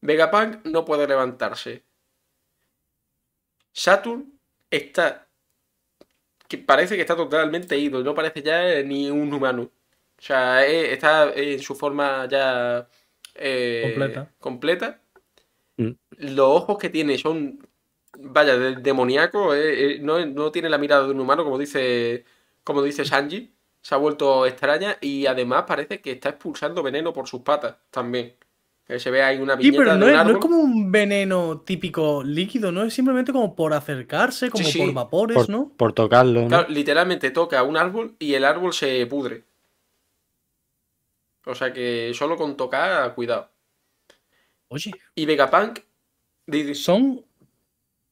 [0.00, 1.84] Vegapunk no puede levantarse.
[3.72, 4.38] Saturn
[4.70, 5.28] está.
[6.48, 8.02] que parece que está totalmente ido.
[8.02, 9.62] No parece ya ni un humano.
[10.18, 12.88] O sea, eh, está en su forma ya.
[13.34, 14.32] eh, Completa.
[14.38, 15.00] completa.
[15.76, 15.90] Mm.
[16.18, 17.58] Los ojos que tiene son.
[18.18, 19.54] Vaya, de- demoníaco.
[19.54, 22.24] eh, eh, no, no tiene la mirada de un humano, como dice.
[22.64, 23.54] Como dice Sanji.
[23.80, 28.36] Se ha vuelto extraña y además parece que está expulsando veneno por sus patas también.
[28.86, 30.36] Que se ve ahí una Sí, viñeta pero no de un es, no árbol.
[30.36, 32.84] es como un veneno típico líquido, ¿no?
[32.84, 34.78] Es simplemente como por acercarse, como sí.
[34.78, 35.72] por vapores, Por, ¿no?
[35.76, 36.48] por tocarlo, ¿no?
[36.48, 39.44] Claro, literalmente toca un árbol y el árbol se pudre.
[41.46, 43.50] O sea que solo con tocar, cuidado.
[44.68, 45.80] Oye, Y Vegapunk,
[46.74, 47.24] son,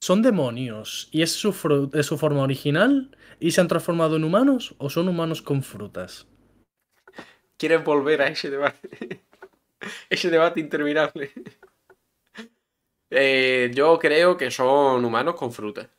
[0.01, 4.25] son demonios y es su, fru- es su forma original y se han transformado en
[4.25, 6.27] humanos o son humanos con frutas.
[7.61, 9.21] ¿quieres volver a ese debate?
[10.11, 11.31] ese debate interminable.
[13.13, 15.91] Eh, yo creo que son humanos con fruta.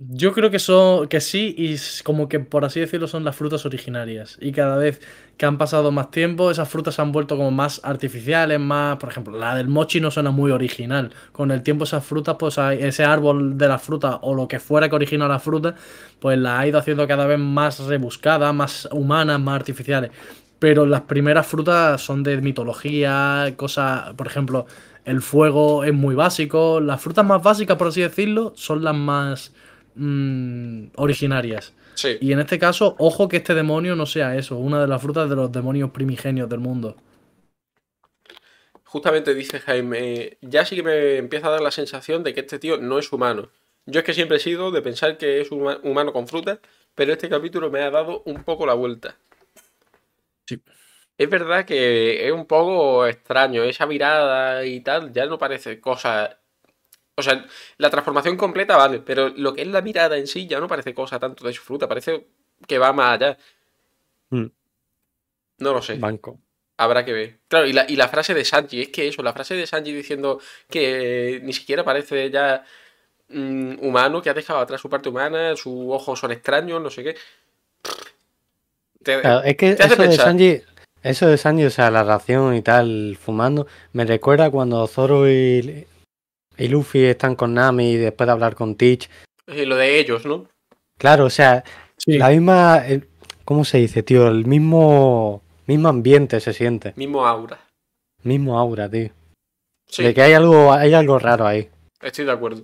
[0.00, 1.74] Yo creo que son que sí y
[2.04, 5.00] como que por así decirlo son las frutas originarias y cada vez
[5.36, 9.08] que han pasado más tiempo esas frutas se han vuelto como más artificiales, más, por
[9.08, 11.12] ejemplo, la del mochi no suena muy original.
[11.32, 14.88] Con el tiempo esas frutas, pues ese árbol de la fruta o lo que fuera
[14.88, 15.74] que origina la fruta,
[16.20, 20.12] pues la ha ido haciendo cada vez más rebuscadas, más humanas, más artificiales.
[20.60, 24.66] Pero las primeras frutas son de mitología, cosas, por ejemplo,
[25.04, 26.80] el fuego es muy básico.
[26.80, 29.52] Las frutas más básicas, por así decirlo, son las más
[29.98, 31.74] mm, originarias.
[31.94, 32.16] Sí.
[32.20, 35.28] Y en este caso, ojo que este demonio no sea eso, una de las frutas
[35.28, 36.96] de los demonios primigenios del mundo.
[38.84, 42.58] Justamente dice Jaime, ya sí que me empieza a dar la sensación de que este
[42.58, 43.50] tío no es humano.
[43.84, 46.60] Yo es que siempre he sido de pensar que es huma- humano con fruta,
[46.94, 49.16] pero este capítulo me ha dado un poco la vuelta.
[50.46, 50.62] Sí.
[51.18, 56.38] Es verdad que es un poco extraño, esa mirada y tal, ya no parece cosa...
[57.18, 57.44] O sea,
[57.78, 60.94] la transformación completa vale, pero lo que es la mirada en sí ya no parece
[60.94, 62.28] cosa tanto de su fruta, parece
[62.64, 63.36] que va más allá.
[64.30, 64.46] Mm.
[65.58, 65.94] No lo sé.
[65.96, 66.38] Banco.
[66.76, 67.38] Habrá que ver.
[67.48, 69.92] Claro, y la, y la frase de Sanji, es que eso, la frase de Sanji
[69.92, 70.38] diciendo
[70.70, 72.64] que ni siquiera parece ya
[73.30, 77.02] mm, humano, que ha dejado atrás su parte humana, sus ojos son extraños, no sé
[77.02, 77.16] qué.
[79.02, 80.12] Te- Claro, es que te hace eso de.
[80.16, 80.62] Sanji,
[81.02, 85.84] eso de Sanji, o sea, la ración y tal, fumando, me recuerda cuando Zoro y,
[86.58, 89.08] y Luffy están con Nami y después de hablar con Teach.
[89.46, 90.48] eh, lo de ellos, ¿no?
[90.98, 91.64] Claro, o sea,
[91.96, 92.18] Sí.
[92.18, 92.82] la misma,
[93.44, 94.28] ¿cómo se dice, tío?
[94.28, 97.58] El mismo, mismo ambiente se siente, Mismo aura.
[98.22, 99.10] mismo aura, tío.
[99.86, 101.70] Sí, De que hay algo, hay algo raro ahí.
[102.02, 102.62] estoy de acuerdo.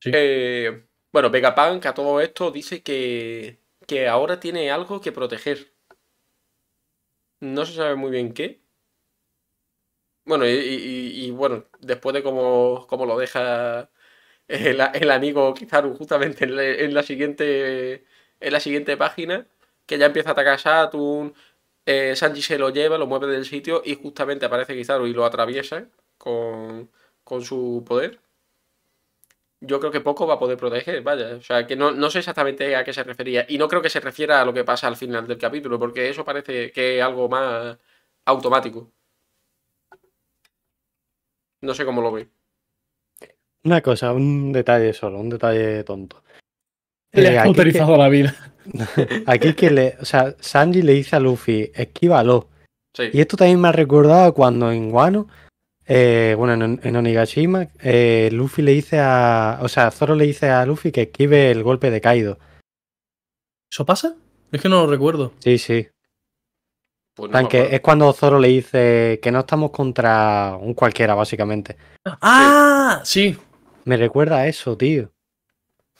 [0.00, 0.10] Sí.
[0.12, 5.72] Eh, bueno, Vegapunk a todo esto dice que, que ahora tiene algo que proteger.
[7.40, 8.60] No se sabe muy bien qué.
[10.24, 13.90] Bueno, y, y- bueno, después de cómo, cómo lo deja
[14.48, 18.04] el, el amigo Kizaru justamente en la, en la siguiente
[18.40, 19.46] en la siguiente página,
[19.86, 21.34] que ya empieza a atacar a Saturn,
[21.86, 25.24] eh, Sanji se lo lleva, lo mueve del sitio y justamente aparece Kizaru y lo
[25.26, 25.88] atraviesa
[26.18, 26.90] con,
[27.24, 28.20] con su poder.
[29.60, 31.36] Yo creo que poco va a poder proteger, vaya.
[31.36, 33.46] O sea, que no, no sé exactamente a qué se refería.
[33.48, 36.08] Y no creo que se refiera a lo que pasa al final del capítulo, porque
[36.08, 37.78] eso parece que es algo más
[38.26, 38.92] automático.
[41.64, 42.28] No sé cómo lo ve.
[43.64, 46.22] Una cosa, un detalle solo, un detalle tonto.
[47.12, 48.34] Le Eh, ha aquí que- la vida.
[49.26, 52.48] Aquí que le, o sea, Sanji le dice a Luffy, esquívalo.
[52.94, 53.04] Sí.
[53.12, 55.28] Y esto también me ha recordado cuando en Wano,
[55.86, 60.48] eh, bueno, en, en Onigashima, eh, Luffy le dice a, o sea, Zoro le dice
[60.50, 62.38] a Luffy que esquive el golpe de Kaido.
[63.70, 64.16] ¿Eso pasa?
[64.52, 65.32] Es que no lo recuerdo.
[65.40, 65.86] Sí, sí.
[67.14, 71.76] Pues no que es cuando Zoro le dice que no estamos contra un cualquiera, básicamente.
[72.20, 73.00] ¡Ah!
[73.04, 73.36] Sí.
[73.84, 75.10] Me recuerda a eso, tío.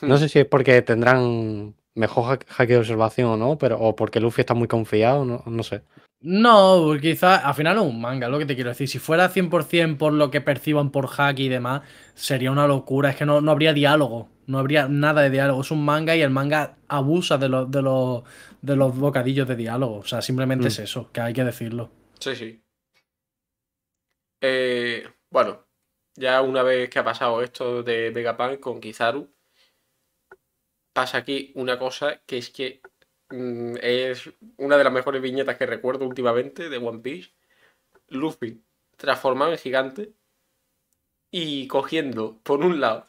[0.00, 0.18] No Hmm.
[0.18, 4.18] sé si es porque tendrán mejor hack- hack de observación o no, pero o porque
[4.20, 5.82] Luffy está muy confiado, no, no sé.
[6.20, 8.88] No, quizás al final es un manga, es lo que te quiero decir.
[8.88, 11.82] Si fuera 100% por lo que perciban por hack y demás,
[12.14, 13.10] sería una locura.
[13.10, 15.60] Es que no, no habría diálogo, no habría nada de diálogo.
[15.60, 18.22] Es un manga y el manga abusa de, los de, los,
[18.64, 19.96] de los bocadillos de diálogo.
[19.98, 20.68] O sea, simplemente Mm.
[20.68, 21.90] es eso, que hay que decirlo.
[22.18, 22.60] Sí, sí.
[24.40, 25.66] Eh, bueno,
[26.16, 29.30] ya una vez que ha pasado esto de Vegapunk con Kizaru,
[30.92, 32.80] pasa aquí una cosa que es que
[33.30, 37.32] mm, es una de las mejores viñetas que recuerdo últimamente de One Piece.
[38.08, 38.62] Luffy
[38.96, 40.12] transformado en gigante
[41.30, 43.06] y cogiendo por un lado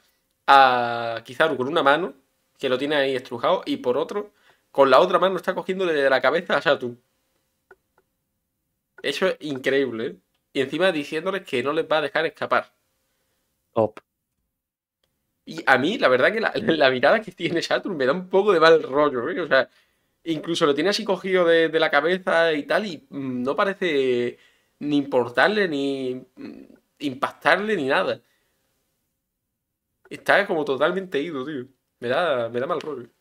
[0.48, 2.14] a Kizaru con una mano,
[2.57, 4.34] que lo tiene ahí estrujado, y por otro,
[4.76, 7.02] con la otra mano está cogiéndole de la cabeza a Saturn.
[9.02, 10.15] Eso es increíble, ¿eh?
[10.52, 12.73] Y encima diciéndoles que no les va a dejar escapar.
[13.73, 14.02] Top.
[15.45, 18.27] Y a mí, la verdad que la, la mirada que tiene Saturn me da un
[18.27, 19.39] poco de mal rollo, ¿eh?
[19.39, 19.69] O sea,
[20.26, 24.38] incluso lo tiene así cogido de, de la cabeza y tal, y mm, no parece
[24.80, 26.64] ni importarle, ni mm,
[26.99, 28.22] impactarle, ni nada.
[30.10, 31.65] Está como totalmente ido, tío.
[31.99, 33.14] Me da, me da mal rollo.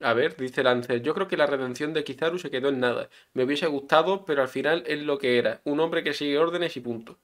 [0.00, 3.10] A ver, dice Lancer, yo creo que la redención de Kizaru se quedó en nada.
[3.34, 5.60] Me hubiese gustado, pero al final es lo que era.
[5.64, 7.18] Un hombre que sigue órdenes y punto.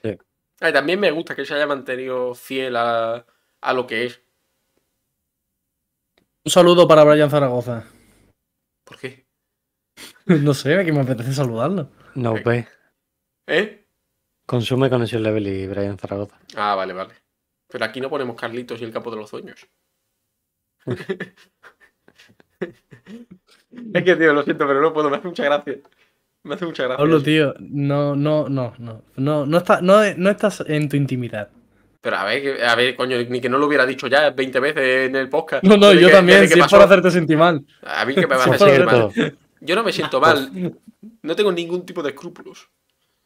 [0.00, 0.16] Sí.
[0.60, 3.26] Ah, y también me gusta que se haya mantenido fiel a,
[3.60, 4.22] a lo que es.
[6.44, 7.84] Un saludo para Brian Zaragoza.
[8.84, 9.26] ¿Por qué?
[10.26, 11.90] no sé, que me apetece saludarlo.
[12.14, 12.68] No ve.
[13.48, 13.88] ¿Eh?
[14.46, 16.38] Consume Conexión Level y Brian Zaragoza.
[16.54, 17.14] Ah, vale, vale.
[17.66, 19.66] Pero aquí no ponemos Carlitos y el campo de los sueños.
[22.60, 25.10] Es que, tío, lo siento, pero no puedo.
[25.10, 25.76] Me hace mucha gracia.
[26.42, 26.98] Me hace mucha gracia.
[26.98, 27.24] Pablo, eso.
[27.24, 29.02] tío, no, no, no, no.
[29.16, 31.48] No, no, está, no, no estás en tu intimidad.
[32.00, 35.08] Pero a ver, a ver, coño, ni que no lo hubiera dicho ya 20 veces
[35.08, 35.64] en el podcast.
[35.64, 36.76] No, no, Desde yo que- también, desde que si es pasó.
[36.76, 37.64] por hacerte sentir mal.
[37.82, 39.10] A mí que me va a sentir mal.
[39.60, 40.74] Yo no me siento mal.
[41.22, 42.68] No tengo ningún tipo de escrúpulos.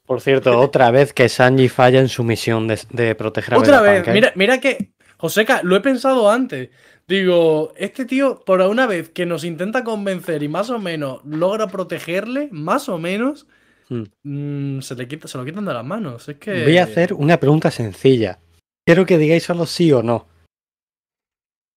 [0.07, 3.81] por cierto, otra vez que Sanji falla en su misión de, de proteger a Otra
[3.83, 4.15] Vegapunk, vez, ¿eh?
[4.15, 6.71] mira, mira que, Joseca, lo he pensado antes.
[7.09, 11.67] Digo, este tío, por una vez que nos intenta convencer y más o menos logra
[11.69, 13.47] protegerle, más o menos,
[13.91, 14.05] Hmm.
[14.23, 16.29] mm, se, le quita, se lo quitan de las manos.
[16.29, 16.65] Es que.
[16.65, 18.39] Voy a hacer una pregunta sencilla.
[18.87, 20.27] Quiero que digáis solo sí o no.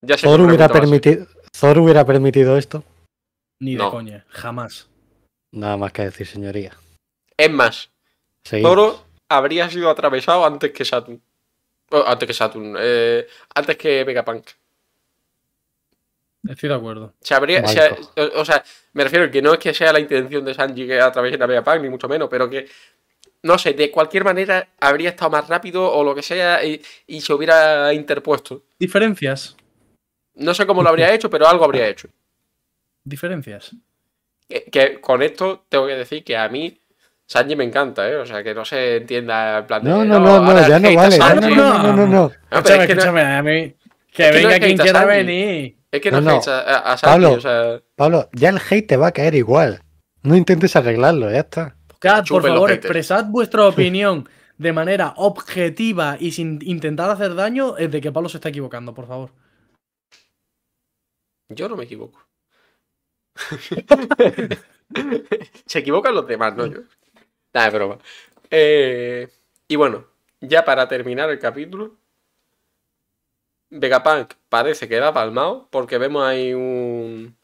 [0.04, 1.26] Ya sé ¿Thor hubiera, permitido,
[1.58, 2.84] ¿Thor hubiera permitido esto?
[3.60, 3.90] Ni de No.
[3.90, 4.90] coña, jamás.
[5.52, 6.76] Nada más que decir, señoría.
[7.38, 7.90] Es más,
[8.44, 8.70] Seguimos.
[8.70, 11.22] Toro habría sido atravesado antes que Saturn.
[11.90, 12.74] Oh, antes que Saturn.
[12.78, 14.48] eh, antes que Vegapunk.
[16.48, 17.14] Estoy de acuerdo.
[17.20, 17.62] Se habría,
[18.16, 18.64] o, o sea,
[18.94, 21.80] me refiero que no es que sea la intención de Sanji que atraviese a Vegapunk,
[21.82, 22.66] ni mucho menos, pero que,
[23.42, 27.20] no sé, de cualquier manera habría estado más rápido o lo que sea y, y
[27.20, 28.62] se hubiera interpuesto.
[28.78, 29.56] Diferencias.
[30.34, 32.08] No sé cómo lo habría hecho, pero algo habría hecho.
[33.04, 33.72] Diferencias.
[34.48, 36.78] Que, que con esto tengo que decir que a mí
[37.26, 38.16] Sanji me encanta, ¿eh?
[38.16, 39.90] O sea, que no se entienda en plan de.
[39.90, 41.18] No, no, no, no, ya no a vale.
[41.18, 41.54] No, Sanji.
[41.54, 42.22] no, no, no, no, no.
[42.22, 43.74] No, pero escúchame, es que no- escúchame, a mí.
[44.12, 45.76] Que es que no venga quien a quiera venir.
[45.92, 47.32] Es que no, No, a, a- Pablo.
[47.34, 47.80] o sea.
[47.94, 49.82] Pablo, ya el hate te va a caer igual.
[50.22, 51.76] No intentes arreglarlo, ya está.
[52.28, 52.84] Por favor, haters.
[52.86, 54.28] expresad vuestra opinión
[54.58, 58.94] de manera objetiva y sin intentar hacer daño es de que Pablo se está equivocando,
[58.94, 59.30] por favor.
[61.48, 62.18] Yo no me equivoco.
[65.66, 66.80] Se equivocan los demás, no yo.
[67.54, 67.98] Nada, es broma.
[68.50, 69.28] Eh,
[69.68, 70.06] y bueno,
[70.40, 71.96] ya para terminar el capítulo,
[73.74, 77.34] Vegapunk parece que da palmado porque vemos ahí un,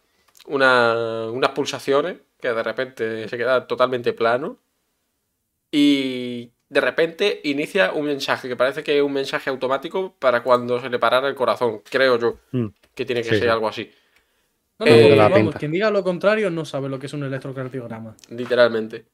[0.47, 4.59] una- unas pulsaciones que de repente se queda totalmente plano
[5.71, 10.81] y de repente inicia un mensaje que parece que es un mensaje automático para cuando
[10.81, 12.67] se le parara el corazón, creo yo Mm.
[12.95, 13.49] que tiene que Sí, ser sí.
[13.49, 13.91] algo así.
[14.79, 15.59] No, no, Eh, vamos, pinta.
[15.59, 18.17] quien diga lo contrario no sabe lo que es un electrocardiograma.
[18.31, 19.07] literalmente.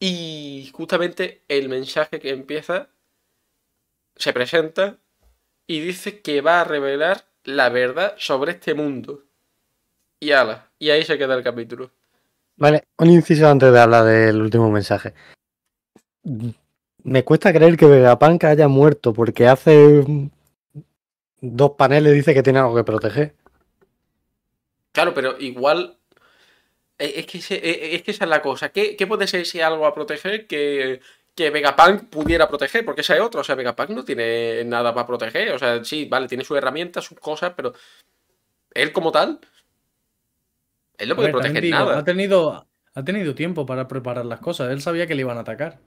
[0.00, 2.88] Y justamente el mensaje que empieza
[4.16, 4.98] se presenta
[5.66, 9.24] y dice que va a revelar la verdad sobre este mundo.
[10.20, 11.90] Y ala, y ahí se queda el capítulo.
[12.56, 15.12] Vale, un inciso antes de hablar del último mensaje.
[17.02, 20.04] Me cuesta creer que Vegapunk haya muerto porque hace
[21.40, 23.34] dos paneles dice que tiene algo que proteger.
[24.92, 25.98] Claro, pero igual.
[26.98, 28.70] eh, Es que, ese- eh, es que esa es la cosa.
[28.70, 31.00] ¿Qué, qué puede ser ese algo a proteger que,
[31.34, 32.84] que Vegapunk pudiera proteger?
[32.84, 33.40] Porque esa es otra.
[33.40, 35.52] O sea, Vegapunk no tiene nada para proteger.
[35.52, 37.72] O sea, sí, vale, tiene sus herramientas, sus cosas, pero
[38.72, 39.40] él como tal.
[40.96, 41.98] Él no puede ver, proteger digo, nada.
[41.98, 44.70] ha tenido, ha tenido tiempo para preparar las cosas.
[44.70, 45.80] Él sabía que le iban a atacar.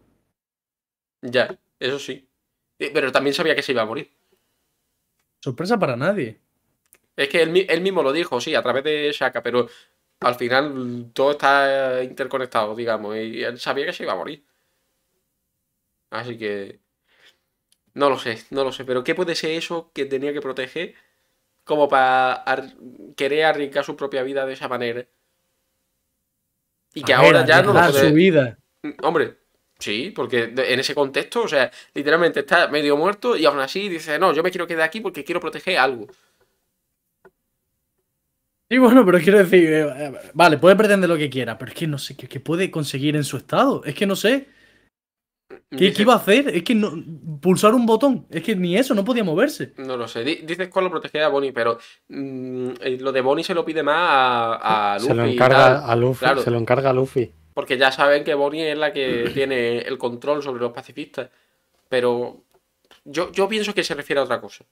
[1.21, 2.27] Ya, eso sí.
[2.77, 4.11] Pero también sabía que se iba a morir.
[5.39, 6.39] Sorpresa para nadie.
[7.15, 9.67] Es que él, él mismo lo dijo, sí, a través de Shaka, pero
[10.19, 14.43] al final todo está interconectado, digamos, y él sabía que se iba a morir.
[16.09, 16.79] Así que...
[17.93, 20.93] No lo sé, no lo sé, pero ¿qué puede ser eso que tenía que proteger
[21.63, 22.43] como para
[23.15, 25.07] querer arriesgar su propia vida de esa manera?
[26.93, 28.09] Y que A ver, ahora ya no lo puede...
[28.09, 28.59] su vida.
[29.01, 29.37] Hombre,
[29.79, 34.19] sí, porque en ese contexto, o sea, literalmente está medio muerto y aún así dice,
[34.19, 36.07] no, yo me quiero quedar aquí porque quiero proteger algo.
[38.69, 41.87] Sí, bueno, pero quiero decir, eh, vale, puede pretender lo que quiera, pero es que
[41.87, 43.83] no sé qué puede conseguir en su estado.
[43.85, 44.49] Es que no sé.
[45.49, 46.49] ¿Qué, Dice- qué iba a hacer?
[46.49, 46.93] Es que no.
[47.41, 48.25] Pulsar un botón.
[48.29, 49.73] Es que ni eso, no podía moverse.
[49.77, 50.23] No lo sé.
[50.23, 51.77] Di- Dices cuál lo protege a Bonnie, pero
[52.09, 53.95] mm, eh, lo de Bonnie se lo pide más
[54.61, 55.07] a, a Luffy.
[55.07, 56.41] se lo encarga a Luffy, claro.
[56.41, 57.31] se lo encarga a Luffy.
[57.53, 61.29] Porque ya saben que Bonnie es la que tiene el control sobre los pacifistas.
[61.89, 62.43] Pero
[63.05, 64.65] yo, yo pienso que se refiere a otra cosa.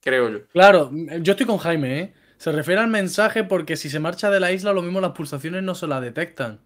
[0.00, 0.38] Creo yo.
[0.52, 0.90] Claro,
[1.20, 2.14] yo estoy con Jaime, ¿eh?
[2.36, 5.62] Se refiere al mensaje porque si se marcha de la isla, lo mismo las pulsaciones
[5.62, 6.60] no se la detectan.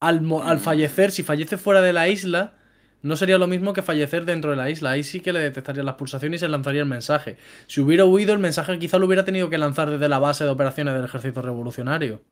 [0.00, 2.54] Al, al fallecer, si fallece fuera de la isla,
[3.02, 4.90] no sería lo mismo que fallecer dentro de la isla.
[4.92, 7.36] Ahí sí que le detectarían las pulsaciones y se lanzaría el mensaje.
[7.66, 10.50] Si hubiera huido, el mensaje quizá lo hubiera tenido que lanzar desde la base de
[10.50, 12.22] operaciones del ejército revolucionario.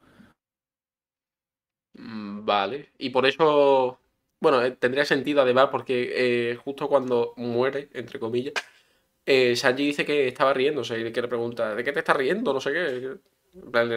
[1.95, 2.93] Mm, Vale.
[2.99, 4.01] Y por eso.
[4.41, 8.55] Bueno, eh, tendría sentido además, porque eh, justo cuando muere, entre comillas,
[9.27, 12.53] eh, Sanji dice que estaba riéndose y que le pregunta, ¿de qué te estás riendo?
[12.55, 13.19] No sé qué.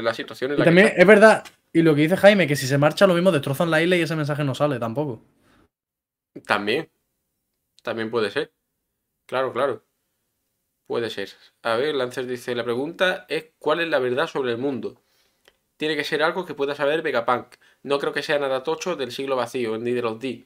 [0.01, 0.95] La situación en Y la que también está.
[0.95, 1.43] es verdad,
[1.73, 4.01] y lo que dice Jaime, que si se marcha, lo mismo destrozan la isla y
[4.01, 5.23] ese mensaje no sale tampoco.
[6.45, 6.89] También.
[7.83, 8.53] También puede ser.
[9.25, 9.85] Claro, claro.
[10.85, 11.29] Puede ser.
[11.63, 15.01] A ver, Lancer dice, la pregunta es ¿cuál es la verdad sobre el mundo?
[15.77, 17.55] Tiene que ser algo que pueda saber Vegapunk.
[17.83, 20.45] No creo que sea nada tocho del siglo vacío, ni de los D.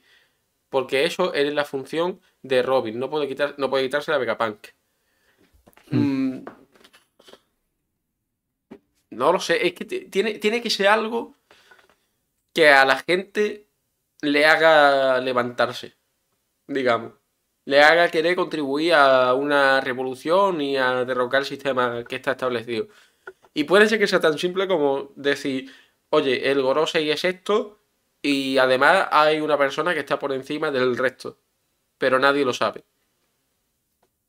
[0.70, 2.98] Porque eso es la función de Robin.
[2.98, 4.68] No puede, quitar, no puede quitarse a Vegapunk.
[5.90, 6.15] Mm.
[9.20, 9.66] No lo sé.
[9.66, 11.34] Es que ti- tiene, tiene que ser algo
[12.54, 13.68] que a la gente
[14.22, 15.96] le haga levantarse
[16.68, 17.14] digamos,
[17.66, 22.88] le haga querer contribuir a una revolución y a derrocar el sistema que está establecido.
[23.54, 25.72] Y puede ser que sea tan simple como decir,
[26.10, 27.80] oye, el Gorosei es esto
[28.22, 31.38] y además hay una persona que está por encima del resto,
[31.98, 32.84] pero nadie lo sabe.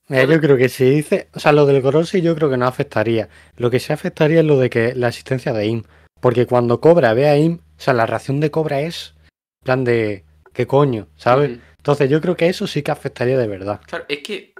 [0.09, 2.65] Mira, yo creo que si dice, o sea, lo del Gorosei yo creo que no
[2.67, 3.27] afectaría.
[3.57, 5.83] Lo que sí afectaría es lo de que la existencia de Im.
[6.21, 9.15] Porque cuando Cobra ve a Im, o sea, la reacción de Cobra es
[9.63, 10.23] plan de,
[10.53, 11.07] ¿qué coño?
[11.17, 11.59] ¿Sabes?
[11.77, 13.81] Entonces yo creo que eso sí que afectaría de verdad.
[13.85, 14.53] Claro, es que,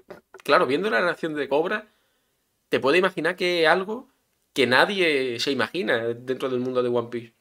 [0.44, 1.88] claro, viendo la reacción de Cobra,
[2.70, 4.10] te puedes imaginar que es algo
[4.54, 7.34] que nadie se imagina dentro del mundo de One Piece.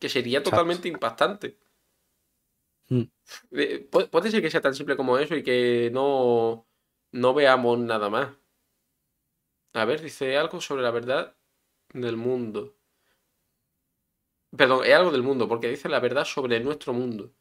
[0.00, 0.50] Que sería Exacto.
[0.56, 1.56] totalmente impactante.
[2.88, 3.02] Mm.
[3.52, 6.67] Eh, pu- Puede ser que sea tan simple como eso y que no,
[7.12, 8.28] no veamos nada más.
[9.72, 11.34] A ver, dice algo sobre la verdad
[11.94, 12.76] del mundo.
[14.56, 17.32] Perdón, es algo del mundo, porque dice la verdad sobre nuestro mundo.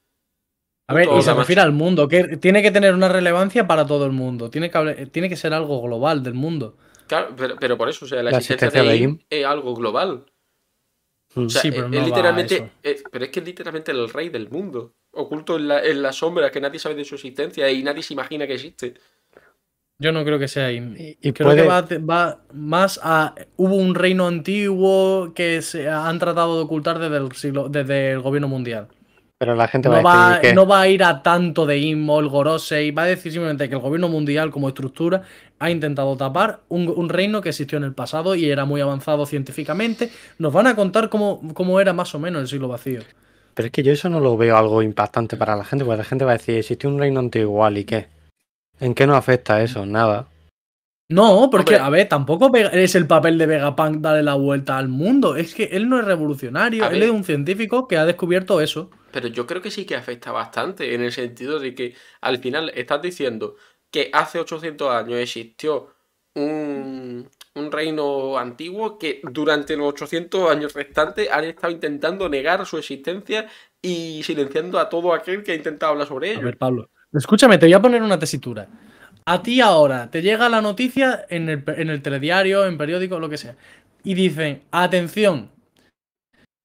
[0.90, 3.86] A ver, Todo y se refiere al mundo, que tiene que tener una relevancia para
[3.86, 4.50] todo el mundo.
[4.50, 6.78] Tiene que, tiene que ser algo global del mundo.
[7.08, 9.46] Claro, pero, pero por eso, o sea, la, La existencia, existencia de de Im es
[9.46, 10.26] algo global.
[11.36, 11.46] Mm.
[11.46, 12.56] O sea, Sí, es- pero es, no va a literalmente.
[12.56, 12.70] eso.
[12.84, 14.96] es- pero es que es literalmente el rey del mundo.
[15.12, 18.14] Oculto en la, en la sombra, que nadie sabe de su existencia y nadie se
[18.14, 18.94] imagina que existe.
[20.00, 20.80] Yo no creo que sea ahí.
[20.96, 23.34] Y, y Creo puede, que va, va más a.
[23.56, 28.22] Hubo un reino antiguo que se han tratado de ocultar desde el, siglo- desde el
[28.22, 28.90] gobierno mundial.
[29.38, 31.66] pero la gente No va a va, decir que no va a ir a tanto
[31.66, 32.92] de Inmo, el Gorosei.
[32.92, 35.24] Va a decir simplemente que el gobierno mundial, como estructura,
[35.60, 39.26] ha intentado tapar un, un reino que existió en el pasado y era muy avanzado
[39.26, 40.12] científicamente.
[40.40, 43.02] Nos van a contar cómo, cómo era más o menos el siglo vacío.
[43.54, 46.04] Pero es que yo eso no lo veo algo impactante para la gente, porque la
[46.06, 48.08] gente va a decir, existe un reino antiguo ¿y qué?
[48.80, 49.86] ¿En qué nos afecta eso?
[49.86, 50.28] Nada.
[51.10, 51.86] No, porque, Hombre.
[51.86, 55.36] a ver, tampoco es el papel de Vegapunk darle la vuelta al mundo.
[55.38, 57.04] Es que él no es revolucionario, A él ver.
[57.04, 58.90] es un científico que ha descubierto eso.
[59.12, 62.72] Pero yo creo que sí que afecta bastante, en el sentido de que al final
[62.76, 63.56] estás diciendo
[63.90, 65.96] que hace 800 años existió
[66.36, 72.78] un, un reino antiguo que durante los 800 años restantes han estado intentando negar su
[72.78, 73.48] existencia
[73.82, 76.42] y silenciando a todo aquel que ha intentado hablar sobre A ello.
[76.42, 76.90] ver, Pablo.
[77.14, 78.68] Escúchame, te voy a poner una tesitura.
[79.26, 83.30] A ti ahora te llega la noticia en el, en el telediario, en periódico, lo
[83.30, 83.56] que sea.
[84.04, 85.50] Y dicen, atención,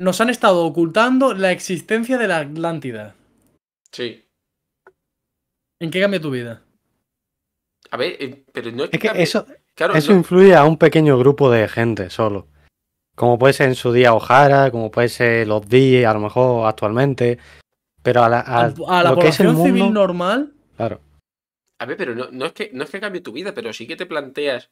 [0.00, 3.14] nos han estado ocultando la existencia de la Atlántida.
[3.90, 4.24] Sí.
[5.80, 6.62] ¿En qué cambia tu vida?
[7.90, 10.54] A ver, eh, pero no es que, Es que cambie- eso, claro, eso no- influye
[10.54, 12.48] a un pequeño grupo de gente solo.
[13.16, 16.66] Como puede ser en su día Ojara, como puede ser los días, a lo mejor
[16.66, 17.38] actualmente.
[18.02, 20.52] Pero a la, a A, a la lo que es el población mundo, civil normal,
[20.76, 21.00] claro.
[21.78, 23.86] A ver, pero no, no es que, no es que cambie tu vida, pero sí
[23.86, 24.70] que te planteas.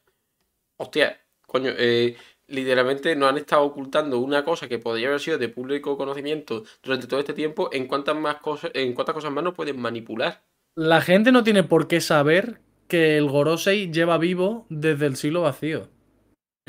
[0.76, 2.16] Hostia, coño, eh,
[2.46, 7.06] literalmente nos han estado ocultando una cosa que podría haber sido de público conocimiento durante
[7.06, 7.68] todo este tiempo.
[7.72, 10.42] ¿En cuántas más cosas, en cuántas cosas más nos pueden manipular?
[10.76, 15.42] la gente no tiene por qué saber que el Gorosei lleva vivo desde el siglo
[15.42, 15.88] vacío.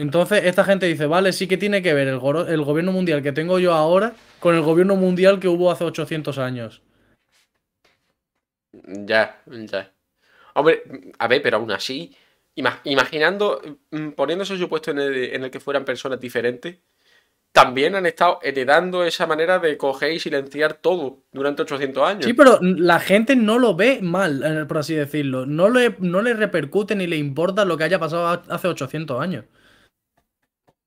[0.02, 3.60] Entonces, esta gente dice, vale, sí que tiene que ver el, gobierno mundial que tengo
[3.60, 6.82] yo ahora con el gobierno mundial que hubo hace 800 años.
[8.73, 9.91] Ya, ya.
[10.56, 10.82] Hombre,
[11.19, 12.15] a ver, pero aún así,
[12.56, 13.61] ima- imaginando,
[13.91, 16.78] mm, poniéndose el supuesto en el, en el que fueran personas diferentes,
[17.52, 22.26] también han estado heredando esa manera de coger y silenciar todo durante 800 años.
[22.26, 25.45] Sí, pero la gente no lo ve mal, eh, por así decirlo.
[25.45, 29.22] No le, no le repercute ni le importa lo que haya pasado ha- hace 800
[29.22, 29.45] años.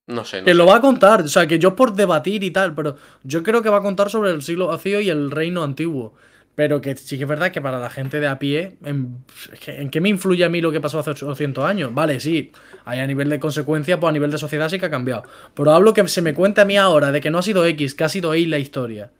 [0.06, 0.60] No sé, no Que sé.
[0.60, 3.62] lo va a contar, o sea, que yo por debatir y tal, pero yo creo
[3.62, 6.14] que va a contar sobre el siglo vacío y el reino antiguo.
[6.54, 9.58] Pero que sí que es verdad que para la gente de a pie, ¿en, es
[9.58, 11.92] que, ¿en qué me influye a mí lo que pasó hace 800 años?
[11.94, 12.52] Vale, sí,
[12.84, 15.24] hay a nivel de consecuencia, pues a nivel de sociedad sí que ha cambiado.
[15.54, 17.94] Pero hablo que se me cuente a mí ahora de que no ha sido X,
[17.94, 19.10] que ha sido Y la historia.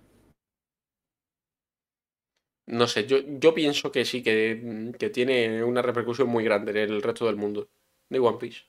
[2.66, 6.90] No sé, yo, yo pienso que sí, que, que tiene una repercusión muy grande en
[6.90, 7.70] el resto del mundo
[8.10, 8.62] de One Piece.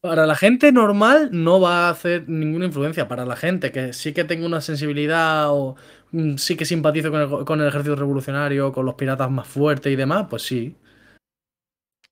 [0.00, 3.06] Para la gente normal no va a hacer ninguna influencia.
[3.06, 5.76] Para la gente que sí que tenga una sensibilidad o
[6.12, 9.92] mm, sí que simpatizo con el, con el ejército revolucionario, con los piratas más fuertes
[9.92, 10.74] y demás, pues sí.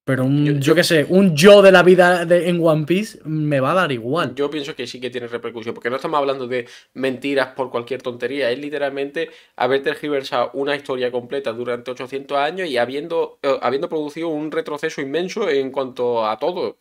[0.05, 2.87] Pero un, Yo- yo, yo- qué sé, un yo de la vida de- en One
[2.87, 4.35] Piece me va a dar igual.
[4.35, 8.01] Yo pienso que sí que tiene repercusión, porque no estamos hablando de mentiras por cualquier
[8.01, 13.89] tontería, es literalmente haber tergiversado una historia completa durante 800 años y habiendo, eh, habiendo
[13.91, 16.79] producido un retroceso inmenso en cuanto a todo.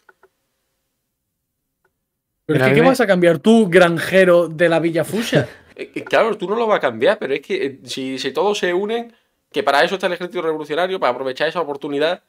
[2.47, 5.47] Pero es que, ¿qué me- vas a cambiar tú, granjero de la Villa Fuchsia?
[5.79, 8.57] Eh, Claro, tú no lo vas a cambiar, pero es que eh, si, si todos
[8.57, 9.13] se unen,
[9.51, 12.23] que para eso está el ejército revolucionario, para aprovechar esa oportunidad,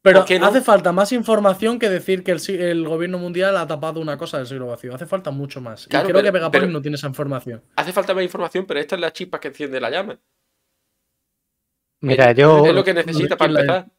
[0.00, 0.46] Pero ¿Por qué no?
[0.46, 4.46] hace falta más información que decir que el, gobierno mundial ha tapado una cosa del
[4.46, 4.94] siglo vacío.
[4.94, 5.86] Hace falta mucho más.
[5.86, 7.62] Claro, y creo pero- que Vegapunk pero- no tiene esa información.
[7.76, 10.18] hace falta más información, pero esta es la chispa que enciende la llama.
[12.00, 13.92] Mira, Es- yo Es lo que necesita para ¿quién la- empezar.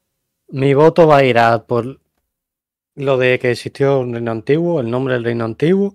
[0.50, 2.00] mi voto va a ir a por
[2.98, 5.94] lo de que existió un reino antiguo, el nombre del reino antiguo,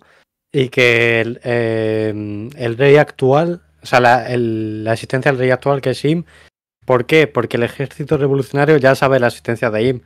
[0.52, 5.50] y que el, eh, el rey actual, o sea, la, el- la existencia del rey
[5.50, 6.24] actual que es Im,
[6.86, 7.26] ¿por qué?
[7.26, 10.00] Porque el ejército revolucionario ya sabe la existencia de Im.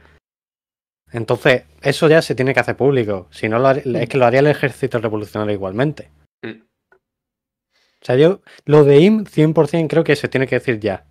[1.13, 3.29] Entonces, eso ya se tiene que hacer público.
[3.31, 6.11] Si no, lo har- es que lo haría el ejército revolucionario igualmente.
[6.43, 6.63] Mm.
[6.93, 11.05] O sea, yo lo de Im 100% creo que se tiene que decir ya.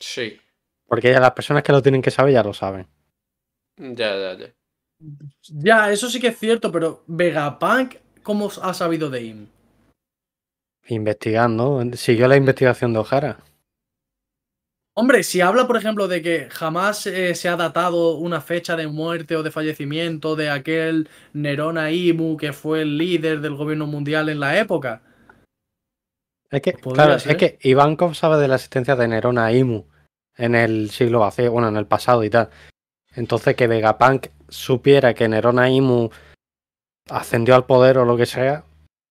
[0.00, 0.38] Sí,
[0.86, 2.86] Porque ya las personas que lo tienen que saber ya lo saben.
[3.76, 4.54] Ya, ya, ya.
[5.48, 9.46] Ya, eso sí que es cierto, pero Vegapunk, ¿cómo ha sabido de Im?
[10.88, 13.38] Investigando, siguió la investigación de Ojara.
[14.98, 18.86] Hombre, si habla, por ejemplo, de que jamás eh, se ha datado una fecha de
[18.86, 24.30] muerte o de fallecimiento de aquel Nerona Imu que fue el líder del gobierno mundial
[24.30, 25.02] en la época.
[26.50, 27.32] Es que, claro, ser.
[27.32, 29.84] es que Ivankov sabe de la existencia de Nerona Imu
[30.34, 32.48] en el siglo vacío, bueno, en el pasado y tal.
[33.16, 36.10] Entonces que Vegapunk supiera que Nerona Imu
[37.10, 38.64] ascendió al poder o lo que sea,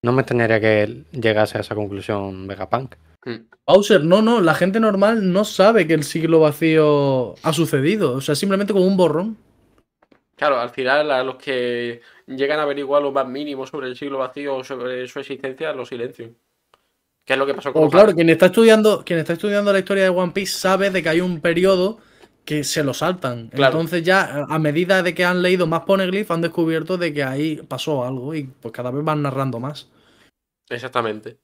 [0.04, 2.96] no me extrañaría que él llegase a esa conclusión Vegapunk.
[3.66, 8.14] Bowser, no, no, la gente normal no sabe que el siglo vacío ha sucedido.
[8.14, 9.38] O sea, simplemente como un borrón.
[10.36, 14.20] Claro, al final a los que llegan a averiguar lo más mínimo sobre el siglo
[14.20, 16.36] vacío o sobre su existencia, lo silencian.
[17.26, 19.74] ¿Qué es lo que pasó con O los claro, quien está estudiando, quien está estudiando
[19.74, 21.98] la historia de One Piece sabe de que hay un periodo
[22.46, 23.50] que se lo saltan.
[23.50, 23.80] Claro.
[23.80, 27.58] Entonces ya, a medida de que han leído más Poneglyph, han descubierto de que ahí
[27.68, 29.90] pasó algo y pues cada vez van narrando más.
[30.70, 31.40] Exactamente.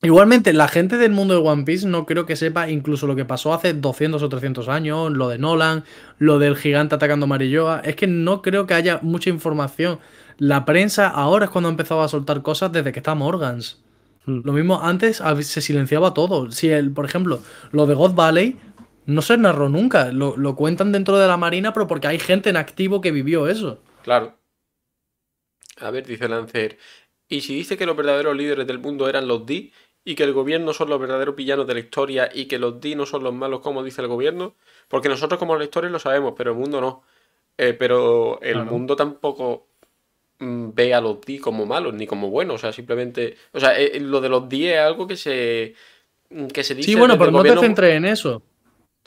[0.00, 3.24] Igualmente, la gente del mundo de One Piece no creo que sepa incluso lo que
[3.24, 5.82] pasó hace 200 o 300 años, lo de Nolan,
[6.18, 7.80] lo del gigante atacando a Marilloa.
[7.84, 9.98] Es que no creo que haya mucha información.
[10.36, 13.82] La prensa ahora es cuando ha empezado a soltar cosas desde que está Morgans.
[14.24, 14.42] Hmm.
[14.44, 16.52] Lo mismo antes se silenciaba todo.
[16.52, 17.40] Si el, por ejemplo,
[17.72, 18.56] lo de God Valley
[19.08, 20.12] no se narró nunca.
[20.12, 23.48] Lo, lo cuentan dentro de la marina, pero porque hay gente en activo que vivió
[23.48, 23.78] eso.
[24.02, 24.34] Claro.
[25.80, 26.78] A ver, dice Lancer.
[27.28, 29.72] Y si dice que los verdaderos líderes del mundo eran los D
[30.04, 32.94] y que el gobierno son los verdaderos villanos de la historia y que los D
[32.96, 34.54] no son los malos como dice el gobierno,
[34.88, 37.02] porque nosotros como lectores lo sabemos, pero el mundo no.
[37.58, 38.70] Eh, pero el Claro.
[38.70, 39.68] mundo tampoco
[40.38, 43.78] mm, ve a los D como malos ni como buenos, o sea, simplemente, o sea,
[43.78, 45.74] eh, lo de los D es algo que se
[46.52, 48.42] que se dice Sí, bueno, pero no te centres en eso.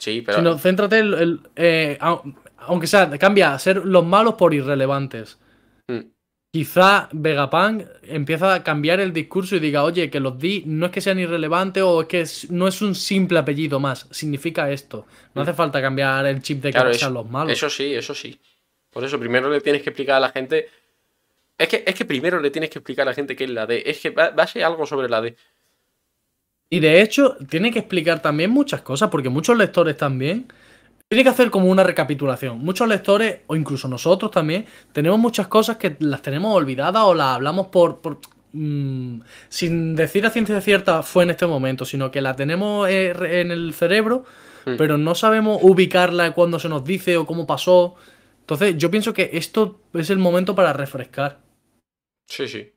[0.02, 4.34] Sí, pero Sino céntrate en el- eh, au- aunque sea, cambia a ser los malos
[4.34, 5.38] por irrelevantes.
[5.86, 6.00] Mm.
[6.52, 10.92] Quizá Vegapunk empieza a cambiar el discurso y diga, oye, que los D no es
[10.92, 15.06] que sean irrelevantes o es que es- no es un simple apellido más, significa esto.
[15.34, 16.80] No hace falta cambiar el chip de que Mm.
[16.82, 17.52] Claro, sean los malos.
[17.52, 18.40] Eso sí, eso sí.
[18.90, 20.68] Por eso primero le tienes que explicar a la gente.
[21.56, 23.66] Es que, es que primero le tienes que explicar a la gente qué es la
[23.66, 23.84] D.
[23.86, 25.36] Es que va, va a ser algo sobre la D.
[26.72, 30.48] Y de hecho, tiene que explicar también muchas cosas, porque muchos lectores también.
[31.08, 32.58] Tiene que hacer como una recapitulación.
[32.60, 37.36] Muchos lectores, o incluso nosotros también, tenemos muchas cosas que las tenemos olvidadas o las
[37.36, 38.00] hablamos por.
[38.00, 38.20] por,
[38.52, 39.20] mm,
[39.50, 43.12] sin decir a ciencia cierta fue en este momento, sino que la tenemos eh,
[43.42, 44.24] en el cerebro,
[44.66, 44.76] Hmm.
[44.76, 47.96] pero no sabemos ubicarla cuando se nos dice o cómo pasó.
[48.40, 51.40] Entonces, yo pienso que esto es el momento para refrescar.
[52.26, 52.72] Sí, sí.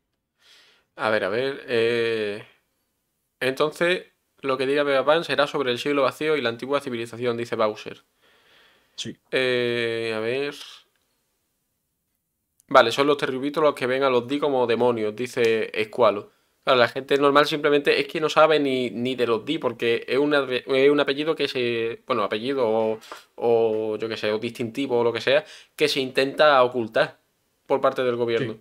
[0.98, 1.64] A ver, a ver.
[1.68, 2.44] eh,
[3.40, 4.07] Entonces,
[4.41, 8.03] lo que diga Vegapunk será sobre el siglo vacío y la antigua civilización, dice Bowser.
[8.98, 9.16] Sí.
[9.32, 10.56] Eh, a ver.
[12.68, 16.32] Vale, son los terribitos los que ven a los D como demonios, dice Escualo.
[16.64, 20.03] Claro, la gente normal simplemente es que no sabe ni, ni de los D, porque
[20.07, 22.02] es, una- es un apellido que se.
[22.07, 22.99] Bueno, apellido o,
[23.36, 25.45] o yo qué sé, o distintivo o lo que sea,
[25.76, 27.20] que se intenta ocultar
[27.68, 28.57] por parte del gobierno.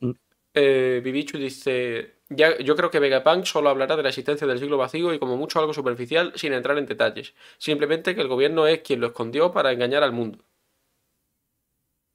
[0.00, 0.12] Mm.
[0.54, 2.15] Eh, Bibichu dice.
[2.28, 5.36] Ya, yo creo que Vegapunk solo hablará de la existencia del siglo vacío y como
[5.36, 7.34] mucho algo superficial sin entrar en detalles.
[7.58, 10.44] Simplemente que el gobierno es quien lo escondió para engañar al mundo.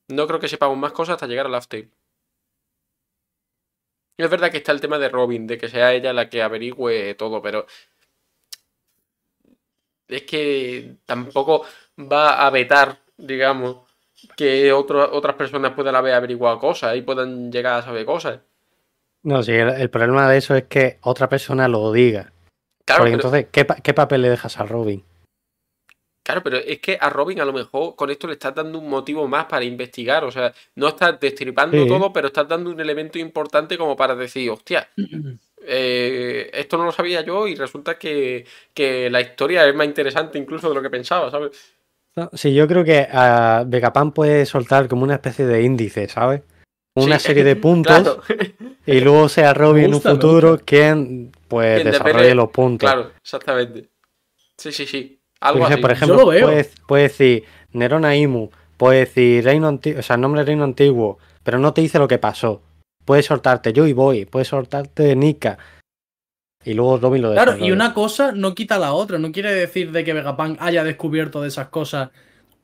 [0.10, 1.90] No creo que sepamos más cosas hasta llegar a Laugh Tale.
[4.18, 7.14] Es verdad que está el tema de Robin, de que sea ella la que averigüe
[7.16, 7.66] todo, pero
[10.08, 11.66] es que tampoco
[11.98, 13.78] va a vetar, digamos,
[14.38, 18.42] que otras personas puedan haber averiguado cosas y puedan llegar a saber cosas.
[19.23, 22.31] No, sí, el, el problema de eso es que otra persona lo diga.
[22.85, 25.03] Claro, Porque pero, entonces, ¿qué, pa- ¿qué papel le dejas a Robin?
[26.23, 28.89] claro, pero es que a Robin a lo mejor con esto le estás dando un
[28.89, 30.23] motivo más para investigar.
[30.23, 31.88] O sea, no estás destripando Sí.
[31.88, 34.88] todo, pero estás dando un elemento importante como para decir, hostia,
[35.64, 40.38] eh, esto no lo sabía yo y resulta que, que la historia es más interesante
[40.38, 41.52] incluso de lo que pensaba, ¿sabes?
[42.15, 46.41] No, Sí, yo creo que a Vegapunk puede soltar como una especie de índice, ¿sabes?
[46.95, 48.22] Una Sí, serie de puntos Claro,
[48.85, 52.89] y luego sea Robin en un gusta, futuro quien pues Quien desarrolle los puntos.
[52.89, 53.89] claro, exactamente.
[54.57, 55.19] Sí, sí, sí.
[55.41, 55.77] Yo Algo así.
[55.81, 56.23] por ejemplo.
[56.26, 61.18] Puede, puede decir Nerona Imu, puede decir reino antiguo, o sea, nombre de reino antiguo,
[61.43, 62.61] pero no te dice lo que pasó.
[63.05, 65.57] Puede soltarte yo y voy, puede soltarte Nika.
[66.63, 67.73] Y luego Robin lo Claro, y desarrolla.
[67.73, 69.18] una cosa no quita la otra.
[69.18, 72.09] No quiere decir de que Vegapunk haya descubierto de esas cosas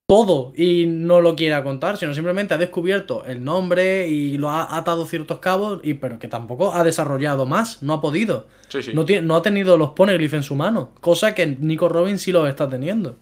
[0.07, 4.77] todo y no lo quiera contar, sino simplemente ha descubierto el nombre y lo ha
[4.77, 8.47] atado ciertos cabos, y, pero que tampoco ha desarrollado más, no ha podido.
[8.69, 8.93] Sí, sí.
[8.93, 12.31] No, tiene- no ha tenido los poneglyphs en su mano, cosa que Nico Robin sí
[12.31, 13.19] los está teniendo.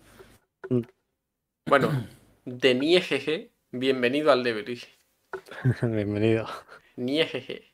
[1.67, 2.07] Bueno,
[2.45, 4.79] de Niejeje, bienvenido al Devery.
[5.81, 6.47] Bienvenido.
[6.95, 7.73] Niejeje.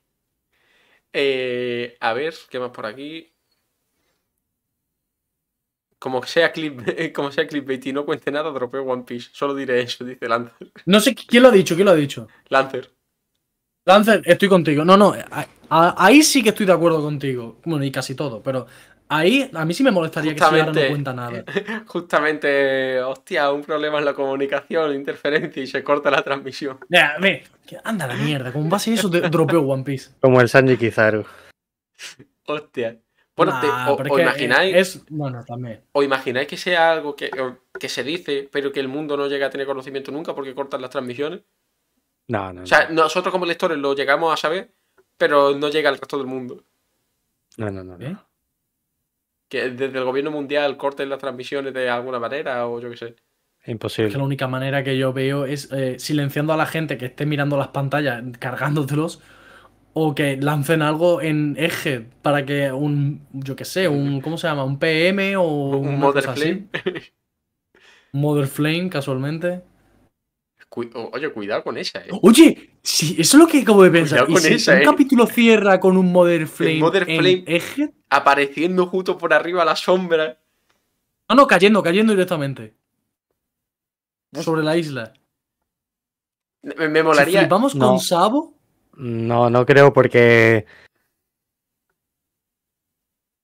[1.13, 3.30] Eh, a ver, ¿qué más por aquí?
[6.05, 9.29] Como sea clip, como sea clickbait y no cuente nada, dropeo One Piece.
[9.33, 10.71] Solo diré eso, dice Lancer.
[10.87, 12.27] No sé quién lo ha dicho, quién lo ha dicho.
[12.49, 12.89] Lancer.
[13.85, 14.83] Lancer, estoy contigo.
[14.83, 17.57] No, no, a- a- ahí sí que estoy de acuerdo contigo.
[17.65, 18.65] Bueno, y casi todo, pero
[19.09, 20.89] ahí a mí sí me molestaría que si ahora no Justamente.
[20.89, 21.43] cuenta nada.
[21.85, 26.79] Justamente, hostia, un problema en la comunicación, interferencia y se corta la transmisión.
[26.89, 30.09] Mira, ve, que anda la mierda, como base eso te dropeo One Piece.
[30.19, 31.23] Como el Sanji Kizaru.
[32.47, 32.97] Hostia.
[33.45, 35.81] Bueno, te- Nah, o, pero imagináis, Es, bueno, también.
[35.91, 37.29] o imagináis que sea algo que,
[37.89, 40.89] se dice, pero que el mundo no llega a tener conocimiento nunca porque cortan las
[40.89, 41.41] transmisiones.
[42.27, 43.03] No, no, O sea, no.
[43.03, 44.71] nosotros como lectores lo llegamos a saber,
[45.17, 46.63] pero no llega al resto del mundo.
[47.57, 48.05] No, no, no, no.
[48.05, 48.15] ¿Eh?
[49.49, 53.05] Que desde el gobierno mundial corten las transmisiones de alguna manera o yo qué sé.
[53.07, 54.17] Es que Imposible.
[54.17, 57.57] la única manera que yo veo es eh, silenciando a la gente que esté mirando
[57.57, 59.21] las pantallas, cargándotelos,
[59.93, 64.47] o que lancen algo en eje para que un, yo qué sé, un, ¿cómo se
[64.47, 64.63] llama?
[64.63, 65.43] Un PM o
[65.77, 66.67] Un Mother Flame.
[68.13, 69.61] Mother Flame, casualmente.
[70.69, 72.09] Cu- Oye, cuidado con esa, eh.
[72.21, 74.25] Oye, sí, eso es lo que acabo de pensar.
[74.25, 74.85] Cuidado ¿Y con si esa, un eh.
[74.85, 77.43] capítulo cierra con un Mother Flame, Mother en Flame.
[77.47, 77.93] eje?
[78.09, 80.39] Apareciendo justo por arriba la sombra.
[81.29, 82.73] No, no, cayendo, cayendo directamente.
[84.33, 85.11] Sobre la isla.
[86.63, 87.47] Me, me Si molaría.
[87.47, 87.59] No.
[87.79, 88.53] con Sabo,
[88.97, 90.65] No, no creo porque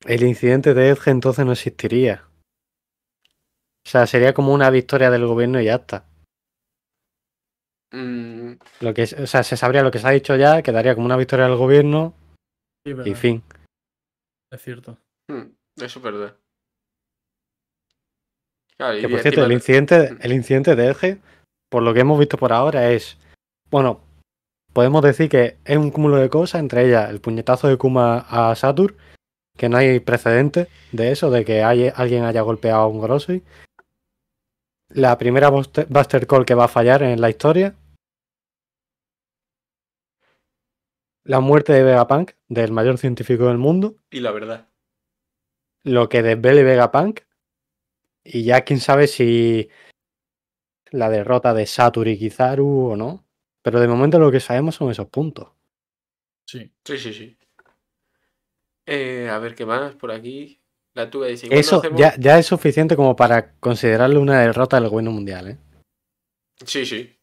[0.06, 2.24] el incidente de Edge entonces no existiría.
[3.86, 6.06] O sea, sería como una victoria del gobierno y ya está.
[7.92, 11.06] Mm, Lo que, o sea, se sabría lo que se ha dicho ya, quedaría como
[11.06, 12.14] una victoria del gobierno
[12.86, 13.44] Sí, y fin.
[14.52, 14.98] Es cierto.
[15.30, 15.44] mm,
[15.78, 16.38] eso es verdad.
[18.78, 21.20] Claro, Que por cierto, el incidente, el incidente de Edge,
[21.70, 23.18] por lo que hemos visto por ahora, es.
[23.72, 24.02] Bueno,
[24.78, 28.54] podemos decir que es un cúmulo de cosas, entre ellas el puñetazo de Kuma a
[28.56, 28.96] Satur,
[29.58, 33.42] que no hay precedentes de eso, de que hay- alguien haya golpeado a un Gorosei.
[34.90, 37.74] La primera Buster Buster Call que va a fallar en la historia.
[41.24, 43.96] La muerte de Vegapunk, del mayor científico del mundo.
[44.12, 44.70] Y la verdad.
[45.84, 47.22] lo que desvele Vegapunk.
[48.24, 49.70] Y ya quién sabe si
[50.92, 53.27] la derrota de Satur y Kizaru o no.
[53.68, 55.50] Pero de momento lo que sabemos son esos puntos.
[56.48, 56.72] Sí.
[56.86, 57.38] Sí, sí, sí.
[58.86, 60.62] Eh, a ver qué más por aquí.
[60.94, 61.50] La tuya dice.
[61.52, 65.50] Eso hacemos- ya, ya es suficiente como para considerarlo una derrota del gobierno mundial.
[65.50, 65.58] ¿eh?
[66.66, 67.20] Sí, sí.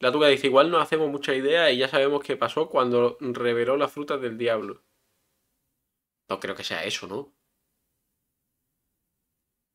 [0.00, 3.76] La tuya dice, igual no hacemos mucha idea y ya sabemos qué pasó cuando reveló
[3.76, 4.82] las frutas del diablo.
[6.30, 7.34] No creo que sea eso, ¿no?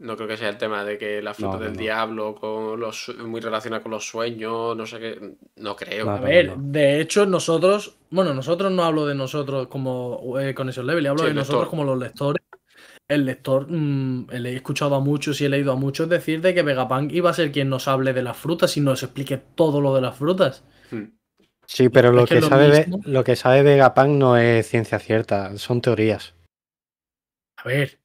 [0.04, 1.80] No creo que sea el tema de que las frutas no, del no.
[1.80, 5.36] diablo con los muy relacionadas con los sueños, no sé qué.
[5.56, 6.10] No creo.
[6.10, 6.56] A ver, no.
[6.58, 11.30] de hecho, nosotros, bueno, nosotros no hablo de nosotros como eh, Conexión Level, hablo Sí,
[11.30, 11.70] de nosotros lector.
[11.70, 12.44] como los lectores.
[13.08, 16.54] El lector, mm, le he escuchado a muchos y he leído a muchos decir de
[16.54, 19.82] que Vegapunk iba a ser quien nos hable de las frutas y nos explique todo
[19.82, 20.64] lo de las frutas.
[20.92, 21.04] Hmm.
[21.66, 24.68] Sí, pero Es lo que que, lo sabe, mismo- lo que sabe Vegapunk no es
[24.68, 26.34] ciencia cierta, son teorías.
[27.58, 28.00] A ver,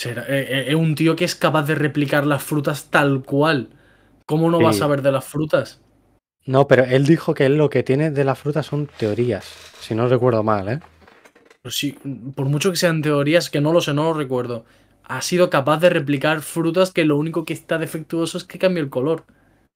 [0.00, 3.68] será- eh, eh, es un tío que es capaz de replicar las frutas tal cual.
[4.26, 5.80] ¿Cómo no va a saber de las frutas?
[6.46, 9.44] No, pero él dijo que él lo que tiene de las frutas son teorías,
[9.80, 10.80] si no recuerdo mal, ¿eh?
[11.62, 11.98] Pero sí,
[12.34, 14.64] por mucho que sean teorías, que no lo sé, no lo recuerdo.
[15.04, 18.80] Ha sido capaz de replicar frutas que lo único que está defectuoso es que cambia
[18.82, 19.24] el color.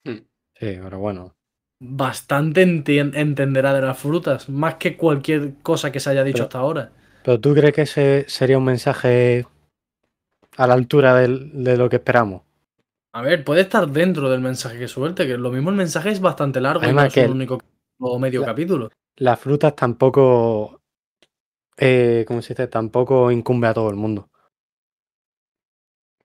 [0.04, 0.22] Hmm.
[0.58, 1.34] Sí, pero bueno.
[1.80, 6.44] Bastante enti- entenderá de las frutas, más que cualquier cosa que se haya dicho Pero-
[6.44, 6.92] hasta ahora.
[7.24, 9.46] ¿Pero tú crees que ese sería un mensaje
[10.56, 12.42] a la altura del- de lo que esperamos?
[13.12, 16.20] A ver, puede estar dentro del mensaje que suelte, que lo mismo el mensaje es
[16.20, 17.60] bastante largo y no es que el- único
[18.00, 18.90] o medio la- capítulo.
[19.16, 20.80] Las frutas tampoco,
[21.76, 22.66] eh, ¿cómo se dice?
[22.66, 24.28] Tampoco incumbe a todo el mundo.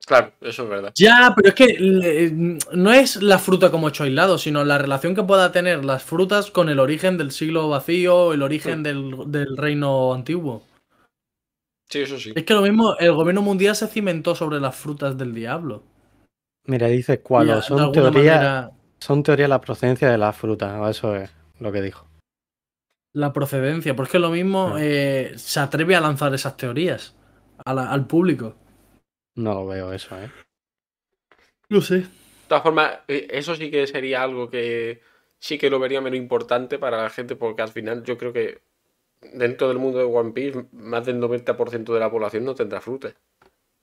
[0.06, 0.92] Claro, eso es verdad.
[0.96, 5.14] Ya, pero es que le- no es la fruta como hecho aislado, sino la relación
[5.14, 8.84] que pueda tener las frutas con el origen del siglo vacío, el origen Sí.
[8.84, 10.64] del, del reino antiguo.
[11.90, 12.32] Sí, eso sí.
[12.36, 15.84] Es que lo mismo, el gobierno mundial se cimentó sobre las frutas del diablo.
[16.66, 21.16] Mira, dice cuál, de son teorías, manera, son teorías la procedencia de las frutas, eso
[21.16, 22.06] es lo que dijo.
[23.12, 24.84] la procedencia, porque es que lo mismo Sí.
[24.86, 27.16] eh, se atreve a lanzar esas teorías
[27.66, 28.56] a la- al público.
[29.36, 30.30] No lo veo eso, ¿eh?
[31.70, 31.96] Lo sé.
[32.02, 32.08] De
[32.48, 35.02] todas formas, eh, eso sí que sería algo que
[35.40, 38.62] sí que lo vería menos importante para la gente, porque al final yo creo que
[39.22, 43.14] dentro del mundo de One Piece, más del 90% de la población no tendrá fruta.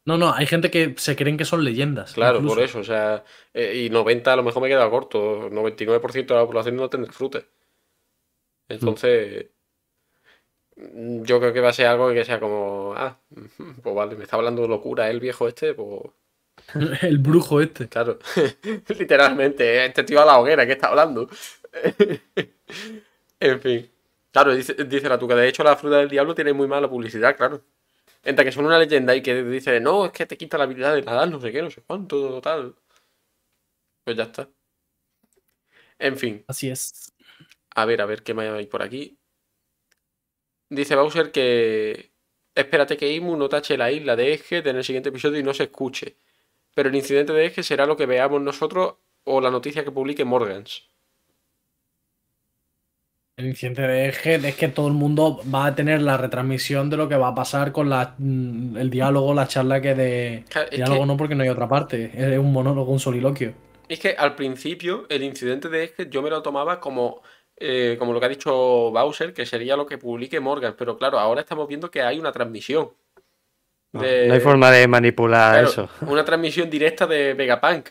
[0.07, 2.15] No, no, hay gente que se creen que son leyendas.
[2.15, 2.55] Claro, incluso.
[2.55, 6.35] por eso, o sea, eh, y 90 a lo mejor me queda corto, 99% de
[6.35, 7.43] la población no tendrá fruta.
[8.69, 9.51] Entonces,
[10.77, 13.19] mm, yo creo que va a ser algo que sea como, ah,
[13.83, 16.03] pues vale, me está hablando de locura el viejo este, pues
[17.03, 17.89] El brujo este.
[17.89, 18.19] claro,
[18.99, 21.29] literalmente, este tío a la hoguera, ¿qué está hablando?
[23.41, 23.91] en fin,
[24.37, 27.35] claro, dice, dice la tuca, de hecho la fruta del diablo tiene muy mala publicidad,
[27.35, 27.65] claro.
[28.23, 30.95] Entre que son una leyenda y que dice, no, es que te quita la habilidad
[30.95, 32.77] de nadar, no sé qué, no sé cuánto, tal.
[34.05, 34.51] Pues ya está.
[35.99, 37.15] En fin, Así es.
[37.75, 39.19] a ver, a ver qué más hay por aquí.
[40.69, 42.13] Dice Bowser que
[42.55, 45.55] espérate que Imu no tache la isla de Eje en el siguiente episodio y no
[45.55, 46.19] se escuche.
[46.75, 50.27] Pero el incidente de Eje será lo que veamos nosotros o la noticia que publique
[50.27, 50.91] Morgans.
[53.37, 56.97] El incidente de Eje es que todo el mundo va a tener la retransmisión de
[56.97, 60.45] lo que va a pasar con la, mm, el diálogo, la charla que de...
[60.49, 63.53] Claro, diálogo que- no porque no hay otra parte, es un monólogo, un soliloquio.
[63.91, 67.21] Es que al principio el incidente de Eje yo me lo tomaba como,
[67.59, 68.55] eh, como lo que ha dicho
[68.91, 70.75] Bowser, que sería lo que publique Morgan.
[70.79, 72.89] Pero claro, ahora estamos viendo que hay una transmisión.
[73.93, 75.89] No, de- no hay forma de manipular Claro, eso.
[76.11, 77.91] Una transmisión directa de Vegapunk.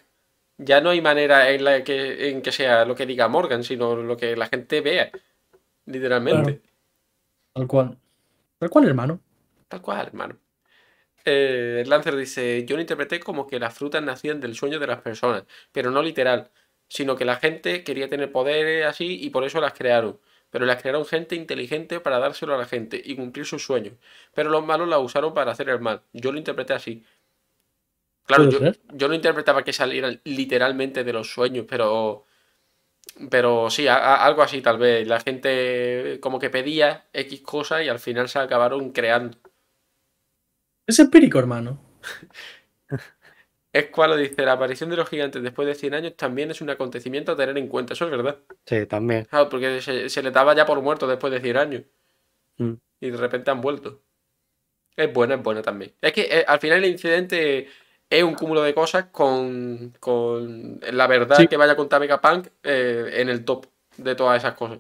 [0.58, 3.96] Ya no hay manera en la que, en que sea lo que diga Morgan, sino
[3.96, 5.12] lo que la gente vea.
[5.86, 6.62] Literalmente.
[7.54, 7.98] Tal cual.
[8.58, 9.20] Tal cual, hermano.
[9.68, 10.38] Tal cual, hermano.
[11.26, 15.02] Eh, Lancer dice, yo lo interpreté como que las frutas nacían del sueño de las
[15.02, 16.52] personas, pero no literal,
[16.88, 20.20] sino que la gente quería tener poderes así y por eso las crearon.
[20.52, 23.96] pero las crearon gente inteligente para dárselo a la gente y cumplir sus sueños.
[24.34, 26.02] Pero los malos la usaron para hacer el mal.
[26.14, 27.04] Yo lo interpreté así.
[28.26, 28.60] Claro, yo,
[28.94, 32.26] yo no interpretaba que salieran literalmente de los sueños, pero.
[33.30, 35.08] Pero sí, a- a- algo así tal vez.
[35.08, 39.38] La gente como que pedía X cosas y al final se acabaron creando.
[40.88, 41.80] Es empírico, hermano.
[43.74, 46.70] Es cual dice, la aparición de los gigantes después de 100 años también es un
[46.70, 47.92] acontecimiento a tener en cuenta.
[47.92, 48.38] Eso es verdad.
[48.66, 49.26] Sí, también.
[49.26, 51.84] Claro, porque se, se les daba ya por muerto después de 100 años.
[52.58, 52.72] Mm.
[53.02, 54.02] Y de repente han vuelto.
[54.96, 55.94] Es buena, es buena también.
[56.00, 57.68] Es que eh, al final el incidente
[58.10, 61.48] es un cúmulo de cosas con, con la verdad Sí.
[61.48, 63.66] que vaya a contar Megapunk eh, en el top
[63.98, 64.80] de todas esas cosas.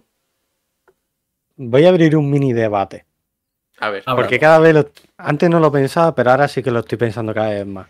[1.58, 3.06] Voy a abrir un mini debate.
[3.80, 4.04] A ver.
[4.06, 4.90] Porque cada vez lo...
[5.18, 7.88] Antes no lo pensaba, pero ahora sí que lo estoy pensando cada vez más.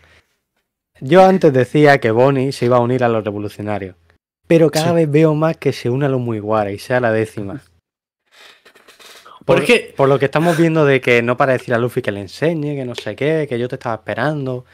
[1.00, 3.94] Yo antes decía que Bonnie se iba a unir a los revolucionarios.
[4.46, 4.94] Pero cada Sí.
[4.94, 7.60] vez veo más que se une a los Mugiwara y sea la décima.
[9.44, 12.02] Pero es que- por lo que estamos viendo de que no para decir a Luffy
[12.02, 14.64] que le enseñe, que no sé qué, que yo te estaba esperando.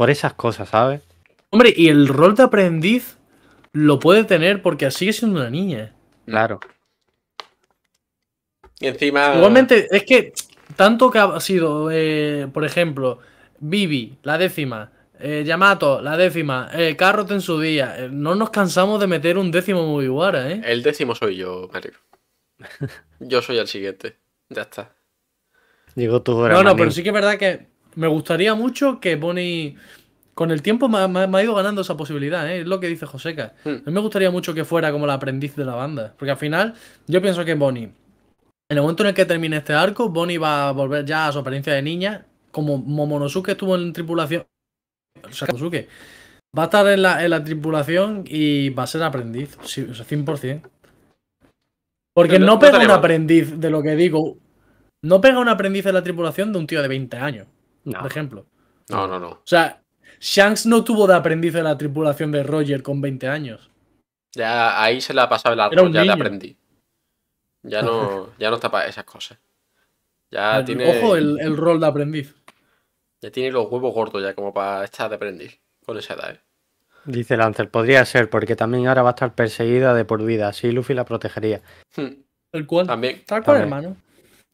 [0.00, 1.02] Por esas cosas, ¿sabes?
[1.50, 3.18] Hombre, y el rol de aprendiz
[3.72, 5.94] lo puede tener porque sigue siendo una niña.
[6.24, 6.58] Claro.
[8.78, 9.34] Y encima.
[9.36, 10.32] Igualmente, es que
[10.74, 13.18] tanto que ha sido, eh, por ejemplo,
[13.58, 18.48] Vivi, la décima, eh, Yamato, la décima, eh, Carrot en su día, eh, no nos
[18.48, 20.62] cansamos de meter un décimo Mugiwara, ¿eh?
[20.64, 21.92] El décimo soy yo, Mario.
[23.20, 24.16] Yo soy el siguiente.
[24.48, 24.94] Ya está.
[25.94, 26.54] Llegó tu hora.
[26.54, 29.76] No, no, pero sí que es verdad que me gustaría mucho que Bonnie.
[30.34, 32.60] Con el tiempo me, ha- me ha- me ha ido ganando esa posibilidad, ¿eh?
[32.60, 33.52] es lo que dice Joseca.
[33.64, 33.68] Hmm.
[33.68, 36.14] A mí me gustaría mucho que fuera como la aprendiz de la banda.
[36.18, 36.74] Porque al final,
[37.06, 37.84] yo pienso que Bonnie,
[38.70, 41.32] en el momento en el que termine este arco, Bonnie va a volver ya a
[41.32, 42.24] su apariencia de niña.
[42.52, 44.46] Como Momonosuke estuvo en tripulación.
[45.28, 45.88] O sea, Momonosuke
[46.56, 49.58] va a estar en la, en la tripulación y va a ser aprendiz.
[49.64, 50.62] Sí, o sea, 100%.
[52.14, 54.38] Porque no- no, pega un aprendiz de lo que digo.
[55.04, 57.46] No pega un aprendiz en la tripulación de un tío de 20 años,
[57.84, 57.98] No.
[58.00, 58.46] por ejemplo.
[58.88, 59.28] No, no, no.
[59.30, 59.82] O sea,
[60.20, 63.70] Shanks no tuvo de aprendiz en la tripulación de Roger con 20 años.
[64.34, 66.56] Ya ahí se le ha pasado el árbol, ya le aprendí.
[67.62, 69.38] Ya no, ya no está para esas cosas.
[70.30, 72.34] Ya El- tiene, Ojo el, el rol de aprendiz.
[73.20, 76.30] ya tiene los huevos gordos ya como para estar de aprendiz con esa edad.
[76.34, 76.40] ¿eh?
[77.06, 80.48] Dice Lancer, podría ser, porque también ahora va a estar perseguida de por vida.
[80.48, 81.62] Así Luffy la protegería.
[81.96, 82.08] Hmm,
[82.52, 82.86] El cual.
[82.86, 83.78] También, Tal cual, También.
[83.78, 83.96] hermano.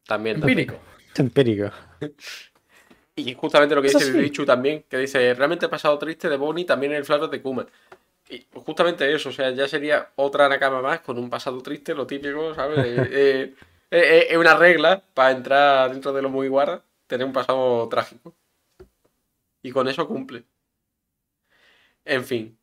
[0.05, 0.59] también, también.
[0.59, 0.83] Empírico.
[1.13, 1.71] Es empírico.
[3.17, 4.19] Y justamente lo que Eso dice sí.
[4.19, 7.41] Bichu también, que dice, realmente he pasado triste de Bonnie también en el flashback de
[7.41, 7.65] Kuma.
[8.29, 12.05] Y justamente eso, o sea, ya sería otra Nakama más con un pasado triste, lo
[12.05, 12.77] típico, ¿sabes?
[13.89, 17.87] Eh, eh, eh, es una regla para entrar dentro de los Mugiwara, tener un pasado
[17.89, 18.35] trágico.
[19.63, 20.43] Y con eso cumple.
[22.05, 22.57] En fin.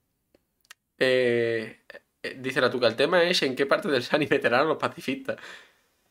[0.98, 5.36] Dice la tuca, el tema es en qué parte del Sani meterán a los pacifistas.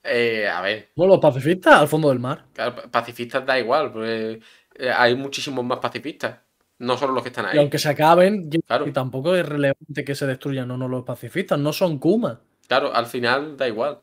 [0.04, 2.46] Eh, a ver, Bueno, los pacifistas al fondo del mar.
[2.54, 4.42] Claro, pa- pacifistas da igual, porque
[4.76, 6.40] eh, hay muchísimos más pacifistas.
[6.80, 7.58] No solo los que están Y ahí.
[7.60, 8.86] aunque se acaben, y- Claro.
[8.88, 11.58] y tampoco es relevante que se destruyan o no los pacifistas.
[11.60, 12.42] No son Kuma.
[12.68, 14.00] Claro, al final da igual.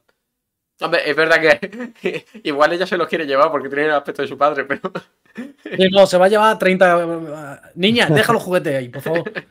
[0.80, 4.28] Hombre, es verdad que igual ella se los quiere llevar porque tiene el aspecto de
[4.28, 4.80] su padre, pero
[5.76, 7.72] Sí, no, se va a llevar 30.
[7.74, 9.30] Niña, deja los juguetes ahí, por favor.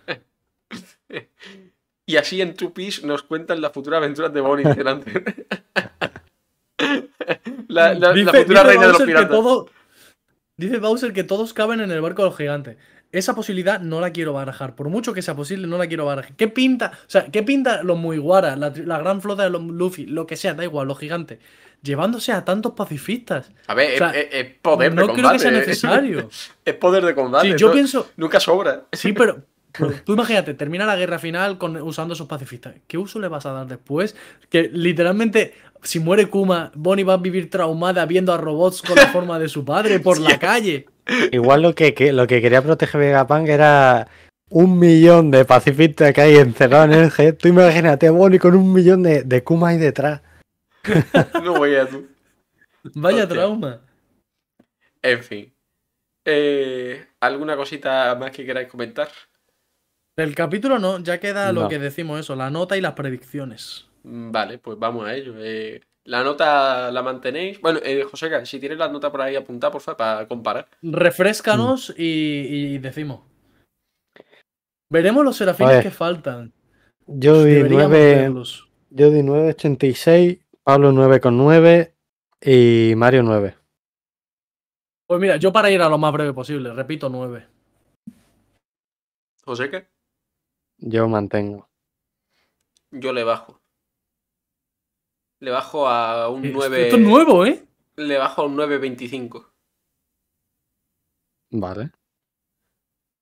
[2.05, 4.65] Y así en Two Piece nos cuentan las futuras aventuras de Bonnie
[7.68, 9.30] la, la- la Dice- futura reina de los Bowser que piratas.
[9.30, 9.69] todo-
[10.57, 12.77] dice Bowser que todos caben en el barco de los gigantes.
[13.11, 14.76] Esa posibilidad no la quiero barajar.
[14.76, 16.35] Por mucho que sea posible, no la quiero barajar.
[16.35, 16.91] ¿Qué pinta?
[16.93, 20.35] O sea, ¿qué pinta los Mugiwara, la, la gran flota de los Luffy, lo que
[20.35, 21.39] sea, da igual, los gigantes,
[21.81, 23.51] llevándose a tantos pacifistas?
[23.65, 25.22] A ver, o sea, es, poder de no combate.
[25.22, 25.53] creo que sea eh.
[25.53, 26.30] necesario.
[26.65, 27.47] Es poder de combate.
[27.51, 28.84] Sí, yo no- pienso, Nunca sobra.
[28.91, 29.41] sí, pero,
[29.72, 32.76] pero tú imagínate, termina la guerra final con, usando esos pacifistas.
[32.85, 34.15] ¿Qué uso le vas a dar después?
[34.51, 39.07] Que literalmente, si muere Kuma, Bonnie va a vivir traumada viendo a robots con la
[39.14, 40.85] forma de su padre por la calle.
[41.31, 44.07] Igual lo que, que- lo que quería proteger Vegapunk era
[44.51, 47.38] un millón de pacifistas que hay encerrados en el G.
[47.38, 50.22] Tú imagínate a Bonnie con un millón de, de Kuma ahí detrás.
[51.43, 52.07] No voy a tú.
[52.95, 53.35] Vaya Hostia.
[53.35, 53.81] trauma.
[55.01, 55.53] En fin.
[56.26, 59.10] Eh, ¿Alguna cosita más que queráis comentar?
[60.18, 63.88] Del capítulo no, ya queda lo que decimos eso, la nota y las predicciones.
[64.03, 65.34] Mm, Vale, pues vamos a ello.
[65.38, 67.59] Eh, la nota la mantenéis.
[67.61, 70.67] Bueno, eh, Joseca, si tienes la nota por ahí apuntada, por favor, para comparar.
[70.81, 73.21] Refrescanos y, y decimos.
[74.91, 76.51] Veremos los serafines que faltan.
[77.05, 78.69] Yo di Deberíamos 9, verlos.
[78.89, 81.93] yo di 9.86, Pablo 9,9
[82.41, 83.55] y Mario 9.
[85.07, 87.47] Pues mira, yo para ir a lo más breve posible, repito 9.
[89.43, 89.88] Joseca,
[90.77, 91.67] Yo mantengo.
[92.91, 93.59] yo le bajo.
[95.41, 96.84] Le bajo a un Eh, 9.
[96.84, 97.64] Esto es nuevo, ¿eh?
[97.98, 99.53] Le bajo a un 9.25.
[101.52, 101.91] Vale.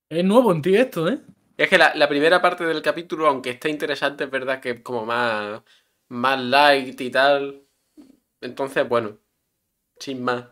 [0.09, 1.19] Es nuevo en ti esto, ¿eh?
[1.57, 4.81] Es que la, la primera parte del capítulo, aunque esté interesante, es verdad que es
[4.81, 5.61] como más,
[6.09, 7.63] más light y tal.
[8.41, 9.19] Entonces, bueno,
[9.99, 10.45] sin más.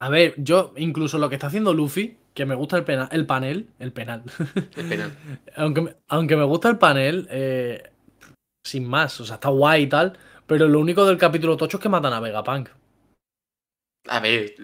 [0.00, 3.26] A ver, yo incluso lo que está haciendo Luffy, que me gusta el, pena- el
[3.26, 4.22] panel, el penal,
[4.74, 5.18] Es penal.
[5.56, 7.90] aunque, me- aunque me gusta el panel, eh,
[8.64, 10.18] sin más, o sea, está guay y tal,
[10.52, 12.68] pero lo único del capítulo tocho es que matan a Vegapunk.
[14.08, 14.54] A ver,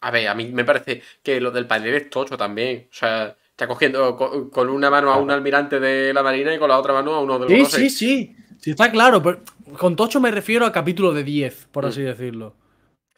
[0.00, 2.88] a ver, a mí me parece que lo del panel es tocho también.
[2.90, 6.58] O sea, está cogiendo co- con, una mano a un almirante de la marina y
[6.58, 7.90] con la otra mano a uno del Sí, Gorosei.
[7.90, 9.42] sí, sí, sí, está claro, pero
[9.78, 11.88] con tocho me refiero a capítulo de 10, por Mm.
[11.88, 12.56] así decirlo.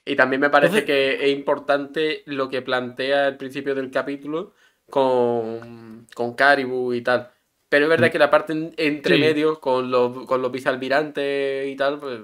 [0.04, 4.52] Y también me parece Entonces- que es importante lo que plantea al principio del capítulo
[4.90, 7.30] con, con Caribou y tal.
[7.70, 9.20] Pero es verdad que la parte en- entre Sí.
[9.20, 12.20] medio con los, con los vicealmirantes y tal, pues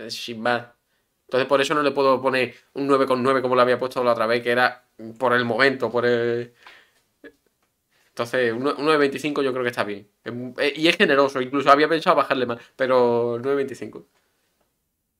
[0.00, 0.66] es sin más.
[1.26, 4.26] Entonces por eso no le puedo poner un 9,9 como lo había puesto la otra
[4.26, 4.84] vez, que era
[5.18, 6.52] por el momento, por el...
[8.10, 10.08] Entonces, un 9.25 yo creo que está bien.
[10.24, 14.04] Eh, Y es generoso, incluso había pensado bajarle más, pero 9.25.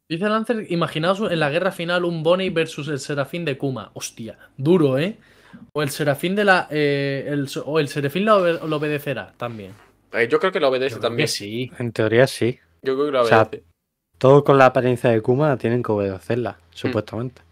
[0.08, 3.90] Dice Lancer, imaginaos en la guerra final un Bonnie versus el Serafín de Kuma.
[3.94, 5.18] Hostia, duro, ¿eh?
[5.73, 6.66] O el Serafín de la.
[6.70, 9.74] eh, el- o el Serafín lo, obe- lo obedecerá también.
[10.12, 11.28] Eh, Yo creo que lo obedece también.
[11.28, 11.70] sí.
[11.78, 12.59] En teoría sí.
[12.82, 13.64] Yo creo que lo O sea, obedece.
[14.18, 17.43] Todo con la apariencia de Kuma tienen que obedecerla, supuestamente.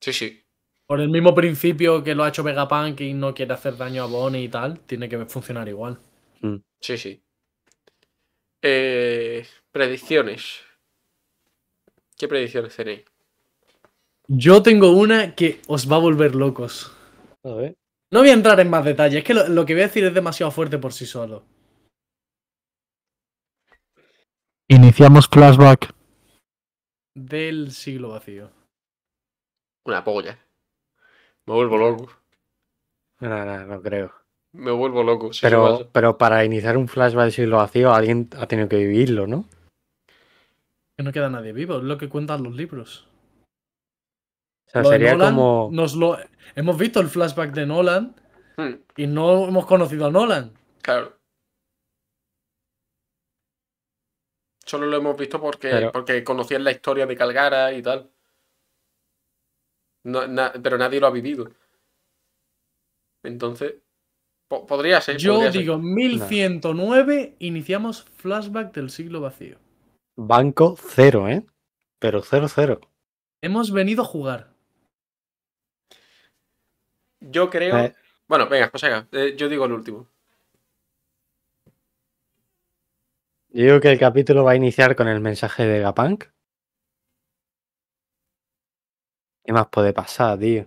[0.00, 0.42] Sí, sí.
[0.86, 4.06] Por el mismo principio que lo ha hecho Vegapunk y no quiere hacer daño a
[4.06, 5.98] Bonnie y tal, tiene que funcionar igual.
[6.80, 7.22] Sí, sí.
[8.62, 10.60] Eh, predicciones.
[12.16, 13.02] ¿Qué predicciones tenéis?
[14.28, 16.92] Yo tengo una que os va a volver locos.
[17.44, 17.76] A ver.
[18.12, 20.04] No voy a entrar en más detalles, es que lo, lo que voy a decir
[20.04, 21.44] es demasiado fuerte por sí solo.
[24.68, 25.92] Iniciamos flashback
[27.14, 28.50] del siglo vacío.
[29.86, 30.38] Una polla.
[31.46, 32.10] Me vuelvo loco.
[33.20, 34.12] No, no, no creo.
[34.54, 35.32] Me vuelvo loco.
[35.32, 39.26] si Pero, pero para iniciar un flashback del siglo vacío, alguien ha tenido que vivirlo,
[39.26, 39.48] ¿no?
[40.96, 43.08] Que no queda nadie vivo, es lo que cuentan los libros.
[44.72, 45.68] O sea, Lo de sería Nolan, como.
[45.72, 46.16] Nos lo...
[46.54, 48.14] Hemos visto el flashback de Nolan
[48.56, 50.52] Hmm, y no hemos conocido a Nolan.
[50.82, 51.16] claro.
[54.64, 58.10] Solo lo hemos visto porque, Pero- porque conocían la historia de Calgara y tal.
[60.04, 61.50] No, na- pero nadie lo ha vivido.
[63.24, 63.74] Entonces,
[64.48, 65.16] po- podría ser.
[65.18, 65.60] Yo podría ser.
[65.62, 69.58] digo 1109, iniciamos flashback del siglo vacío.
[70.16, 71.44] Banco cero, ¿eh?
[71.98, 72.80] Pero cero, cero.
[73.42, 74.51] Hemos venido a jugar.
[77.30, 77.78] Yo creo.
[77.78, 77.94] Eh.
[78.28, 80.08] Bueno, venga, José, eh, yo digo el último.
[83.50, 86.24] Yo digo que el capítulo va a iniciar con el mensaje de Gapunk.
[89.44, 90.66] ¿Qué más puede pasar, tío?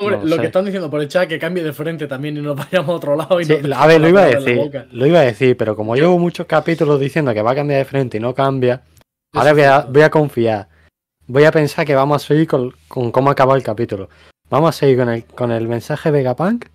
[0.00, 0.40] Hombre, No lo sé.
[0.40, 2.92] que están diciendo por el chat que cambie de frente también y nos vayamos a
[2.92, 3.40] otro lado.
[3.40, 4.88] Y Sí, nos a ver, lo iba a decir.
[4.90, 7.84] Lo iba a decir, pero como llevo muchos capítulos diciendo que va a cambiar de
[7.84, 8.82] frente y no cambia,
[9.32, 9.92] ahora voy a, cierto.
[9.92, 10.68] voy a confiar.
[11.26, 14.10] Voy a pensar que vamos a seguir con, con cómo acaba el capítulo.
[14.50, 16.66] Vamos a seguir con el, con el mensaje Vegapunk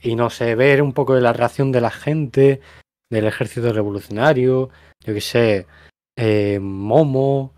[0.00, 2.60] y no sé, ver un poco de la reacción de la gente,
[3.10, 4.70] del ejército revolucionario,
[5.04, 5.66] yo qué sé,
[6.16, 7.54] eh, Momo,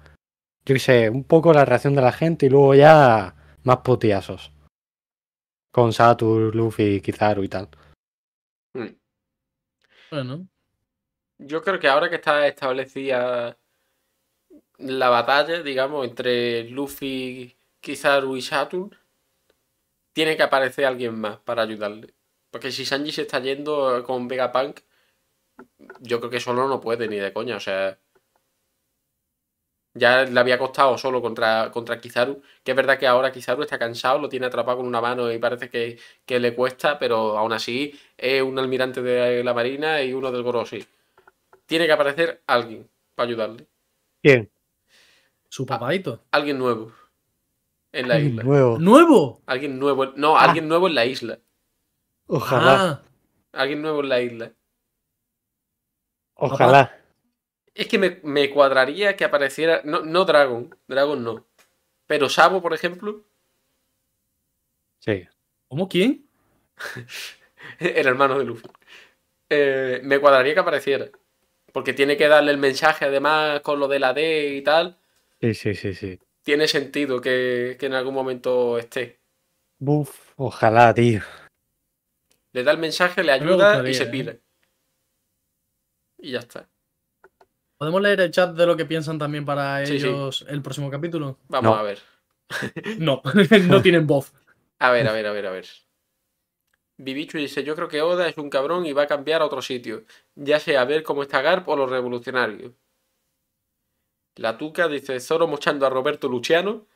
[0.65, 3.35] yo qué sé, un poco la reacción de la gente y luego ya
[3.65, 4.53] más putiazos.
[5.73, 7.69] Con Saturn, Luffy, Kizaru y tal.
[8.75, 8.97] Hmm.
[10.11, 10.49] Bueno,
[11.39, 13.57] Yo creo que ahora que está establecida
[14.79, 18.97] la batalla, digamos, entre Luffy, Kizaru y Saturn,
[20.21, 22.13] tiene que aparecer alguien más para ayudarle.
[22.51, 24.81] Porque si Sanji se está yendo con Vegapunk,
[26.01, 27.57] yo creo que solo no puede ni de coña.
[27.57, 27.99] O sea,
[29.95, 32.43] ya le había costado solo contra, contra Kizaru.
[32.63, 35.39] Que es verdad que ahora Kizaru está cansado, lo tiene atrapado con una mano y
[35.39, 40.13] parece que, que le cuesta, pero aún así es un almirante de la marina y
[40.13, 40.87] uno del Gorosei.
[41.65, 43.67] Tiene que aparecer alguien para ayudarle.
[44.23, 44.51] ¿Quién?
[45.49, 46.21] su papaito.
[46.31, 46.93] Alguien nuevo
[47.93, 48.43] en la isla.
[48.43, 48.79] Nuevo.
[48.79, 49.43] ¡Nuevo!
[49.47, 50.07] Alguien nuevo.
[50.17, 50.45] No, Ah.
[50.45, 51.39] alguien nuevo en la isla.
[52.27, 52.75] Ojalá.
[52.83, 53.03] Ah,
[53.53, 54.53] Alguien nuevo en la isla.
[56.35, 56.97] Ojalá.
[57.75, 59.83] Es que me, me cuadraría que apareciera.
[59.85, 60.75] No, no Dragon.
[60.87, 61.47] Dragon no.
[62.07, 63.25] Pero Sabo, por ejemplo,
[65.01, 65.27] Sí.
[65.69, 66.27] ¿cómo quién?
[67.79, 68.69] el hermano de Luffy.
[69.49, 71.07] Eh, me cuadraría que apareciera.
[71.73, 74.99] Porque tiene que darle el mensaje, además, con lo de la D y tal.
[75.41, 76.19] Sí, sí, sí, sí.
[76.43, 79.21] Tiene sentido que, que en algún momento esté.
[79.79, 81.21] Buf, ojalá, tío.
[82.53, 84.07] Le da el mensaje, le ayuda y gustaría, se ¿eh?
[84.07, 84.37] pira.
[86.19, 86.69] Y ya está.
[87.79, 90.07] ¿Podemos leer el chat de lo que piensan también para Sí, sí.
[90.07, 91.39] ellos el próximo capítulo?
[91.49, 91.77] Vamos No.
[91.77, 91.99] a ver.
[92.99, 93.23] No,
[93.69, 94.33] no tienen voz.
[94.79, 95.67] A ver, a ver, a ver, a ver.
[96.99, 99.63] Bibichu dice, yo creo que Oda es un cabrón y va a cambiar a otro
[99.63, 100.05] sitio.
[100.35, 102.73] Ya sea a ver cómo está Garp o los revolucionarios.
[104.37, 106.87] La Tuca dice, Zoro mochando a Roberto Luciano.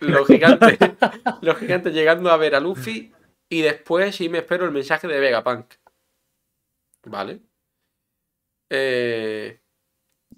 [0.00, 0.78] Los gigantes,
[1.42, 3.12] los gigantes llegando a ver a Luffy.
[3.48, 5.74] Y después sí me espero el mensaje de Vegapunk.
[7.04, 7.40] Vale.
[8.70, 9.60] Eh...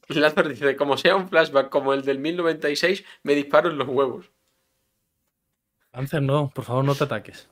[0.09, 4.31] Lázaro dice, como sea un flashback como el del 1096, me disparo en los huevos.
[5.91, 7.49] Cáncer, no, por favor, no te ataques.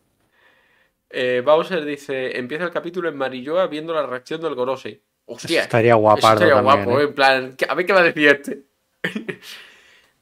[1.11, 5.03] Eh, Bowser dice, empieza el capítulo en Marilloa viendo la reacción del Gorosei.
[5.27, 6.85] Hostia, Estaría eso guapardo estaría también.
[6.85, 7.03] guapo, ¿eh?
[7.03, 7.07] ¿eh?
[7.07, 8.63] en plan, ¿qué- a ver qué va a decir este.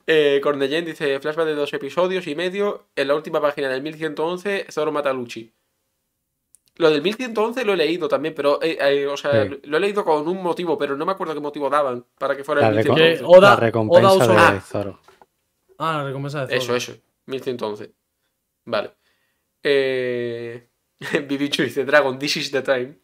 [0.06, 4.66] eh, Cornellén dice, flashback de dos episodios y medio, en la última página del 1111,
[4.70, 5.52] Zoro mata a Lucci.
[6.76, 9.60] Lo del 1111 lo he leído también, pero, eh, eh, o sea, Sí.
[9.64, 12.44] lo he leído con un motivo, pero no me acuerdo qué motivo daban para que
[12.44, 13.24] fuera La, el reco- 1111.
[13.26, 14.60] Oda- la recompensa Oda usó- de Ah.
[14.60, 15.00] Zoro.
[15.78, 16.76] Ah, la recompensa de Eso, Zoro.
[16.78, 16.92] eso.
[17.26, 17.90] 1111.
[18.64, 18.92] Vale.
[19.62, 20.66] Eh...
[21.28, 22.98] Bibichu dice Dragon, this is the time.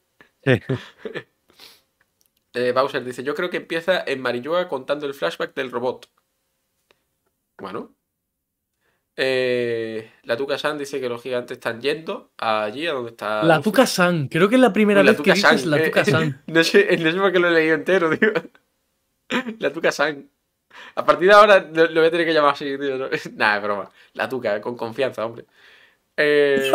[0.44, 0.52] Sí.
[2.54, 6.08] Eh, Bowser dice, yo creo que empieza en Marilloa contando el flashback del robot.
[7.58, 7.94] Bueno.
[9.20, 13.42] Eh, la Tuca San dice que los gigantes están yendo allí a donde está...
[13.42, 13.60] La.
[13.60, 15.88] Tuca San, creo que es la primera La vez que Tuca San, dices la eh,
[15.88, 16.42] Tuca San.
[16.46, 18.32] no, sé, no sé por qué lo he leído entero, tío.
[19.58, 20.30] La Tuca San.
[20.94, 22.96] A partir de ahora lo, voy a tener que llamar así, tío.
[22.96, 23.90] No- es broma.
[24.14, 25.46] La Tuca, con confianza, hombre.
[26.16, 26.70] Eh...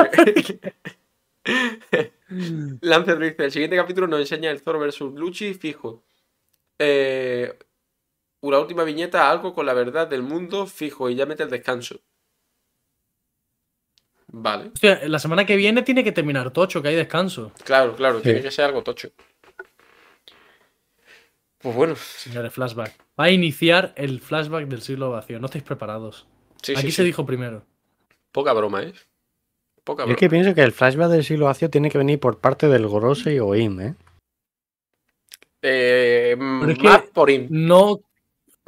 [2.82, 6.04] Lancer dice, el siguiente capítulo nos enseña el Zoro versus Luchi fijo.
[6.80, 7.58] Eh,
[8.42, 12.00] una última viñeta, algo con la verdad del mundo fijo y ya mete el descanso.
[14.36, 17.52] Vale, Hostia, la semana que viene tiene que terminar Tocho, que hay descanso.
[17.64, 18.24] claro, claro, Sí.
[18.24, 19.12] tiene que ser algo tocho.
[21.60, 22.94] Pues bueno, Señores, flashback.
[23.18, 25.40] Va a iniciar el flashback del siglo vacío.
[25.40, 26.28] No estáis preparados.
[26.62, 27.06] sí, Aquí sí, se sí.
[27.06, 27.64] dijo primero.
[28.32, 28.94] Poca broma, ¿eh?
[29.84, 32.68] Poca es que pienso que el flashback del siglo vacío tiene que venir por parte
[32.68, 33.96] del Gorosei o Im, ¿eh?
[35.62, 36.38] Eh, es
[36.84, 37.48] más que- por in.
[37.50, 38.00] No.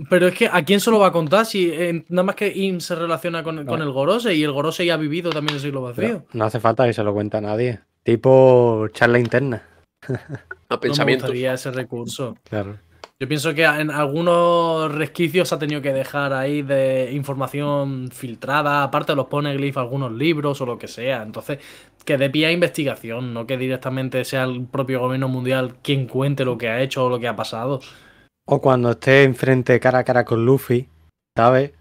[0.09, 2.51] Pero es que ¿a quién se lo va a contar si eh, nada más que
[2.53, 6.01] Im se relaciona con, el Gorosei y el Gorosei ha vivido también el siglo vacío?
[6.01, 7.79] Pero no hace falta que se lo cuente a nadie.
[8.03, 9.63] Tipo charla interna.
[10.69, 12.37] Los No gustaría ese recurso.
[12.43, 12.77] Claro.
[13.21, 18.83] Yo pienso que en algunos resquicios se ha tenido que dejar ahí de información filtrada,
[18.83, 21.23] aparte de los poneglyphs, algunos libros o lo que sea.
[21.23, 21.59] Entonces,
[22.03, 26.43] que dé pie a investigación, no que directamente sea el propio gobierno mundial quien cuente
[26.43, 27.79] lo que ha hecho o lo que ha pasado.
[28.47, 30.89] O cuando esté enfrente cara a cara con Luffy,
[31.37, 31.71] ¿sabes?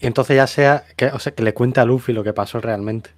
[0.00, 2.58] Y entonces ya sea que, o sea, que le cuente a Luffy lo que pasó
[2.60, 3.10] realmente.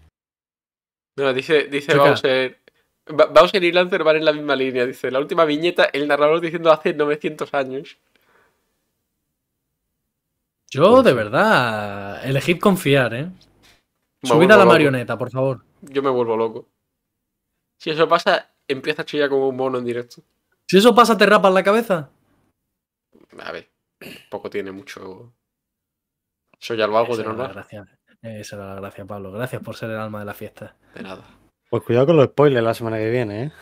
[1.16, 1.96] No, dice, dice.
[1.96, 2.58] Bowser.
[3.08, 4.84] Bowser y Lancer van en la misma línea.
[4.86, 7.98] Dice, la última viñeta, el narrador diciendo hace 900 años.
[10.70, 13.30] Yo, Pues de verdad, elegid confiar, ¿eh?
[14.22, 14.72] Me Subid a la loco.
[14.72, 15.64] marioneta, por favor.
[15.82, 16.68] Yo me vuelvo loco.
[17.78, 20.22] Si eso pasa, empieza a chillar como un mono en directo.
[20.66, 22.10] Si eso pasa, te rapas la cabeza.
[23.40, 23.68] A ver,
[24.28, 25.32] poco tiene mucho.
[26.60, 27.54] Eso ya lo hago de Esa era la normal.
[27.54, 27.86] gracia.
[28.20, 29.30] Esa era la gracia, Pablo.
[29.30, 30.74] Gracias por ser el alma de la fiesta.
[30.94, 31.22] De nada.
[31.70, 33.52] Pues cuidado con los spoilers la semana que viene, ¿eh?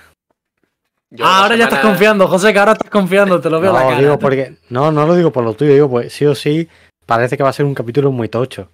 [1.10, 3.78] Yo ah, ahora ya estás confiando, José, que ahora estás confiando, te lo veo No,
[3.78, 4.00] a la cara.
[4.00, 4.56] digo porque.
[4.70, 6.68] No, no lo digo por lo tuyo, digo, pues sí o sí,
[7.06, 8.62] parece que va a ser un capítulo muy tocho.
[8.62, 8.68] O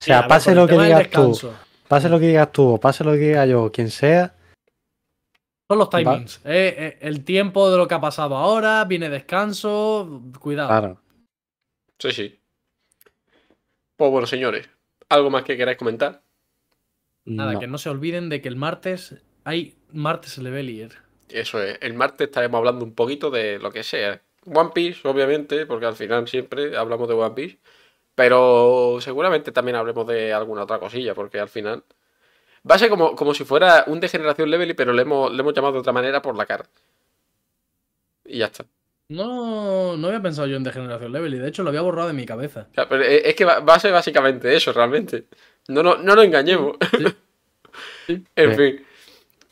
[0.00, 1.38] Sí, sea, pase lo que digas tú,
[1.88, 4.34] pase lo que digas tú, pase lo que diga yo, quien sea,
[5.68, 6.40] Son los timings.
[6.44, 10.22] eh, eh, el tiempo de lo que ha pasado ahora, viene descanso.
[10.40, 10.68] Cuidado.
[10.68, 11.00] claro.
[11.98, 12.40] Sí, sí.
[13.96, 14.68] Pues bueno, señores.
[15.08, 16.22] ¿Algo más que queráis comentar?
[17.28, 17.60] Nada, no.
[17.60, 20.92] que no se olviden de que el martes hay martes Levelier.
[21.28, 21.78] Eso es.
[21.80, 24.22] El martes estaremos hablando un poquito de lo que sea.
[24.46, 27.58] One Piece, obviamente, porque al final siempre hablamos de One Piece.
[28.14, 31.84] Pero seguramente también hablemos de alguna otra cosilla, porque al final.
[32.68, 35.40] Va a ser como, como si fuera un de generación level, pero le hemos, le
[35.40, 36.66] hemos llamado de otra manera por la cara.
[38.24, 38.64] Y ya está.
[39.08, 42.14] No, no había pensado yo en Degeneración Level y de hecho lo había borrado de
[42.14, 42.68] mi cabeza.
[42.70, 45.26] O sea, pero es es que va, va a ser básicamente eso, realmente.
[45.68, 46.76] No, no, no nos engañemos.
[46.94, 47.14] Sí.
[48.36, 48.54] en Sí.
[48.54, 48.86] fin.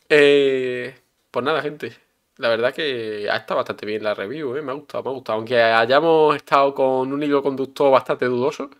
[0.08, 0.94] Eh,
[1.30, 1.92] pues nada, gente.
[2.38, 4.62] La verdad que ha estado bastante bien la review, ¿eh?
[4.62, 5.38] Me ha gustado, me ha gustado.
[5.38, 8.70] Aunque hayamos estado con un hilo conductor bastante dudoso.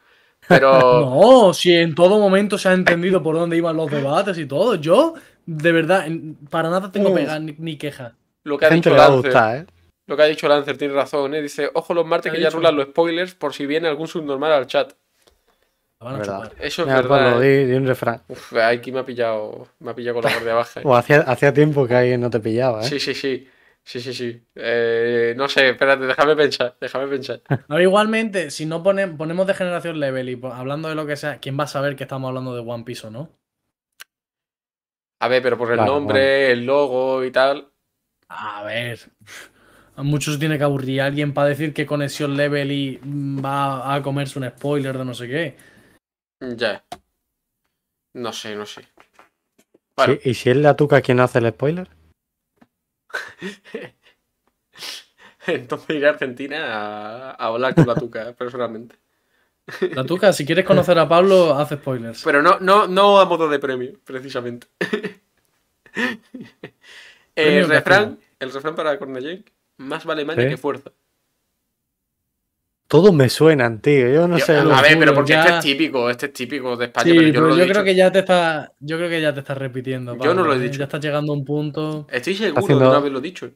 [0.47, 0.71] Pero
[1.01, 4.77] No, si en todo momento se ha entendido por dónde iban los debates y todo.
[4.77, 5.15] Yo,
[5.47, 6.07] de verdad,
[6.51, 7.15] para nada tengo Uf.
[7.15, 8.17] pega ni, ni queja.
[8.45, 9.67] lo que ha gente dicho le va a Lancer, gustar, ¿eh?
[10.07, 11.43] Lo que ha dicho Lancer tiene razón, ¿eh?
[11.43, 12.59] Dice, ojo los martes ¿Qué que ya dicho?
[12.59, 14.93] rulan los spoilers por si viene algún subnormal al chat.
[16.01, 16.43] La van a Verdad.
[16.43, 16.65] chupar.
[16.67, 17.09] Eso es Mira, verdad.
[17.09, 17.43] Pablo, ¿eh?
[17.43, 18.23] di, di un refrán.
[18.29, 20.81] Uf, aquí me ha pillado, me ha pillado con la guardia baja.
[20.81, 20.85] ¿eh?
[20.89, 22.89] O hacía, hacía tiempo que alguien no te pillaba, ¿eh?
[22.89, 23.49] Sí, sí, sí.
[23.85, 24.43] Sí, sí, sí.
[24.57, 27.41] Eh, no sé, espérate, déjame pensar, déjame pensar.
[27.69, 31.39] No, igualmente, si no pone- ponemos de generación level y hablando de lo que sea,
[31.39, 33.31] ¿quién va a saber que estamos hablando de One Piece o no?
[35.21, 37.71] A ver, pero por el Claro, nombre, el logo y tal.
[38.29, 38.99] A ver.
[39.97, 43.95] A muchos tiene que aburrir a alguien para decir que conexión level y mm, va
[43.95, 45.57] a comerse un spoiler de no sé qué.
[46.41, 46.85] Ya.
[48.15, 48.87] No sé, no sé.
[49.97, 51.89] Bueno, ¿Y si es la tuca quien hace el spoiler?
[55.47, 58.97] entonces iré a Argentina a, a hablar con la tuca, personalmente.
[59.81, 62.23] La tuca, si quieres conocer a Pablo, haz spoilers.
[62.23, 64.69] Pero no, no, no a modo de premio, precisamente.
[67.35, 69.45] Premio el refrán, el refrán para Cornellén,
[69.79, 70.49] más vale maña ¿Sí?
[70.49, 70.91] que fuerza.
[72.89, 74.09] Todos me suenan, tío.
[74.13, 74.57] Yo no Yo- sé.
[74.57, 77.27] a ver, pero porque ya- este es típico, este es típico de España, Sí, pero
[77.27, 77.85] yo pero no lo yo he creo dicho.
[77.85, 78.73] que ya te está.
[78.79, 80.13] Yo creo que ya te estás repitiendo.
[80.13, 80.61] Yo no Pablo, lo he ¿eh?
[80.61, 80.79] dicho.
[80.79, 82.07] Ya estás llegando a un punto.
[82.11, 83.51] Estoy seguro haciendo- de no haberlo dicho.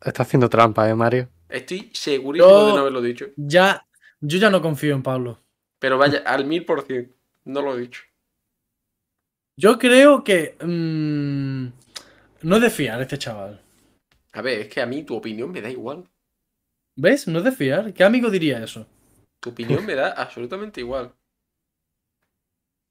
[0.00, 1.28] Está haciendo trampa, ¿eh, Mario?
[1.48, 3.26] Estoy segurísimo Yo- de no haberlo dicho.
[3.36, 3.84] Ya.
[4.20, 5.40] Yo ya no confío en Pablo.
[5.80, 7.12] Pero vaya, al mil por cien.
[7.44, 8.02] No lo he dicho.
[9.56, 10.56] Yo creo que.
[10.62, 11.66] mm,
[12.46, 13.60] no es de fiar este chaval.
[14.36, 16.04] A ver, es que a mí tu opinión me da igual.
[16.94, 17.26] ¿Ves?
[17.26, 17.94] No es de fiar.
[17.94, 18.86] ¿Qué amigo diría eso?
[19.40, 21.14] Tu opinión me da absolutamente igual.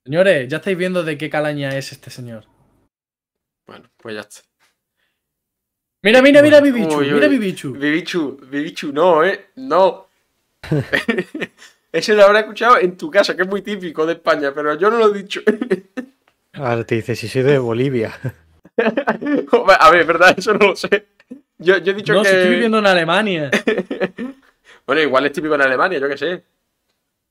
[0.03, 2.45] Señores, ya estáis viendo de qué calaña es este señor.
[3.67, 4.41] Bueno, pues ya está.
[6.01, 6.75] Mira, mira, mira Bueno.
[6.77, 7.27] Bibichu, Uy, mira.
[7.27, 7.73] Bibichu.
[7.73, 9.49] Bibichu, Bibichu, no, eh.
[9.55, 10.07] No.
[11.91, 14.89] Ese lo habrá escuchado en tu casa, que es muy típico de España, pero yo
[14.89, 15.41] no lo he dicho.
[16.53, 18.19] Ahora te dice, si soy de Bolivia.
[19.79, 21.14] A ver, verdad, eso no lo sé.
[21.57, 22.29] Yo, yo he dicho No, que.
[22.29, 23.51] si estoy viviendo en Alemania.
[24.87, 26.43] Bueno, igual es típico en Alemania, yo qué sé.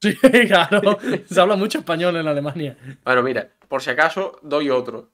[0.03, 0.17] Sí,
[0.49, 0.99] claro.
[1.25, 2.77] Se habla mucho español en Alemania.
[3.05, 5.09] Bueno, mira, por si acaso doy otro.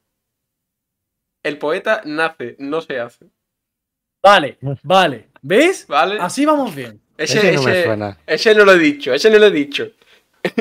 [1.42, 3.26] El poeta nace, no se hace.
[4.22, 5.28] Vale, vale.
[5.42, 5.86] ¿Ves?
[5.86, 6.16] ¿Vale?
[6.18, 6.98] Así vamos bien.
[7.18, 8.18] Ese, Ese no me ese- suena.
[8.26, 9.90] ese no lo he dicho, ese no lo he dicho.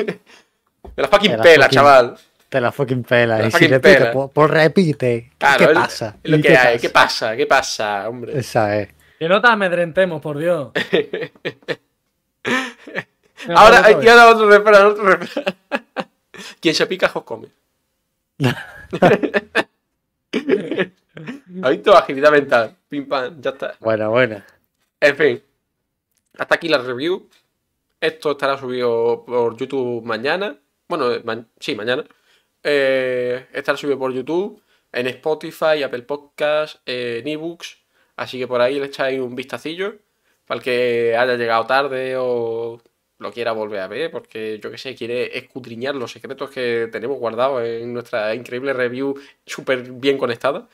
[0.96, 2.18] Me la fucking Me la pela, fucking- chaval.
[2.50, 3.36] Te la fucking pela.
[3.36, 4.12] Te la y fucking si repite, pela.
[4.12, 5.30] pues, pues repite.
[5.38, 6.16] Claro, ¿Qué pasa?
[6.24, 6.78] Lo ¿Y que qué hay.
[6.78, 6.80] pasa?
[6.80, 7.36] ¿Qué pasa?
[7.36, 8.38] ¿Qué pasa, hombre?
[8.38, 8.88] Esa es.
[9.18, 10.70] Que no te amedrentemos, por Dios.
[13.54, 14.04] Ahora, otra vez.
[14.04, 15.44] y ahora otro refrán, otro refrán.
[16.60, 17.48] Quien se pica, jos come.
[21.62, 21.96] ¿Has visto?
[21.96, 22.76] Agilidad mental.
[22.88, 23.74] Pim pam, ya está.
[23.80, 24.44] Buena, buena.
[25.00, 25.42] En fin.
[26.38, 27.28] Hasta aquí la review.
[28.00, 30.56] Esto estará subido por YouTube mañana.
[30.88, 32.04] Bueno, eh, ma- sí, mañana.
[32.62, 34.62] Eh, estará subido por YouTube,
[34.92, 37.78] en Spotify, Apple Podcasts, en ebooks.
[38.16, 39.98] Así que por ahí le echáis un vistacillo.
[40.46, 42.82] Para el que haya llegado tarde o
[43.18, 44.10] lo quiera volver a ver.
[44.10, 49.14] Porque yo que sé, quiere escudriñar los secretos que tenemos guardados en nuestra increíble review
[49.46, 50.68] súper bien conectada.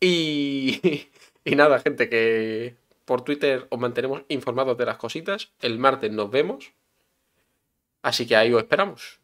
[0.00, 1.08] Y,
[1.44, 5.52] y nada, gente, que por Twitter os mantenemos informados de las cositas.
[5.60, 6.72] El martes nos vemos.
[8.02, 9.20] Así que ahí os esperamos.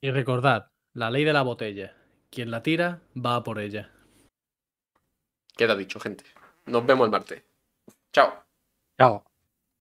[0.00, 1.94] Y recordad, la ley de la botella.
[2.30, 3.90] Quien la tira, va a por ella.
[5.56, 6.24] Queda dicho, gente.
[6.66, 7.42] Nos vemos el martes.
[8.12, 8.44] Chao.
[8.98, 9.24] Chao.